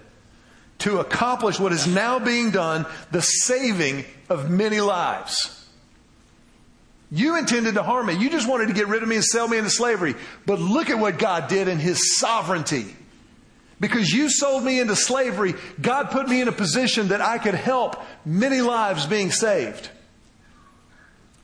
to 0.79 0.99
accomplish 0.99 1.59
what 1.59 1.73
is 1.73 1.85
now 1.85 2.19
being 2.19 2.51
done, 2.51 2.85
the 3.11 3.21
saving 3.21 4.05
of 4.29 4.49
many 4.49 4.79
lives. 4.79 5.55
You 7.11 7.37
intended 7.37 7.73
to 7.73 7.83
harm 7.83 8.05
me. 8.05 8.13
You 8.13 8.29
just 8.29 8.47
wanted 8.47 8.67
to 8.67 8.73
get 8.73 8.87
rid 8.87 9.03
of 9.03 9.09
me 9.09 9.15
and 9.15 9.25
sell 9.25 9.47
me 9.47 9.57
into 9.57 9.69
slavery. 9.69 10.15
But 10.45 10.59
look 10.59 10.89
at 10.89 10.99
what 10.99 11.17
God 11.17 11.47
did 11.47 11.67
in 11.67 11.79
His 11.79 12.17
sovereignty. 12.17 12.95
Because 13.79 14.11
you 14.11 14.29
sold 14.29 14.63
me 14.63 14.79
into 14.79 14.95
slavery, 14.95 15.53
God 15.81 16.11
put 16.11 16.27
me 16.27 16.41
in 16.41 16.47
a 16.47 16.51
position 16.51 17.09
that 17.09 17.21
I 17.21 17.37
could 17.37 17.53
help 17.55 17.95
many 18.25 18.61
lives 18.61 19.05
being 19.05 19.31
saved. 19.31 19.89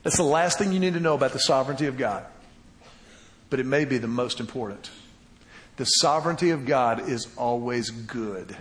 That's 0.02 0.18
the 0.18 0.22
last 0.22 0.58
thing 0.58 0.72
you 0.72 0.78
need 0.78 0.94
to 0.94 1.00
know 1.00 1.14
about 1.14 1.32
the 1.32 1.38
sovereignty 1.38 1.86
of 1.86 1.96
God. 1.96 2.24
But 3.48 3.60
it 3.60 3.66
may 3.66 3.84
be 3.84 3.98
the 3.98 4.06
most 4.06 4.38
important. 4.38 4.90
The 5.76 5.84
sovereignty 5.84 6.50
of 6.50 6.66
God 6.66 7.08
is 7.08 7.28
always 7.36 7.90
good. 7.90 8.56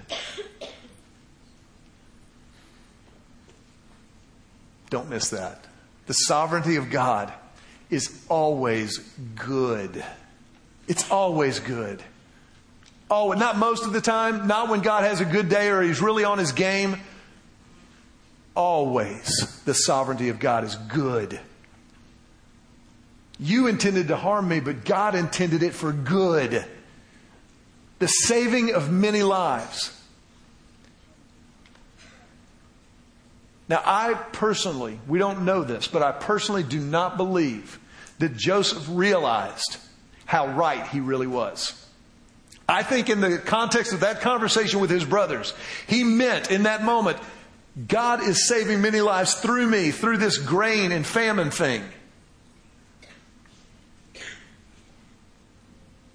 Don't 4.89 5.09
miss 5.09 5.29
that. 5.29 5.65
The 6.07 6.13
sovereignty 6.13 6.77
of 6.77 6.89
God 6.89 7.33
is 7.89 8.23
always 8.29 8.99
good. 9.35 10.03
It's 10.87 11.09
always 11.09 11.59
good. 11.59 12.03
Oh, 13.09 13.31
and 13.31 13.39
not 13.39 13.57
most 13.57 13.85
of 13.85 13.93
the 13.93 14.01
time, 14.01 14.47
not 14.47 14.69
when 14.69 14.81
God 14.81 15.03
has 15.03 15.21
a 15.21 15.25
good 15.25 15.47
day 15.47 15.69
or 15.69 15.81
he's 15.81 16.01
really 16.01 16.23
on 16.23 16.37
his 16.37 16.51
game. 16.51 16.97
Always 18.55 19.61
the 19.65 19.73
sovereignty 19.73 20.29
of 20.29 20.39
God 20.39 20.63
is 20.63 20.75
good. 20.75 21.39
You 23.37 23.67
intended 23.67 24.07
to 24.07 24.15
harm 24.15 24.47
me, 24.47 24.59
but 24.59 24.85
God 24.85 25.13
intended 25.13 25.61
it 25.61 25.73
for 25.73 25.91
good. 25.91 26.65
The 27.99 28.07
saving 28.07 28.73
of 28.73 28.91
many 28.91 29.23
lives. 29.23 29.91
Now, 33.67 33.81
I 33.83 34.13
personally, 34.13 34.99
we 35.07 35.19
don't 35.19 35.43
know 35.43 35.63
this, 35.63 35.87
but 35.87 36.01
I 36.01 36.11
personally 36.11 36.63
do 36.63 36.79
not 36.79 37.17
believe 37.17 37.79
that 38.19 38.37
Joseph 38.37 38.85
realized 38.89 39.77
how 40.25 40.47
right 40.47 40.87
he 40.87 40.99
really 40.99 41.27
was. 41.27 41.84
I 42.67 42.83
think 42.83 43.09
in 43.09 43.21
the 43.21 43.37
context 43.37 43.93
of 43.93 43.99
that 43.99 44.21
conversation 44.21 44.79
with 44.79 44.89
his 44.89 45.05
brothers, 45.05 45.53
he 45.87 46.03
meant 46.03 46.49
in 46.49 46.63
that 46.63 46.83
moment, 46.83 47.17
God 47.87 48.23
is 48.23 48.47
saving 48.47 48.81
many 48.81 49.01
lives 49.01 49.35
through 49.35 49.69
me, 49.69 49.91
through 49.91 50.17
this 50.17 50.37
grain 50.37 50.91
and 50.91 51.05
famine 51.05 51.51
thing. 51.51 51.83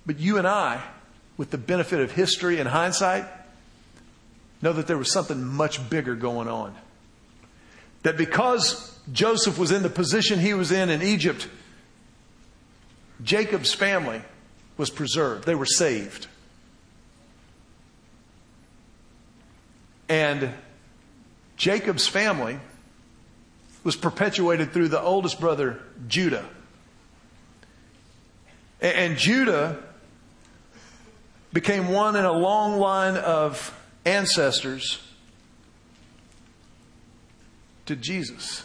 But 0.07 0.19
you 0.19 0.39
and 0.39 0.47
I, 0.47 0.83
with 1.37 1.51
the 1.51 1.59
benefit 1.59 2.01
of 2.01 2.11
history 2.11 2.59
and 2.59 2.69
hindsight, 2.69 3.27
know 4.61 4.73
that 4.73 4.87
there 4.87 4.99
was 4.99 5.13
something 5.13 5.45
much 5.45 5.89
bigger 5.89 6.17
going 6.17 6.49
on. 6.49 6.75
That 8.03 8.17
because 8.17 8.99
Joseph 9.13 9.59
was 9.59 9.71
in 9.71 9.83
the 9.83 9.91
position 9.91 10.39
he 10.39 10.55
was 10.55 10.73
in 10.73 10.91
in 10.91 11.03
Egypt, 11.03 11.47
Jacob's 13.23 13.75
family 13.75 14.23
was 14.77 14.91
preserved. 14.91 15.45
They 15.45 15.55
were 15.55 15.67
saved. 15.67 16.27
And 20.11 20.53
Jacob's 21.57 22.09
family 22.09 22.59
was 23.85 23.95
perpetuated 23.95 24.73
through 24.73 24.89
the 24.89 25.01
oldest 25.01 25.39
brother, 25.39 25.81
Judah. 26.09 26.45
And 28.81 29.17
Judah 29.17 29.79
became 31.53 31.89
one 31.89 32.17
in 32.17 32.25
a 32.25 32.33
long 32.33 32.81
line 32.81 33.17
of 33.17 33.73
ancestors 34.05 35.01
to 37.87 37.95
Jesus. 37.95 38.65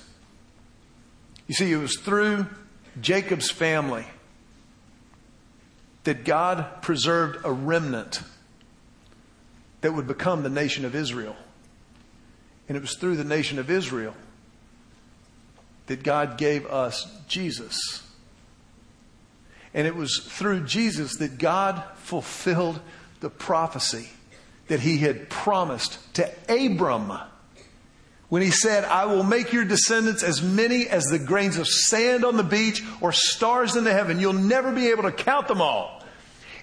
You 1.46 1.54
see, 1.54 1.72
it 1.72 1.78
was 1.78 2.00
through 2.00 2.48
Jacob's 3.00 3.52
family 3.52 4.08
that 6.06 6.26
God 6.26 6.82
preserved 6.82 7.46
a 7.46 7.52
remnant 7.52 8.22
that 9.86 9.94
would 9.94 10.08
become 10.08 10.42
the 10.42 10.50
nation 10.50 10.84
of 10.84 10.96
Israel. 10.96 11.36
And 12.68 12.76
it 12.76 12.82
was 12.82 12.96
through 12.96 13.18
the 13.18 13.24
nation 13.24 13.60
of 13.60 13.70
Israel 13.70 14.16
that 15.86 16.02
God 16.02 16.40
gave 16.40 16.66
us 16.66 17.06
Jesus. 17.28 18.02
And 19.76 19.86
it 19.86 19.96
was 19.96 20.26
through 20.28 20.62
Jesus 20.62 21.18
that 21.18 21.38
God 21.38 21.84
fulfilled 21.98 22.80
the 23.20 23.30
prophecy 23.30 24.10
that 24.70 24.80
he 24.80 24.98
had 24.98 25.30
promised 25.30 26.00
to 26.16 26.34
Abram 26.50 27.14
when 28.30 28.42
he 28.42 28.50
said, 28.50 28.86
I 28.86 29.06
will 29.06 29.22
make 29.22 29.54
your 29.54 29.66
descendants 29.66 30.24
as 30.24 30.42
many 30.42 30.88
as 30.88 31.04
the 31.04 31.20
grains 31.20 31.58
of 31.58 31.68
sand 31.68 32.26
on 32.26 32.38
the 32.38 32.44
beach 32.44 32.84
or 33.02 33.12
stars 33.12 33.76
in 33.76 33.84
the 33.84 33.94
heaven. 33.94 34.20
You'll 34.20 34.34
never 34.34 34.72
be 34.72 34.88
able 34.88 35.04
to 35.04 35.12
count 35.12 35.48
them 35.48 35.62
all. 35.62 36.04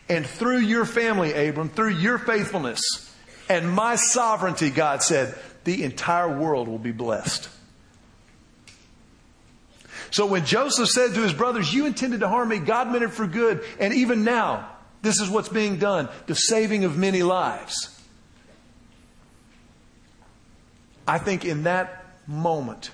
And 0.09 0.27
through 0.27 0.59
your 0.59 0.85
family, 0.85 1.33
Abram, 1.49 1.69
through 1.69 1.91
your 1.91 2.19
faithfulness 2.19 3.11
and 3.49 3.71
my 3.71 3.97
sovereignty, 3.97 4.71
God 4.71 5.03
said, 5.03 5.39
the 5.65 5.85
entire 5.85 6.39
world 6.39 6.69
will 6.69 6.79
be 6.79 6.93
blessed. 6.93 7.49
So 10.11 10.27
when 10.27 10.45
Joseph 10.45 10.89
said 10.89 11.15
to 11.15 11.23
his 11.23 11.33
brothers, 11.33 11.73
You 11.73 11.87
intended 11.87 12.21
to 12.21 12.29
harm 12.29 12.49
me, 12.49 12.59
God 12.59 12.91
meant 12.91 13.05
it 13.05 13.13
for 13.13 13.27
good. 13.27 13.65
And 13.79 13.95
even 13.95 14.25
now, 14.25 14.69
this 15.01 15.21
is 15.21 15.31
what's 15.31 15.49
being 15.49 15.79
done 15.79 16.09
the 16.27 16.35
saving 16.35 16.85
of 16.85 16.97
many 16.97 17.23
lives. 17.23 17.89
I 21.07 21.19
think 21.19 21.45
in 21.45 21.65
that 21.65 22.05
moment, 22.27 22.91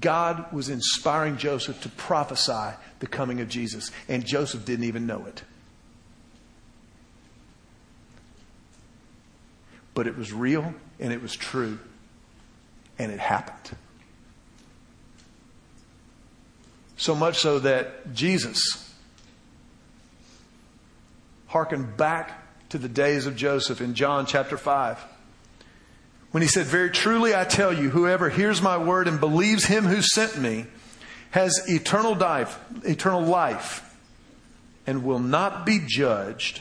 God 0.00 0.52
was 0.52 0.68
inspiring 0.68 1.38
Joseph 1.38 1.80
to 1.82 1.88
prophesy 1.88 2.76
the 2.98 3.06
coming 3.06 3.40
of 3.40 3.48
Jesus, 3.48 3.90
and 4.08 4.26
Joseph 4.26 4.64
didn't 4.64 4.84
even 4.84 5.06
know 5.06 5.24
it. 5.26 5.42
But 9.98 10.06
it 10.06 10.16
was 10.16 10.32
real 10.32 10.74
and 11.00 11.12
it 11.12 11.20
was 11.20 11.34
true, 11.34 11.76
and 13.00 13.10
it 13.10 13.18
happened. 13.18 13.76
So 16.96 17.16
much 17.16 17.38
so 17.38 17.58
that 17.58 18.14
Jesus 18.14 18.94
hearkened 21.48 21.96
back 21.96 22.44
to 22.68 22.78
the 22.78 22.88
days 22.88 23.26
of 23.26 23.34
Joseph 23.34 23.80
in 23.80 23.94
John 23.94 24.24
chapter 24.24 24.56
5 24.56 25.04
when 26.30 26.44
he 26.44 26.48
said, 26.48 26.66
Very 26.66 26.90
truly 26.90 27.34
I 27.34 27.42
tell 27.42 27.72
you, 27.72 27.90
whoever 27.90 28.30
hears 28.30 28.62
my 28.62 28.78
word 28.78 29.08
and 29.08 29.18
believes 29.18 29.64
him 29.64 29.84
who 29.84 30.00
sent 30.00 30.38
me 30.38 30.66
has 31.32 31.60
eternal 31.68 32.14
life, 32.14 32.56
eternal 32.84 33.22
life 33.22 33.98
and 34.86 35.02
will 35.02 35.18
not 35.18 35.66
be 35.66 35.80
judged, 35.84 36.60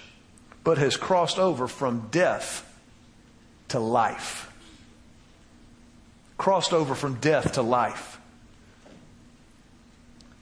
but 0.64 0.80
has 0.80 0.98
crossed 0.98 1.38
over 1.38 1.68
from 1.68 2.08
death 2.10 2.64
to 3.70 3.80
life. 3.80 4.52
Crossed 6.38 6.74
over 6.74 6.96
from 6.96 7.16
death 7.16 7.54
to 7.54 7.62
life. 7.62 8.20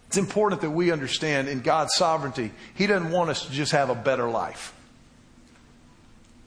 It's 0.08 0.18
important 0.18 0.62
that 0.62 0.72
we 0.72 0.92
understand 0.92 1.48
in 1.48 1.62
God's 1.62 1.94
sovereignty, 1.96 2.52
He 2.74 2.88
doesn't 2.88 3.12
want 3.12 3.30
us 3.30 3.46
to 3.46 3.52
just 3.52 3.72
have 3.72 3.90
a 3.90 3.96
better 3.96 4.30
life. 4.30 4.74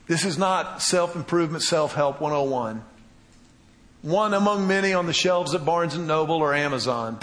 This 0.06 0.24
is 0.24 0.38
not 0.38 0.80
self 0.80 1.16
improvement, 1.16 1.62
self 1.62 1.94
help 1.94 2.20
101. 2.20 2.82
One 4.02 4.32
among 4.32 4.66
many 4.66 4.94
on 4.94 5.06
the 5.06 5.12
shelves 5.12 5.54
at 5.54 5.64
Barnes 5.64 5.94
and 5.94 6.06
Noble 6.06 6.36
or 6.36 6.54
Amazon. 6.54 7.18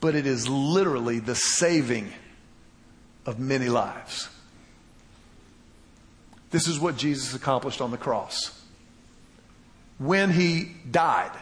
But 0.00 0.14
it 0.14 0.26
is 0.26 0.48
literally 0.48 1.18
the 1.18 1.34
saving 1.34 2.12
of 3.26 3.38
many 3.38 3.68
lives. 3.68 4.28
This 6.54 6.68
is 6.68 6.78
what 6.78 6.96
Jesus 6.96 7.34
accomplished 7.34 7.80
on 7.80 7.90
the 7.90 7.96
cross. 7.96 8.56
When 9.98 10.30
he 10.30 10.70
died, 10.88 11.32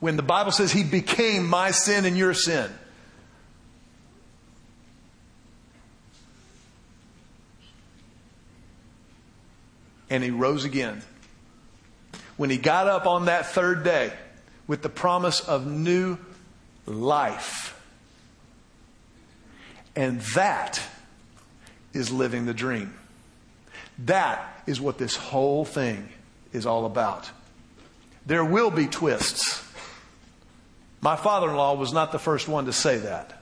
when 0.00 0.16
the 0.16 0.22
Bible 0.22 0.52
says 0.52 0.72
he 0.72 0.82
became 0.82 1.46
my 1.46 1.70
sin 1.72 2.06
and 2.06 2.16
your 2.16 2.32
sin. 2.32 2.70
And 10.08 10.24
he 10.24 10.30
rose 10.30 10.64
again. 10.64 11.02
When 12.38 12.48
he 12.48 12.56
got 12.56 12.86
up 12.86 13.06
on 13.06 13.26
that 13.26 13.48
third 13.48 13.84
day 13.84 14.14
with 14.66 14.80
the 14.80 14.88
promise 14.88 15.40
of 15.40 15.66
new 15.66 16.16
life. 16.86 17.78
And 19.94 20.22
that 20.34 20.80
is 21.92 22.10
living 22.10 22.46
the 22.46 22.54
dream. 22.54 22.97
That 24.04 24.62
is 24.66 24.80
what 24.80 24.98
this 24.98 25.16
whole 25.16 25.64
thing 25.64 26.08
is 26.52 26.66
all 26.66 26.86
about. 26.86 27.30
There 28.26 28.44
will 28.44 28.70
be 28.70 28.86
twists. 28.86 29.64
My 31.00 31.16
father 31.16 31.48
in 31.48 31.56
law 31.56 31.74
was 31.74 31.92
not 31.92 32.12
the 32.12 32.18
first 32.18 32.48
one 32.48 32.66
to 32.66 32.72
say 32.72 32.98
that. 32.98 33.34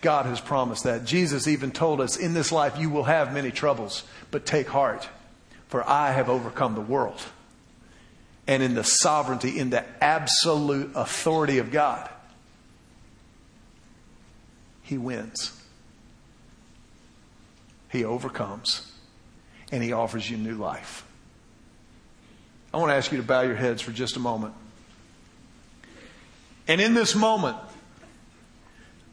God 0.00 0.26
has 0.26 0.40
promised 0.40 0.84
that. 0.84 1.04
Jesus 1.04 1.48
even 1.48 1.72
told 1.72 2.00
us, 2.00 2.16
in 2.16 2.32
this 2.32 2.52
life 2.52 2.78
you 2.78 2.88
will 2.88 3.04
have 3.04 3.32
many 3.32 3.50
troubles, 3.50 4.04
but 4.30 4.46
take 4.46 4.68
heart, 4.68 5.08
for 5.66 5.88
I 5.88 6.12
have 6.12 6.28
overcome 6.28 6.74
the 6.74 6.80
world. 6.80 7.20
And 8.46 8.62
in 8.62 8.74
the 8.74 8.84
sovereignty, 8.84 9.58
in 9.58 9.70
the 9.70 9.84
absolute 10.02 10.92
authority 10.94 11.58
of 11.58 11.70
God, 11.70 12.08
He 14.82 14.96
wins. 14.96 15.57
He 17.90 18.04
overcomes, 18.04 18.92
and 19.72 19.82
He 19.82 19.92
offers 19.92 20.30
you 20.30 20.36
new 20.36 20.54
life. 20.54 21.04
I 22.72 22.76
want 22.76 22.90
to 22.90 22.96
ask 22.96 23.10
you 23.10 23.18
to 23.18 23.24
bow 23.24 23.42
your 23.42 23.54
heads 23.54 23.80
for 23.80 23.92
just 23.92 24.16
a 24.16 24.20
moment. 24.20 24.54
And 26.66 26.80
in 26.80 26.92
this 26.92 27.14
moment, 27.14 27.56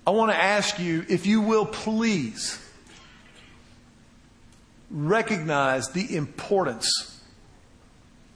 I 0.05 0.11
want 0.11 0.31
to 0.31 0.37
ask 0.37 0.77
you 0.77 1.05
if 1.07 1.25
you 1.25 1.41
will 1.41 1.65
please 1.65 2.61
recognize 4.91 5.89
the 5.89 6.15
importance 6.15 7.21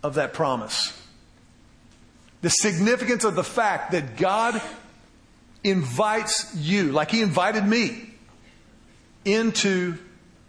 of 0.02 0.16
that 0.16 0.34
promise. 0.34 0.96
The 2.42 2.50
significance 2.50 3.26
of 3.26 3.36
the 3.36 3.44
fact 3.44 3.92
that 3.92 4.16
God 4.16 4.62
invites 5.64 6.56
you, 6.56 6.94
like 6.94 7.12
He 7.12 7.22
invited 7.22 7.66
me, 7.66 8.10
into 9.26 9.98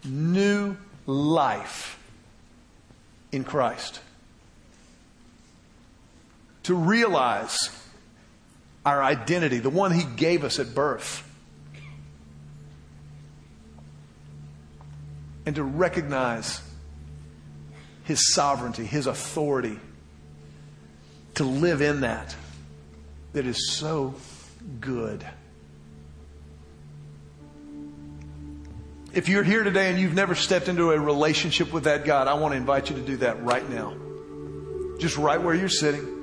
new 0.03 0.77
life 1.05 1.97
in 3.31 3.43
Christ. 3.43 3.99
To 6.63 6.75
realize 6.75 7.69
our 8.85 9.03
identity, 9.03 9.59
the 9.59 9.69
one 9.69 9.91
He 9.91 10.03
gave 10.03 10.43
us 10.43 10.59
at 10.59 10.73
birth, 10.75 11.27
and 15.45 15.55
to 15.55 15.63
recognize 15.63 16.61
His 18.03 18.33
sovereignty, 18.33 18.85
His 18.85 19.07
authority, 19.07 19.79
to 21.35 21.43
live 21.43 21.81
in 21.81 22.01
that 22.01 22.35
that 23.33 23.45
is 23.45 23.71
so 23.71 24.13
good. 24.79 25.25
If 29.13 29.27
you're 29.27 29.43
here 29.43 29.63
today 29.63 29.89
and 29.89 29.99
you've 29.99 30.13
never 30.13 30.35
stepped 30.35 30.69
into 30.69 30.91
a 30.91 30.99
relationship 30.99 31.73
with 31.73 31.83
that 31.83 32.05
God, 32.05 32.29
I 32.29 32.35
want 32.35 32.53
to 32.53 32.57
invite 32.57 32.89
you 32.89 32.95
to 32.95 33.01
do 33.01 33.17
that 33.17 33.43
right 33.43 33.69
now. 33.69 33.93
Just 34.99 35.17
right 35.17 35.41
where 35.41 35.53
you're 35.53 35.67
sitting. 35.67 36.19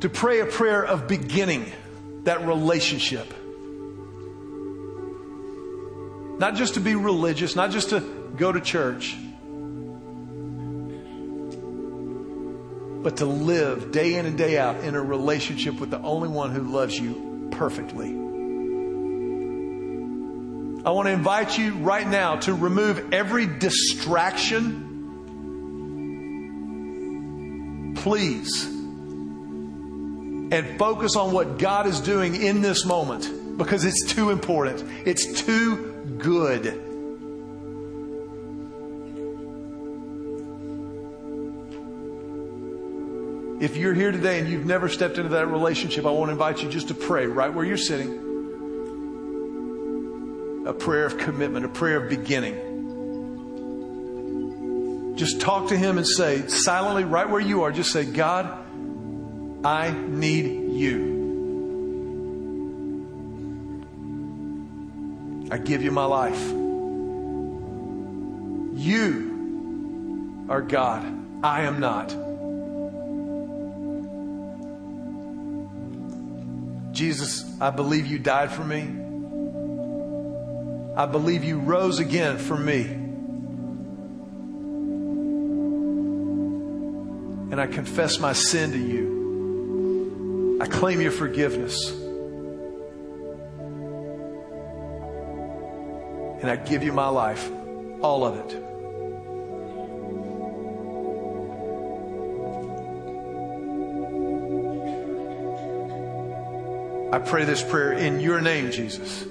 To 0.00 0.08
pray 0.10 0.40
a 0.40 0.46
prayer 0.46 0.84
of 0.84 1.08
beginning 1.08 1.72
that 2.24 2.46
relationship. 2.46 3.32
Not 6.38 6.56
just 6.56 6.74
to 6.74 6.80
be 6.80 6.94
religious, 6.94 7.56
not 7.56 7.70
just 7.70 7.88
to 7.90 8.00
go 8.36 8.52
to 8.52 8.60
church, 8.60 9.16
but 13.02 13.16
to 13.18 13.24
live 13.24 13.92
day 13.92 14.16
in 14.16 14.26
and 14.26 14.36
day 14.36 14.58
out 14.58 14.76
in 14.80 14.94
a 14.94 15.00
relationship 15.00 15.80
with 15.80 15.88
the 15.88 16.00
only 16.00 16.28
one 16.28 16.50
who 16.50 16.60
loves 16.70 16.98
you 16.98 17.48
perfectly. 17.52 18.25
I 20.86 20.90
want 20.90 21.06
to 21.08 21.12
invite 21.12 21.58
you 21.58 21.74
right 21.78 22.06
now 22.06 22.36
to 22.36 22.54
remove 22.54 23.12
every 23.12 23.46
distraction. 23.48 24.84
Please. 27.96 28.66
And 30.52 30.78
focus 30.78 31.16
on 31.16 31.32
what 31.32 31.58
God 31.58 31.88
is 31.88 31.98
doing 31.98 32.40
in 32.40 32.62
this 32.62 32.86
moment 32.86 33.58
because 33.58 33.84
it's 33.84 34.06
too 34.06 34.30
important. 34.30 34.84
It's 35.04 35.42
too 35.42 35.92
good. 36.18 36.66
If 43.60 43.76
you're 43.76 43.94
here 43.94 44.12
today 44.12 44.38
and 44.38 44.48
you've 44.48 44.66
never 44.66 44.88
stepped 44.88 45.18
into 45.18 45.30
that 45.30 45.48
relationship, 45.48 46.06
I 46.06 46.10
want 46.10 46.28
to 46.28 46.32
invite 46.32 46.62
you 46.62 46.68
just 46.68 46.86
to 46.88 46.94
pray 46.94 47.26
right 47.26 47.52
where 47.52 47.64
you're 47.64 47.76
sitting. 47.76 48.35
A 50.66 50.72
prayer 50.72 51.06
of 51.06 51.16
commitment, 51.16 51.64
a 51.64 51.68
prayer 51.68 52.02
of 52.02 52.10
beginning. 52.10 52.74
Just 55.16 55.40
talk 55.40 55.68
to 55.68 55.76
Him 55.76 55.96
and 55.96 56.06
say, 56.06 56.46
silently, 56.48 57.04
right 57.04 57.30
where 57.30 57.40
you 57.40 57.62
are, 57.62 57.72
just 57.72 57.92
say, 57.92 58.04
God, 58.04 58.46
I 59.64 59.90
need 59.92 60.72
you. 60.72 61.16
I 65.50 65.58
give 65.58 65.82
you 65.82 65.92
my 65.92 66.04
life. 66.04 66.44
You 68.74 70.46
are 70.48 70.60
God. 70.60 71.04
I 71.42 71.62
am 71.62 71.80
not. 71.80 72.10
Jesus, 76.92 77.44
I 77.60 77.70
believe 77.70 78.06
you 78.06 78.18
died 78.18 78.50
for 78.50 78.64
me. 78.64 79.05
I 80.96 81.04
believe 81.04 81.44
you 81.44 81.58
rose 81.58 81.98
again 81.98 82.38
for 82.38 82.56
me. 82.56 82.84
And 87.52 87.60
I 87.60 87.66
confess 87.66 88.18
my 88.18 88.32
sin 88.32 88.72
to 88.72 88.78
you. 88.78 90.58
I 90.62 90.66
claim 90.66 91.02
your 91.02 91.12
forgiveness. 91.12 91.90
And 96.40 96.50
I 96.50 96.56
give 96.56 96.82
you 96.82 96.94
my 96.94 97.08
life, 97.08 97.50
all 98.00 98.24
of 98.24 98.36
it. 98.38 98.62
I 107.12 107.18
pray 107.18 107.44
this 107.44 107.62
prayer 107.62 107.92
in 107.92 108.20
your 108.20 108.40
name, 108.40 108.70
Jesus. 108.70 109.26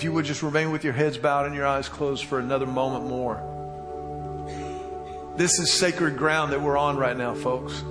If 0.00 0.04
you 0.04 0.12
would 0.12 0.24
just 0.24 0.42
remain 0.42 0.70
with 0.72 0.82
your 0.82 0.94
heads 0.94 1.18
bowed 1.18 1.44
and 1.44 1.54
your 1.54 1.66
eyes 1.66 1.86
closed 1.90 2.24
for 2.24 2.38
another 2.38 2.64
moment 2.64 3.04
more. 3.04 3.36
This 5.36 5.58
is 5.58 5.74
sacred 5.74 6.16
ground 6.16 6.54
that 6.54 6.62
we're 6.62 6.78
on 6.78 6.96
right 6.96 7.14
now, 7.14 7.34
folks. 7.34 7.84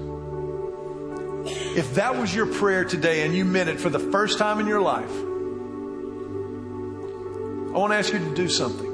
If 1.77 1.93
that 1.93 2.17
was 2.17 2.33
your 2.33 2.47
prayer 2.47 2.83
today 2.83 3.27
and 3.27 3.35
you 3.35 3.45
meant 3.45 3.69
it 3.69 3.79
for 3.79 3.91
the 3.91 3.99
first 3.99 4.39
time 4.39 4.59
in 4.59 4.65
your 4.65 4.81
life, 4.81 5.11
I 7.75 7.77
want 7.77 7.93
to 7.93 7.97
ask 7.97 8.11
you 8.11 8.17
to 8.17 8.33
do 8.33 8.49
something. 8.49 8.89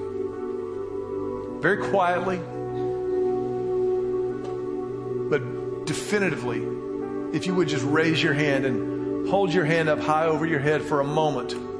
Very 1.61 1.87
quietly, 1.87 2.39
but 5.29 5.85
definitively, 5.85 6.67
if 7.33 7.45
you 7.45 7.55
would 7.55 7.69
just 7.69 7.85
raise 7.85 8.21
your 8.21 8.33
hand 8.33 8.65
and 8.65 9.29
hold 9.29 9.53
your 9.53 9.63
hand 9.63 9.87
up 9.87 10.01
high 10.01 10.25
over 10.25 10.45
your 10.45 10.59
head 10.59 10.81
for 10.81 10.99
a 10.99 11.05
moment. 11.05 11.74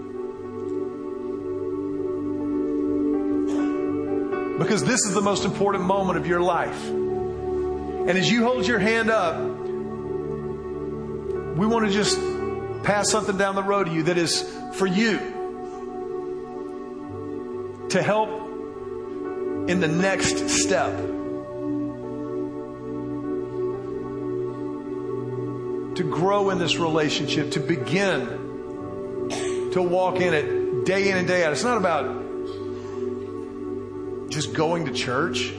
Because 4.66 4.84
this 4.84 5.05
is 5.05 5.13
the 5.13 5.22
most 5.22 5.45
important 5.45 5.84
moment 5.84 6.18
of 6.18 6.26
your 6.26 6.41
life. 6.41 6.89
And 6.89 8.09
as 8.09 8.32
you 8.32 8.43
hold 8.43 8.66
your 8.66 8.80
hand 8.80 9.11
up, 9.11 9.39
we 11.55 11.68
want 11.68 11.86
to 11.86 11.91
just 11.91 12.18
pass 12.84 13.11
something 13.11 13.38
down 13.38 13.53
the 13.53 13.61
road 13.61 13.84
to 13.84 13.93
you 13.93 14.01
that 14.03 14.18
is 14.18 14.41
for 14.74 14.88
you 14.88 15.20
to 17.89 18.01
help 18.01 18.30
in 19.70 19.82
the 19.82 19.88
next 19.88 20.49
step. 20.49 20.97
To 25.95 26.03
grow 26.09 26.49
in 26.49 26.57
this 26.57 26.78
relationship, 26.78 27.51
to 27.51 27.59
begin 27.59 29.70
to 29.74 29.82
walk 29.84 30.16
in 30.16 30.34
it 30.34 30.86
day 30.86 31.11
in 31.11 31.18
and 31.18 31.28
day 31.28 31.45
out. 31.45 31.53
It's 31.53 31.63
not 31.63 31.78
about 31.78 32.24
going 34.56 34.86
to 34.86 34.93
church. 34.93 35.51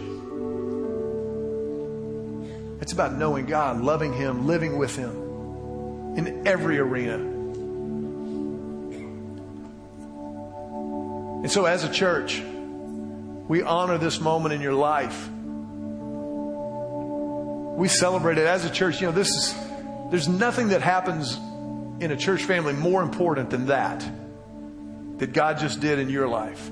It's 2.80 2.92
about 2.92 3.14
knowing 3.14 3.46
God, 3.46 3.80
loving 3.80 4.12
Him, 4.12 4.46
living 4.46 4.78
with 4.78 4.96
Him 4.96 5.10
in 6.16 6.46
every 6.46 6.78
arena. 6.78 7.16
And 11.42 11.50
so, 11.50 11.66
as 11.66 11.84
a 11.84 11.92
church, 11.92 12.42
we 13.48 13.62
honor 13.62 13.98
this 13.98 14.20
moment 14.20 14.54
in 14.54 14.60
your 14.60 14.72
life. 14.72 15.28
We 17.76 17.88
celebrate 17.88 18.38
it 18.38 18.46
as 18.46 18.64
a 18.64 18.70
church. 18.70 19.00
You 19.00 19.08
know, 19.08 19.12
this 19.12 19.28
is, 19.28 19.54
there's 20.10 20.28
nothing 20.28 20.68
that 20.68 20.82
happens 20.82 21.36
in 22.00 22.10
a 22.10 22.16
church 22.16 22.44
family 22.44 22.72
more 22.72 23.02
important 23.02 23.50
than 23.50 23.66
that, 23.66 24.04
that 25.18 25.32
God 25.32 25.58
just 25.58 25.80
did 25.80 25.98
in 25.98 26.08
your 26.08 26.26
life. 26.26 26.70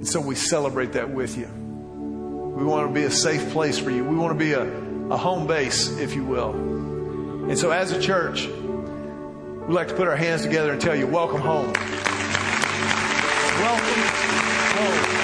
And 0.00 0.08
so 0.08 0.18
we 0.18 0.34
celebrate 0.34 0.94
that 0.94 1.10
with 1.10 1.36
you. 1.36 1.46
We 1.46 2.64
want 2.64 2.88
to 2.88 2.94
be 2.94 3.02
a 3.02 3.10
safe 3.10 3.50
place 3.50 3.78
for 3.78 3.90
you. 3.90 4.02
We 4.02 4.16
want 4.16 4.32
to 4.32 4.38
be 4.42 4.52
a, 4.52 4.62
a 5.10 5.16
home 5.18 5.46
base, 5.46 5.90
if 5.98 6.14
you 6.14 6.24
will. 6.24 6.52
And 6.54 7.58
so 7.58 7.70
as 7.70 7.92
a 7.92 8.00
church, 8.00 8.46
we'd 8.46 9.74
like 9.74 9.88
to 9.88 9.94
put 9.94 10.08
our 10.08 10.16
hands 10.16 10.40
together 10.40 10.72
and 10.72 10.80
tell 10.80 10.96
you, 10.96 11.06
welcome 11.06 11.42
home. 11.42 11.70
Welcome 13.60 13.92
home. 14.78 15.19